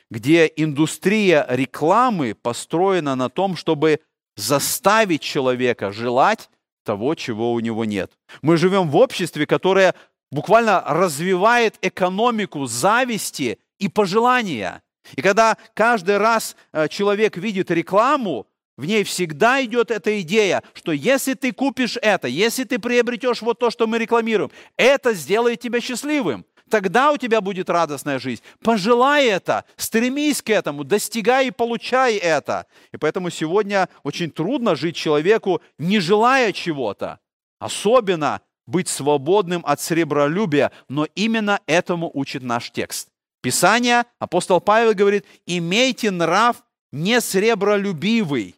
где 0.10 0.52
индустрия 0.56 1.46
рекламы 1.50 2.34
построена 2.34 3.16
на 3.16 3.30
том, 3.30 3.56
чтобы 3.56 4.02
заставить 4.36 5.22
человека 5.22 5.92
желать 5.92 6.50
того, 6.84 7.16
чего 7.16 7.52
у 7.54 7.60
него 7.60 7.84
нет. 7.86 8.18
Мы 8.42 8.58
живем 8.58 8.90
в 8.90 8.96
обществе, 8.96 9.46
которое 9.46 9.94
буквально 10.32 10.84
развивает 10.86 11.76
экономику 11.82 12.66
зависти 12.66 13.60
и 13.80 13.88
пожелания. 13.88 14.84
И 15.16 15.22
когда 15.22 15.58
каждый 15.74 16.18
раз 16.18 16.56
э, 16.74 16.88
человек 16.90 17.38
видит 17.38 17.72
рекламу, 17.72 18.48
в 18.76 18.86
ней 18.86 19.04
всегда 19.04 19.64
идет 19.64 19.90
эта 19.90 20.22
идея, 20.22 20.62
что 20.74 20.92
если 20.92 21.34
ты 21.34 21.52
купишь 21.52 21.98
это, 22.02 22.28
если 22.28 22.64
ты 22.64 22.78
приобретешь 22.78 23.42
вот 23.42 23.58
то, 23.58 23.72
что 23.72 23.88
мы 23.88 23.98
рекламируем, 23.98 24.52
это 24.76 25.14
сделает 25.14 25.60
тебя 25.60 25.82
счастливым. 25.82 26.46
Тогда 26.70 27.12
у 27.12 27.18
тебя 27.18 27.42
будет 27.42 27.70
радостная 27.70 28.20
жизнь. 28.20 28.44
Пожелай 28.62 29.28
это, 29.28 29.64
стремись 29.78 30.42
к 30.42 30.50
этому, 30.50 30.84
достигай 30.84 31.48
и 31.48 31.52
получай 31.52 32.16
это. 32.18 32.68
И 32.92 32.98
поэтому 32.98 33.30
сегодня 33.30 33.88
очень 34.04 34.30
трудно 34.30 34.76
жить 34.76 34.96
человеку, 34.96 35.62
не 35.78 36.00
желая 36.00 36.52
чего-то. 36.52 37.20
Особенно 37.60 38.42
быть 38.68 38.90
свободным 38.90 39.64
от 39.66 39.82
сребролюбия, 39.82 40.72
но 40.90 41.08
именно 41.16 41.60
этому 41.66 42.12
учит 42.14 42.44
наш 42.44 42.72
текст. 42.72 43.10
Писание, 43.42 44.06
апостол 44.20 44.62
Павел 44.62 44.94
говорит, 44.94 45.26
имейте 45.46 46.12
нрав 46.12 46.58
не 46.92 47.22
сребролюбивый. 47.22 48.56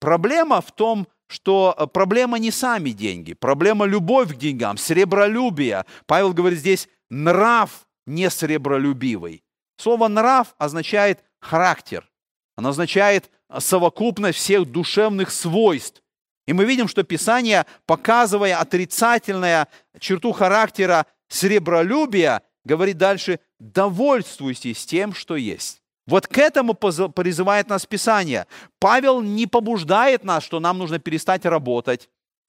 Проблема 0.00 0.60
в 0.60 0.72
том, 0.72 1.06
что 1.28 1.74
э, 1.76 1.86
проблема 1.86 2.38
не 2.38 2.50
сами 2.50 2.90
деньги, 2.90 3.34
проблема 3.34 3.86
любовь 3.86 4.34
к 4.34 4.36
деньгам, 4.36 4.76
сребролюбие. 4.76 5.84
Павел 6.06 6.32
говорит 6.32 6.58
здесь 6.58 6.88
нрав 7.10 7.86
не 8.06 8.28
сребролюбивый. 8.30 9.44
Слово 9.76 10.08
нрав 10.08 10.54
означает 10.58 11.24
характер. 11.40 12.08
Оно 12.56 12.70
означает 12.70 13.30
совокупность 13.58 14.38
всех 14.38 14.70
душевных 14.70 15.30
свойств. 15.30 16.01
И 16.46 16.52
мы 16.52 16.64
видим, 16.64 16.88
что 16.88 17.02
Писание, 17.02 17.66
показывая 17.86 18.58
отрицательную 18.58 19.66
черту 20.00 20.32
характера 20.32 21.06
сребролюбия, 21.28 22.42
говорит 22.64 22.98
дальше, 22.98 23.40
довольствуйтесь 23.58 24.84
тем, 24.84 25.14
что 25.14 25.36
есть. 25.36 25.82
Вот 26.06 26.26
к 26.26 26.38
этому 26.38 26.74
призывает 26.74 27.68
нас 27.68 27.86
Писание. 27.86 28.46
Павел 28.80 29.22
не 29.22 29.46
побуждает 29.46 30.24
нас, 30.24 30.42
что 30.42 30.58
нам 30.58 30.78
нужно 30.78 30.98
перестать 30.98 31.44
работать, 31.44 32.08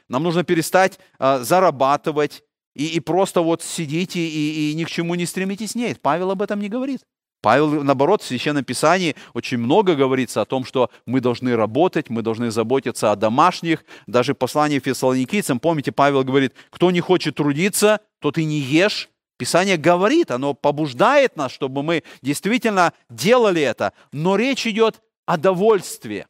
нам 0.10 0.24
нужно 0.24 0.44
перестать 0.44 1.00
э, 1.20 1.40
зарабатывать 1.44 2.44
и, 2.74 2.88
и 2.88 3.00
просто 3.00 3.42
вот 3.42 3.62
сидите 3.62 4.20
и, 4.20 4.72
и 4.72 4.74
ни 4.74 4.84
к 4.84 4.90
чему 4.90 5.16
не 5.16 5.26
стремитесь. 5.26 5.76
Нет, 5.76 6.02
Павел 6.02 6.32
об 6.32 6.42
этом 6.42 6.60
не 6.60 6.70
говорит. 6.70 7.02
Павел, 7.44 7.84
наоборот, 7.84 8.22
в 8.22 8.26
Священном 8.26 8.64
Писании 8.64 9.18
очень 9.34 9.58
много 9.58 9.96
говорится 9.96 10.40
о 10.40 10.46
том, 10.46 10.64
что 10.64 10.90
мы 11.06 11.20
должны 11.20 11.58
работать, 11.58 12.10
мы 12.10 12.22
должны 12.22 12.52
заботиться 12.52 13.12
о 13.12 13.18
домашних. 13.18 13.84
Даже 14.08 14.34
послание 14.34 14.80
фессалоникийцам, 14.80 15.60
помните, 15.60 15.92
Павел 15.92 16.24
говорит, 16.24 16.56
кто 16.70 16.90
не 16.90 17.02
хочет 17.02 17.36
трудиться, 17.36 18.00
тот 18.20 18.38
и 18.38 18.46
не 18.46 18.60
ешь. 18.60 19.10
Писание 19.38 19.76
говорит, 19.76 20.32
оно 20.32 20.54
побуждает 20.54 21.36
нас, 21.36 21.52
чтобы 21.52 21.84
мы 21.84 22.04
действительно 22.22 22.94
делали 23.10 23.62
это. 23.62 23.92
Но 24.14 24.38
речь 24.38 24.66
идет 24.66 25.02
о 25.26 25.36
довольстве. 25.36 26.28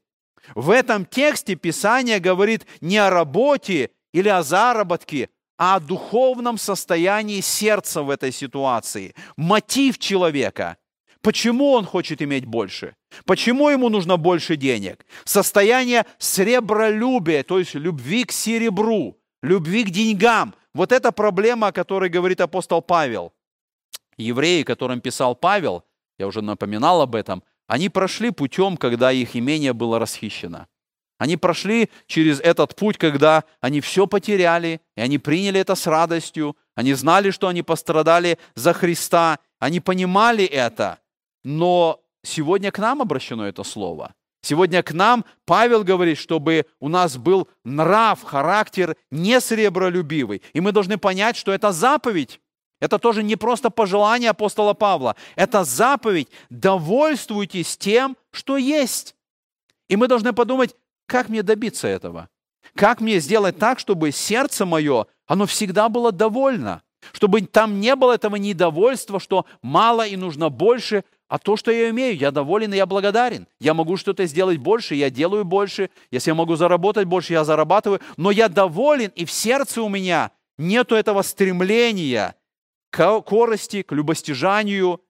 В 0.56 0.72
этом 0.72 1.06
тексте 1.06 1.54
Писание 1.54 2.20
говорит 2.20 2.66
не 2.82 2.98
о 2.98 3.12
работе 3.12 3.92
или 4.14 4.30
о 4.30 4.42
заработке, 4.42 5.30
а 5.60 5.76
о 5.76 5.80
духовном 5.80 6.58
состоянии 6.58 7.42
сердца 7.42 8.02
в 8.02 8.10
этой 8.10 8.32
ситуации. 8.32 9.14
Мотив 9.38 10.00
человека– 10.00 10.78
Почему 11.24 11.72
он 11.72 11.86
хочет 11.86 12.22
иметь 12.22 12.46
больше? 12.46 12.96
Почему 13.26 13.70
ему 13.70 13.88
нужно 13.88 14.18
больше 14.18 14.58
денег? 14.58 15.06
Состояние 15.24 16.06
сребролюбия, 16.18 17.44
то 17.44 17.60
есть 17.60 17.76
любви 17.76 18.26
к 18.26 18.34
серебру, 18.34 19.18
любви 19.42 19.86
к 19.86 19.90
деньгам. 19.90 20.54
Вот 20.74 20.92
эта 20.92 21.14
проблема, 21.14 21.68
о 21.68 21.72
которой 21.72 22.10
говорит 22.10 22.42
апостол 22.42 22.82
Павел. 22.82 23.32
Евреи, 24.18 24.64
которым 24.64 25.00
писал 25.00 25.34
Павел, 25.34 25.86
я 26.20 26.28
уже 26.28 26.42
напоминал 26.42 27.02
об 27.02 27.16
этом, 27.16 27.42
они 27.68 27.88
прошли 27.88 28.32
путем, 28.32 28.76
когда 28.76 29.14
их 29.14 29.38
имение 29.38 29.72
было 29.72 30.00
расхищено. 30.00 30.68
Они 31.20 31.38
прошли 31.38 31.90
через 32.06 32.42
этот 32.42 32.76
путь, 32.76 32.98
когда 32.98 33.46
они 33.62 33.80
все 33.80 34.08
потеряли, 34.08 34.82
и 34.98 35.02
они 35.02 35.20
приняли 35.20 35.62
это 35.62 35.76
с 35.76 35.88
радостью. 35.88 36.58
Они 36.76 36.94
знали, 36.94 37.32
что 37.32 37.48
они 37.48 37.62
пострадали 37.62 38.38
за 38.56 38.74
Христа. 38.74 39.40
Они 39.60 39.80
понимали 39.80 40.44
это. 40.44 41.00
Но 41.44 42.02
сегодня 42.24 42.72
к 42.72 42.80
нам 42.80 43.02
обращено 43.02 43.48
это 43.48 43.64
слово. 43.64 44.14
Сегодня 44.42 44.84
к 44.84 44.92
нам 44.92 45.24
Павел 45.46 45.84
говорит, 45.86 46.18
чтобы 46.18 46.66
у 46.82 46.90
нас 46.90 47.16
был 47.18 47.48
нрав, 47.64 48.22
характер 48.24 48.98
не 49.10 49.40
сребролюбивый. 49.40 50.42
И 50.52 50.60
мы 50.60 50.74
должны 50.74 50.98
понять, 50.98 51.38
что 51.38 51.54
это 51.54 51.72
заповедь. 51.72 52.42
Это 52.82 53.00
тоже 53.00 53.24
не 53.24 53.38
просто 53.38 53.70
пожелание 53.70 54.32
апостола 54.32 54.74
Павла. 54.74 55.16
Это 55.38 55.64
заповедь. 55.64 56.28
Довольствуйтесь 56.50 57.78
тем, 57.78 58.18
что 58.32 58.58
есть. 58.58 59.16
И 59.88 59.96
мы 59.96 60.10
должны 60.10 60.34
подумать, 60.34 60.76
как 61.06 61.30
мне 61.30 61.44
добиться 61.44 61.88
этого? 61.88 62.28
Как 62.76 63.00
мне 63.00 63.20
сделать 63.20 63.58
так, 63.58 63.80
чтобы 63.80 64.12
сердце 64.12 64.66
мое, 64.66 65.08
оно 65.26 65.46
всегда 65.46 65.88
было 65.88 66.12
довольно? 66.12 66.82
Чтобы 67.14 67.42
там 67.42 67.80
не 67.80 67.96
было 67.96 68.14
этого 68.14 68.36
недовольства, 68.36 69.20
что 69.20 69.46
мало 69.62 70.06
и 70.06 70.18
нужно 70.18 70.50
больше, 70.50 71.06
а 71.34 71.40
то, 71.40 71.58
что 71.58 71.72
я 71.72 71.90
имею, 71.90 72.16
я 72.16 72.30
доволен 72.30 72.76
и 72.76 72.78
я 72.78 72.86
благодарен. 72.86 73.48
Я 73.60 73.74
могу 73.74 73.98
что-то 73.98 74.24
сделать 74.28 74.60
больше, 74.60 74.94
я 74.94 75.10
делаю 75.10 75.44
больше. 75.44 75.90
Если 76.12 76.30
я 76.30 76.36
могу 76.36 76.56
заработать 76.56 77.08
больше, 77.08 77.34
я 77.34 77.44
зарабатываю. 77.44 78.02
Но 78.18 78.30
я 78.30 78.50
доволен, 78.50 79.12
и 79.16 79.26
в 79.26 79.32
сердце 79.32 79.82
у 79.82 79.90
меня 79.90 80.30
нету 80.60 80.94
этого 80.94 81.24
стремления 81.24 82.36
к 82.92 83.22
корости, 83.22 83.82
к 83.82 83.94
любостяжанию. 83.94 85.02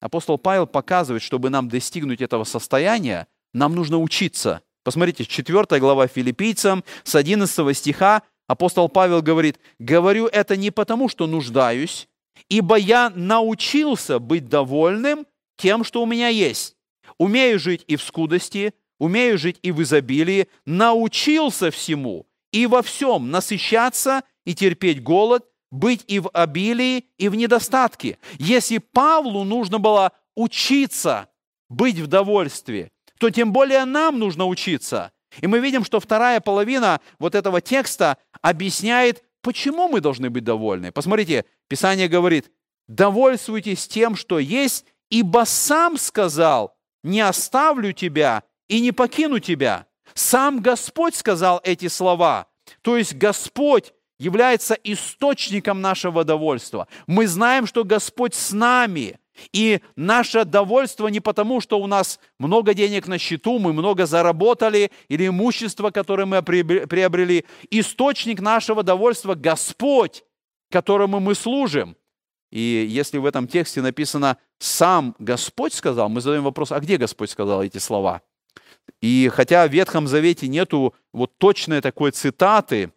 Апостол 0.00 0.36
Павел 0.36 0.66
показывает, 0.66 1.22
чтобы 1.22 1.48
нам 1.48 1.70
достигнуть 1.70 2.20
этого 2.20 2.44
состояния, 2.44 3.26
нам 3.54 3.74
нужно 3.74 3.96
учиться. 3.96 4.60
Посмотрите, 4.84 5.24
4 5.24 5.80
глава 5.80 6.08
филиппийцам 6.08 6.84
с 7.04 7.14
11 7.14 7.74
стиха 7.74 8.20
апостол 8.48 8.90
Павел 8.90 9.22
говорит, 9.22 9.58
«Говорю 9.78 10.26
это 10.26 10.58
не 10.58 10.70
потому, 10.70 11.08
что 11.08 11.26
нуждаюсь, 11.26 12.06
ибо 12.50 12.76
я 12.76 13.08
научился 13.08 14.18
быть 14.18 14.50
довольным 14.50 15.24
тем, 15.58 15.84
что 15.84 16.02
у 16.02 16.06
меня 16.06 16.28
есть. 16.28 16.76
Умею 17.18 17.58
жить 17.58 17.84
и 17.86 17.96
в 17.96 18.02
скудости, 18.02 18.72
умею 18.98 19.36
жить 19.36 19.58
и 19.62 19.70
в 19.72 19.82
изобилии, 19.82 20.48
научился 20.64 21.70
всему 21.70 22.26
и 22.52 22.66
во 22.66 22.82
всем 22.82 23.30
насыщаться 23.30 24.22
и 24.44 24.54
терпеть 24.54 25.02
голод, 25.02 25.44
быть 25.70 26.04
и 26.06 26.18
в 26.18 26.30
обилии, 26.32 27.04
и 27.18 27.28
в 27.28 27.34
недостатке. 27.34 28.18
Если 28.38 28.78
Павлу 28.78 29.44
нужно 29.44 29.78
было 29.78 30.12
учиться 30.34 31.28
быть 31.68 31.98
в 31.98 32.06
довольстве, 32.06 32.90
то 33.18 33.30
тем 33.30 33.52
более 33.52 33.84
нам 33.84 34.18
нужно 34.18 34.46
учиться. 34.46 35.12
И 35.40 35.46
мы 35.46 35.58
видим, 35.58 35.84
что 35.84 36.00
вторая 36.00 36.40
половина 36.40 37.00
вот 37.18 37.34
этого 37.34 37.60
текста 37.60 38.16
объясняет, 38.40 39.22
почему 39.42 39.88
мы 39.88 40.00
должны 40.00 40.30
быть 40.30 40.44
довольны. 40.44 40.90
Посмотрите, 40.90 41.44
Писание 41.68 42.08
говорит, 42.08 42.50
довольствуйтесь 42.86 43.86
тем, 43.86 44.16
что 44.16 44.38
есть, 44.38 44.86
ибо 45.10 45.44
сам 45.44 45.96
сказал, 45.96 46.76
не 47.02 47.20
оставлю 47.20 47.92
тебя 47.92 48.42
и 48.68 48.80
не 48.80 48.92
покину 48.92 49.38
тебя. 49.38 49.86
Сам 50.14 50.60
Господь 50.60 51.14
сказал 51.14 51.60
эти 51.64 51.88
слова. 51.88 52.46
То 52.82 52.96
есть 52.96 53.14
Господь 53.14 53.92
является 54.18 54.74
источником 54.74 55.80
нашего 55.80 56.24
довольства. 56.24 56.88
Мы 57.06 57.26
знаем, 57.26 57.66
что 57.66 57.84
Господь 57.84 58.34
с 58.34 58.52
нами. 58.52 59.18
И 59.52 59.80
наше 59.94 60.44
довольство 60.44 61.06
не 61.06 61.20
потому, 61.20 61.60
что 61.60 61.78
у 61.78 61.86
нас 61.86 62.18
много 62.40 62.74
денег 62.74 63.06
на 63.06 63.18
счету, 63.18 63.60
мы 63.60 63.72
много 63.72 64.04
заработали, 64.04 64.90
или 65.08 65.28
имущество, 65.28 65.90
которое 65.90 66.26
мы 66.26 66.42
приобрели. 66.42 67.46
Источник 67.70 68.40
нашего 68.40 68.82
довольства– 68.82 69.34
Господь, 69.36 70.24
которому 70.72 71.20
мы 71.20 71.36
служим. 71.36 71.96
И 72.50 72.86
если 72.88 73.18
в 73.18 73.26
этом 73.26 73.46
тексте 73.46 73.82
написано 73.82 74.38
«сам 74.58 75.14
Господь 75.18 75.74
сказал», 75.74 76.08
мы 76.08 76.20
задаем 76.20 76.44
вопрос, 76.44 76.72
а 76.72 76.80
где 76.80 76.96
Господь 76.96 77.30
сказал 77.30 77.62
эти 77.62 77.78
слова? 77.78 78.22
И 79.00 79.30
хотя 79.32 79.66
в 79.66 79.72
Ветхом 79.72 80.08
Завете 80.08 80.48
нету 80.48 80.94
вот 81.12 81.36
точной 81.38 81.80
такой 81.80 82.10
цитаты, 82.10 82.90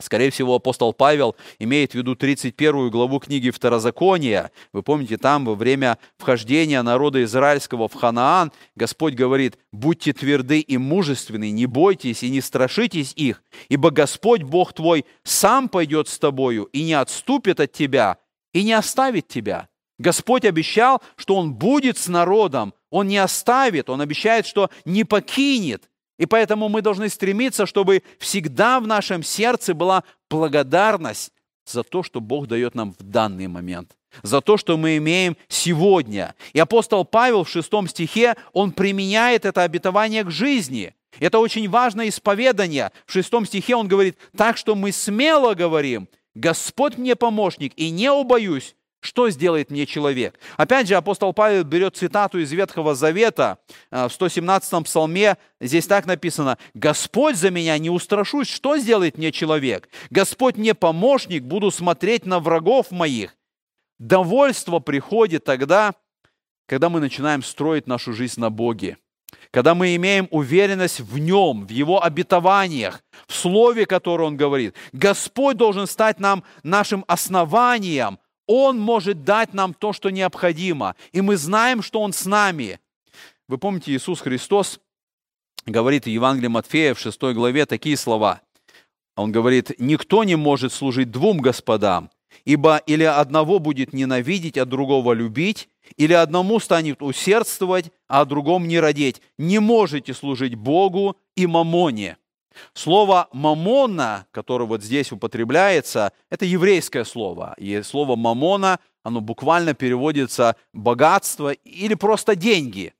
Скорее 0.00 0.30
всего, 0.30 0.56
апостол 0.56 0.92
Павел 0.92 1.36
имеет 1.60 1.92
в 1.92 1.94
виду 1.94 2.16
31 2.16 2.90
главу 2.90 3.20
книги 3.20 3.50
Второзакония. 3.50 4.50
Вы 4.72 4.82
помните, 4.82 5.18
там 5.18 5.44
во 5.44 5.54
время 5.54 5.98
вхождения 6.18 6.82
народа 6.82 7.22
израильского 7.22 7.88
в 7.88 7.94
Ханаан 7.94 8.50
Господь 8.74 9.14
говорит, 9.14 9.56
«Будьте 9.72 10.12
тверды 10.12 10.58
и 10.58 10.78
мужественны, 10.78 11.52
не 11.52 11.66
бойтесь 11.66 12.24
и 12.24 12.30
не 12.30 12.40
страшитесь 12.40 13.12
их, 13.14 13.44
ибо 13.68 13.90
Господь 13.92 14.42
Бог 14.42 14.72
твой 14.72 15.06
сам 15.22 15.68
пойдет 15.68 16.08
с 16.08 16.18
тобою 16.18 16.64
и 16.72 16.82
не 16.82 16.94
отступит 16.94 17.60
от 17.60 17.70
тебя, 17.70 18.18
и 18.54 18.62
не 18.62 18.72
оставит 18.72 19.28
тебя. 19.28 19.68
Господь 19.98 20.44
обещал, 20.44 21.02
что 21.16 21.36
Он 21.36 21.52
будет 21.52 21.98
с 21.98 22.08
народом, 22.08 22.72
Он 22.90 23.06
не 23.06 23.18
оставит, 23.18 23.90
Он 23.90 24.00
обещает, 24.00 24.46
что 24.46 24.70
не 24.86 25.04
покинет. 25.04 25.90
И 26.18 26.26
поэтому 26.26 26.68
мы 26.68 26.80
должны 26.80 27.08
стремиться, 27.08 27.66
чтобы 27.66 28.02
всегда 28.18 28.80
в 28.80 28.86
нашем 28.86 29.22
сердце 29.22 29.74
была 29.74 30.04
благодарность 30.30 31.32
за 31.66 31.82
то, 31.82 32.02
что 32.02 32.20
Бог 32.20 32.46
дает 32.46 32.74
нам 32.74 32.92
в 32.92 33.02
данный 33.02 33.48
момент, 33.48 33.96
за 34.22 34.40
то, 34.40 34.56
что 34.56 34.76
мы 34.76 34.96
имеем 34.98 35.36
сегодня. 35.48 36.34
И 36.52 36.60
апостол 36.60 37.04
Павел 37.04 37.44
в 37.44 37.48
шестом 37.48 37.88
стихе, 37.88 38.36
он 38.52 38.72
применяет 38.72 39.44
это 39.44 39.62
обетование 39.62 40.24
к 40.24 40.30
жизни. 40.30 40.94
Это 41.20 41.38
очень 41.38 41.68
важное 41.68 42.08
исповедание. 42.08 42.90
В 43.06 43.12
шестом 43.12 43.46
стихе 43.46 43.76
он 43.76 43.88
говорит, 43.88 44.16
так 44.36 44.56
что 44.56 44.74
мы 44.74 44.92
смело 44.92 45.54
говорим– 45.54 46.08
Господь 46.34 46.98
мне 46.98 47.16
помощник, 47.16 47.72
и 47.76 47.90
не 47.90 48.10
убоюсь, 48.10 48.76
что 49.04 49.28
сделает 49.28 49.70
мне 49.70 49.84
человек? 49.84 50.40
Опять 50.56 50.88
же, 50.88 50.94
апостол 50.94 51.34
Павел 51.34 51.62
берет 51.64 51.94
цитату 51.94 52.38
из 52.38 52.50
Ветхого 52.52 52.94
Завета 52.94 53.58
э, 53.90 54.08
в 54.08 54.10
117-м 54.10 54.84
псалме. 54.84 55.36
Здесь 55.60 55.86
так 55.86 56.06
написано. 56.06 56.56
«Господь 56.72 57.36
за 57.36 57.50
меня, 57.50 57.76
не 57.76 57.90
устрашусь, 57.90 58.48
что 58.48 58.78
сделает 58.78 59.18
мне 59.18 59.30
человек? 59.30 59.90
Господь 60.08 60.56
мне 60.56 60.72
помощник, 60.72 61.42
буду 61.42 61.70
смотреть 61.70 62.24
на 62.24 62.40
врагов 62.40 62.90
моих». 62.90 63.36
Довольство 63.98 64.78
приходит 64.78 65.44
тогда, 65.44 65.94
когда 66.66 66.88
мы 66.88 67.00
начинаем 67.00 67.42
строить 67.42 67.86
нашу 67.86 68.14
жизнь 68.14 68.40
на 68.40 68.48
Боге 68.48 68.96
когда 69.50 69.74
мы 69.74 69.94
имеем 69.96 70.28
уверенность 70.30 71.00
в 71.00 71.18
Нем, 71.18 71.66
в 71.66 71.70
Его 71.70 72.02
обетованиях, 72.02 73.02
в 73.26 73.34
Слове, 73.34 73.86
которое 73.86 74.24
Он 74.24 74.36
говорит. 74.36 74.74
Господь 74.92 75.56
должен 75.56 75.86
стать 75.86 76.20
нам 76.20 76.44
нашим 76.62 77.04
основанием. 77.08 78.18
Он 78.46 78.78
может 78.78 79.24
дать 79.24 79.54
нам 79.54 79.74
то, 79.74 79.92
что 79.92 80.10
необходимо. 80.10 80.96
И 81.12 81.20
мы 81.20 81.36
знаем, 81.36 81.82
что 81.82 82.00
Он 82.00 82.12
с 82.12 82.26
нами. 82.26 82.80
Вы 83.48 83.58
помните, 83.58 83.92
Иисус 83.92 84.20
Христос 84.20 84.80
говорит 85.66 86.04
в 86.04 86.08
Евангелии 86.08 86.48
Матфея 86.48 86.94
в 86.94 86.98
6 86.98 87.20
главе 87.34 87.66
такие 87.66 87.96
слова. 87.96 88.40
Он 89.16 89.32
говорит, 89.32 89.72
«Никто 89.78 90.24
не 90.24 90.36
может 90.36 90.72
служить 90.72 91.10
двум 91.10 91.38
господам, 91.38 92.10
ибо 92.44 92.78
или 92.78 93.04
одного 93.04 93.58
будет 93.58 93.92
ненавидеть, 93.92 94.58
а 94.58 94.64
другого 94.64 95.12
любить, 95.12 95.68
или 95.96 96.12
одному 96.12 96.58
станет 96.58 97.02
усердствовать, 97.02 97.92
а 98.14 98.24
другому 98.24 98.64
не 98.66 98.78
родить. 98.78 99.20
Не 99.38 99.58
можете 99.58 100.14
служить 100.14 100.54
Богу 100.54 101.16
и 101.34 101.48
мамоне. 101.48 102.16
Слово 102.72 103.28
«мамона», 103.32 104.28
которое 104.30 104.66
вот 104.66 104.84
здесь 104.84 105.10
употребляется, 105.10 106.12
это 106.30 106.44
еврейское 106.44 107.04
слово. 107.04 107.56
И 107.58 107.82
слово 107.82 108.14
«мамона», 108.14 108.78
оно 109.02 109.20
буквально 109.20 109.74
переводится 109.74 110.54
«богатство» 110.72 111.50
или 111.50 111.94
просто 111.94 112.36
«деньги». 112.36 112.94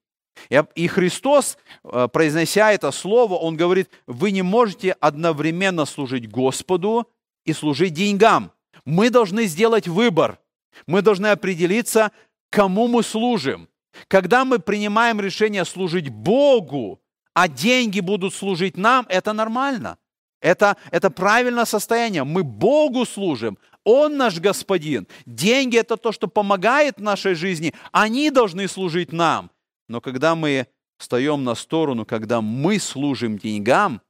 И 0.75 0.89
Христос, 0.89 1.59
э, 1.85 2.09
произнося 2.13 2.73
это 2.73 2.91
слово, 2.91 3.35
Он 3.35 3.57
говорит, 3.57 3.91
вы 4.09 4.33
не 4.33 4.43
можете 4.43 4.97
одновременно 4.99 5.85
служить 5.85 6.29
Господу 6.29 7.09
и 7.45 7.53
служить 7.53 7.95
деньгам. 7.95 8.51
Мы 8.85 9.11
должны 9.11 9.45
сделать 9.45 9.87
выбор. 9.87 10.41
Мы 10.89 11.03
должны 11.03 11.29
определиться, 11.29 12.11
кому 12.51 12.89
мы 12.89 13.05
служим. 13.05 13.69
Когда 14.09 14.45
мы 14.45 14.59
принимаем 14.59 15.21
решение 15.21 15.65
служить 15.65 16.09
Богу, 16.09 17.01
а 17.35 17.49
деньги 17.49 18.01
будут 18.01 18.35
служить 18.35 18.77
нам, 18.77 19.07
это 19.09 19.33
нормально. 19.33 19.99
Это, 20.41 20.77
это 20.91 21.11
правильное 21.11 21.65
состояние. 21.65 22.25
Мы 22.25 22.43
Богу 22.45 23.07
служим, 23.07 23.59
Он 23.83 24.17
наш 24.17 24.39
Господин. 24.39 25.09
Деньги– 25.27 25.77
это 25.79 25.97
то, 25.97 26.13
что 26.13 26.29
помогает 26.29 27.01
нашей 27.01 27.35
жизни. 27.35 27.73
Они 27.93 28.31
должны 28.31 28.69
служить 28.69 29.13
нам. 29.13 29.51
Но 29.89 30.01
когда 30.01 30.35
мы 30.35 30.67
встаем 30.99 31.45
на 31.45 31.55
сторону, 31.55 32.05
когда 32.05 32.41
мы 32.41 32.79
служим 32.79 33.39
деньгам, 33.39 34.01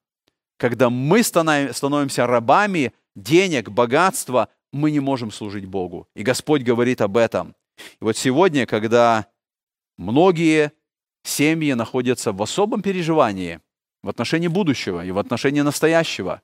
когда 0.58 0.90
мы 0.90 1.22
становимся 1.22 2.26
рабами 2.26 2.92
денег, 3.14 3.68
богатства, 3.68 4.48
мы 4.72 4.90
не 4.90 5.00
можем 5.00 5.30
служить 5.30 5.66
Богу. 5.66 6.08
И 6.16 6.22
Господь 6.22 6.62
говорит 6.62 7.00
об 7.00 7.16
этом. 7.16 7.54
И 8.00 8.04
вот 8.04 8.16
сегодня, 8.16 8.66
когда 8.66 9.26
многие 9.96 10.72
семьи 11.22 11.72
находятся 11.72 12.32
в 12.32 12.42
особом 12.42 12.82
переживании 12.82 13.60
в 14.04 14.08
отношении 14.10 14.48
будущего 14.48 15.04
и 15.04 15.10
в 15.10 15.18
отношении 15.18 15.62
настоящего, 15.62 16.42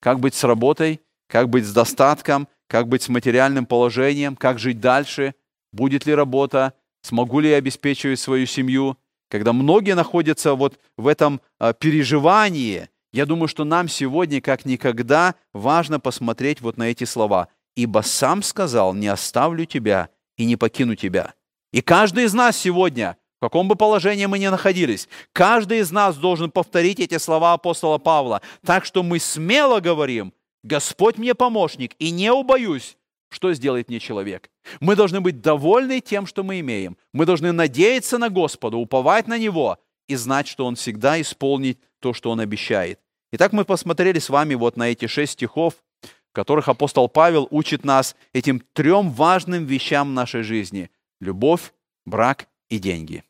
как 0.00 0.18
быть 0.18 0.34
с 0.34 0.42
работой, 0.42 1.00
как 1.28 1.48
быть 1.48 1.64
с 1.64 1.72
достатком, 1.72 2.48
как 2.68 2.88
быть 2.88 3.02
с 3.02 3.08
материальным 3.08 3.64
положением, 3.64 4.34
как 4.34 4.58
жить 4.58 4.80
дальше, 4.80 5.34
будет 5.72 6.04
ли 6.04 6.14
работа, 6.14 6.74
смогу 7.02 7.38
ли 7.38 7.50
я 7.50 7.56
обеспечивать 7.56 8.18
свою 8.18 8.46
семью. 8.46 8.98
Когда 9.30 9.52
многие 9.52 9.94
находятся 9.94 10.54
вот 10.54 10.80
в 10.96 11.06
этом 11.06 11.40
а, 11.58 11.72
переживании, 11.72 12.88
я 13.12 13.24
думаю, 13.24 13.46
что 13.46 13.64
нам 13.64 13.88
сегодня, 13.88 14.40
как 14.40 14.64
никогда, 14.64 15.36
важно 15.52 16.00
посмотреть 16.00 16.60
вот 16.60 16.76
на 16.76 16.90
эти 16.90 17.04
слова. 17.04 17.48
«Ибо 17.76 18.00
сам 18.00 18.42
сказал, 18.42 18.94
не 18.94 19.06
оставлю 19.06 19.64
тебя 19.64 20.08
и 20.36 20.44
не 20.44 20.56
покину 20.56 20.96
тебя». 20.96 21.34
И 21.76 21.82
каждый 21.82 22.24
из 22.24 22.32
нас 22.32 22.56
сегодня, 22.56 23.18
в 23.36 23.40
каком 23.40 23.68
бы 23.68 23.76
положении 23.76 24.24
мы 24.24 24.38
ни 24.38 24.46
находились, 24.46 25.10
каждый 25.34 25.80
из 25.80 25.90
нас 25.90 26.16
должен 26.16 26.50
повторить 26.50 27.00
эти 27.00 27.18
слова 27.18 27.52
апостола 27.52 27.98
Павла, 27.98 28.40
так 28.64 28.86
что 28.86 29.02
мы 29.02 29.18
смело 29.18 29.80
говорим, 29.80 30.32
«Господь 30.62 31.18
мне 31.18 31.34
помощник, 31.34 31.92
и 31.98 32.12
не 32.12 32.32
убоюсь, 32.32 32.96
что 33.28 33.52
сделает 33.52 33.90
мне 33.90 34.00
человек? 34.00 34.48
Мы 34.80 34.96
должны 34.96 35.20
быть 35.20 35.42
довольны 35.42 36.00
тем, 36.00 36.26
что 36.26 36.42
мы 36.42 36.60
имеем. 36.60 36.96
Мы 37.12 37.26
должны 37.26 37.52
надеяться 37.52 38.16
на 38.16 38.30
Господа, 38.30 38.78
уповать 38.78 39.28
на 39.28 39.36
Него 39.36 39.76
и 40.08 40.16
знать, 40.16 40.48
что 40.48 40.64
Он 40.64 40.76
всегда 40.76 41.20
исполнит 41.20 41.78
то, 42.00 42.14
что 42.14 42.30
Он 42.30 42.40
обещает. 42.40 43.00
Итак, 43.32 43.52
мы 43.52 43.66
посмотрели 43.66 44.18
с 44.18 44.30
вами 44.30 44.54
вот 44.54 44.78
на 44.78 44.88
эти 44.92 45.08
шесть 45.08 45.32
стихов, 45.32 45.74
в 46.00 46.32
которых 46.32 46.68
апостол 46.68 47.06
Павел 47.10 47.46
учит 47.50 47.84
нас 47.84 48.16
этим 48.32 48.62
трем 48.72 49.10
важным 49.10 49.66
вещам 49.66 50.14
нашей 50.14 50.42
жизни– 50.42 50.88
любовь, 51.20 51.72
брак 52.04 52.48
и 52.68 52.78
деньги. 52.78 53.24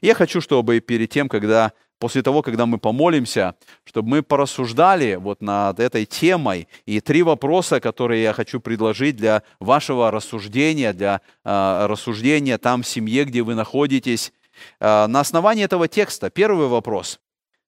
Я 0.00 0.14
хочу, 0.14 0.40
чтобы 0.40 0.80
перед 0.80 1.10
тем, 1.10 1.28
когда 1.28 1.72
после 2.00 2.22
того, 2.22 2.42
когда 2.42 2.66
мы 2.66 2.78
помолимся, 2.78 3.54
чтобы 3.84 4.08
мы 4.08 4.22
порассуждали 4.22 5.16
вот 5.16 5.42
над 5.42 5.78
этой 5.78 6.06
темой. 6.06 6.66
И 6.86 7.00
три 7.00 7.22
вопроса, 7.22 7.78
которые 7.78 8.22
я 8.22 8.32
хочу 8.32 8.58
предложить 8.58 9.16
для 9.16 9.42
вашего 9.60 10.10
рассуждения, 10.10 10.92
для 10.92 11.20
э, 11.44 11.86
рассуждения 11.86 12.58
там 12.58 12.82
в 12.82 12.88
семье, 12.88 13.24
где 13.24 13.42
вы 13.42 13.54
находитесь. 13.54 14.32
Э, 14.80 15.06
на 15.06 15.20
основании 15.20 15.64
этого 15.64 15.86
текста 15.86 16.30
первый 16.30 16.66
вопрос. 16.66 17.20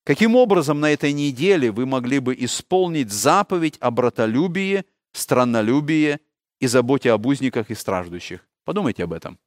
Каким 0.05 0.35
образом 0.35 0.81
на 0.81 0.91
этой 0.91 1.13
неделе 1.13 1.71
вы 1.71 1.87
могли 1.87 2.19
бы 2.19 2.35
исполнить 2.37 3.13
заповедь 3.13 3.77
о 3.81 3.93
братолюбии, 3.93 4.85
страннолюбии 5.13 6.19
и 6.59 6.67
заботе 6.67 7.13
об 7.13 7.27
узниках 7.27 7.71
и 7.71 7.75
страждущих? 7.75 8.41
Подумайте 8.65 9.05
об 9.05 9.13
этом. 9.13 9.39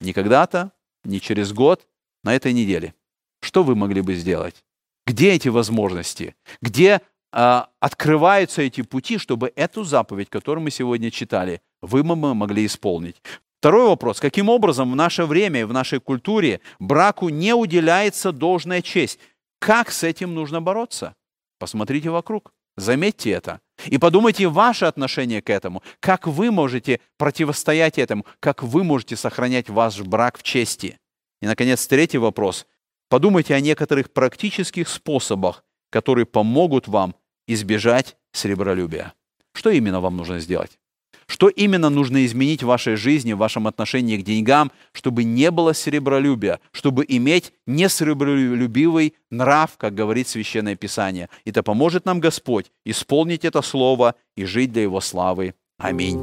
Не 0.00 0.12
когда-то, 0.12 0.72
не 1.04 1.20
через 1.20 1.52
год, 1.52 1.86
на 2.22 2.34
этой 2.34 2.52
неделе– 2.52 2.94
что 3.40 3.62
вы 3.62 3.74
могли 3.76 4.00
бы 4.00 4.14
сделать? 4.14 4.64
Где 5.06 5.32
эти 5.32 5.48
возможности? 5.48 6.34
Где 6.60 7.00
э, 7.32 7.62
открываются 7.80 8.62
эти 8.62 8.82
пути, 8.82 9.18
чтобы 9.18 9.52
эту 9.54 9.84
заповедь, 9.84 10.30
которую 10.30 10.64
мы 10.64 10.70
сегодня 10.70 11.10
читали, 11.10 11.60
вы 11.80 12.02
могли 12.02 12.66
исполнить? 12.66 13.22
Второй 13.60 13.86
вопрос. 13.86 14.20
Каким 14.20 14.48
образом 14.48 14.90
в 14.90 14.96
наше 14.96 15.24
время 15.24 15.60
и 15.60 15.64
в 15.64 15.72
нашей 15.72 16.00
культуре 16.00 16.60
браку 16.78 17.28
не 17.28 17.54
уделяется 17.54 18.32
должная 18.32 18.82
честь? 18.82 19.20
Как 19.60 19.90
с 19.90 20.02
этим 20.02 20.34
нужно 20.34 20.60
бороться? 20.60 21.14
Посмотрите 21.58 22.10
вокруг. 22.10 22.52
Заметьте 22.76 23.30
это. 23.30 23.60
И 23.84 23.98
подумайте 23.98 24.48
ваше 24.48 24.86
отношение 24.86 25.42
к 25.42 25.50
этому. 25.50 25.82
Как 26.00 26.26
вы 26.26 26.50
можете 26.50 27.00
противостоять 27.18 27.98
этому? 27.98 28.24
Как 28.40 28.62
вы 28.62 28.84
можете 28.84 29.16
сохранять 29.16 29.68
ваш 29.68 30.00
брак 30.00 30.38
в 30.38 30.42
чести? 30.42 30.98
И, 31.42 31.46
наконец, 31.46 31.86
третий 31.86 32.18
вопрос. 32.18 32.66
Подумайте 33.08 33.54
о 33.54 33.60
некоторых 33.60 34.12
практических 34.12 34.88
способах, 34.88 35.64
которые 35.90 36.26
помогут 36.26 36.88
вам 36.88 37.14
избежать 37.46 38.16
сребролюбия. 38.32 39.12
Что 39.52 39.70
именно 39.70 40.00
вам 40.00 40.16
нужно 40.16 40.40
сделать? 40.40 40.78
Что 41.26 41.48
именно 41.48 41.90
нужно 41.90 42.24
изменить 42.24 42.62
в 42.62 42.66
вашей 42.66 42.96
жизни, 42.96 43.32
в 43.32 43.38
вашем 43.38 43.66
отношении 43.66 44.16
к 44.16 44.22
деньгам, 44.22 44.70
чтобы 44.92 45.24
не 45.24 45.50
было 45.50 45.74
серебролюбия, 45.74 46.60
чтобы 46.70 47.04
иметь 47.08 47.52
несребролюбивый 47.66 49.14
нрав, 49.30 49.76
как 49.76 49.94
говорит 49.94 50.28
Священное 50.28 50.76
Писание. 50.76 51.28
И 51.44 51.50
это 51.50 51.62
поможет 51.62 52.04
нам 52.04 52.20
Господь 52.20 52.66
исполнить 52.84 53.44
это 53.44 53.60
слово 53.62 54.14
и 54.36 54.44
жить 54.44 54.72
для 54.72 54.82
Его 54.82 55.00
славы. 55.00 55.54
Аминь. 55.78 56.20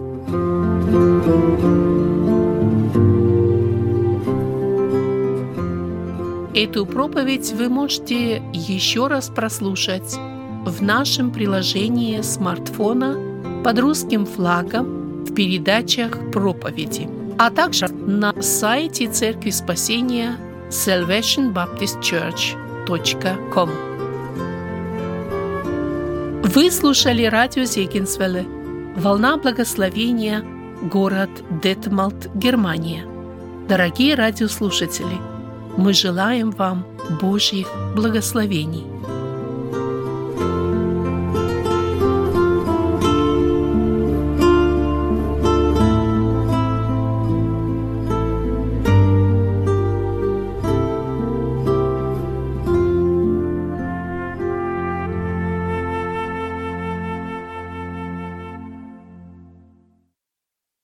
Эту 6.56 6.86
проповедь 6.86 7.51
вы 7.51 7.68
можете 7.68 8.38
еще 8.54 9.08
раз 9.08 9.28
прослушать 9.30 10.16
в 10.66 10.82
нашем 10.82 11.32
приложении 11.32 12.22
смартфона 12.22 13.33
под 13.64 13.80
русским 13.80 14.26
флагом 14.26 15.24
в 15.26 15.34
передачах 15.34 16.32
проповеди, 16.32 17.09
а 17.38 17.49
также 17.49 17.88
на 17.88 18.34
сайте 18.41 19.07
Церкви 19.07 19.51
Спасения 19.51 20.36
salvationbaptistchurch.com. 20.70 23.70
Вы 26.43 26.72
слушали 26.72 27.24
радио 27.24 27.64
Зегенсвелле 27.64 28.45
«Волна 28.97 29.38
благословения», 29.38 30.43
город 30.82 31.30
Детмалт, 31.64 32.30
Германия. 32.36 33.05
Дорогие 33.68 34.16
радиослушатели– 34.16 35.18
мы 35.78 35.93
желаем 35.93 36.51
вам 36.51 36.86
Божьих 37.22 37.68
благословений. 37.95 38.86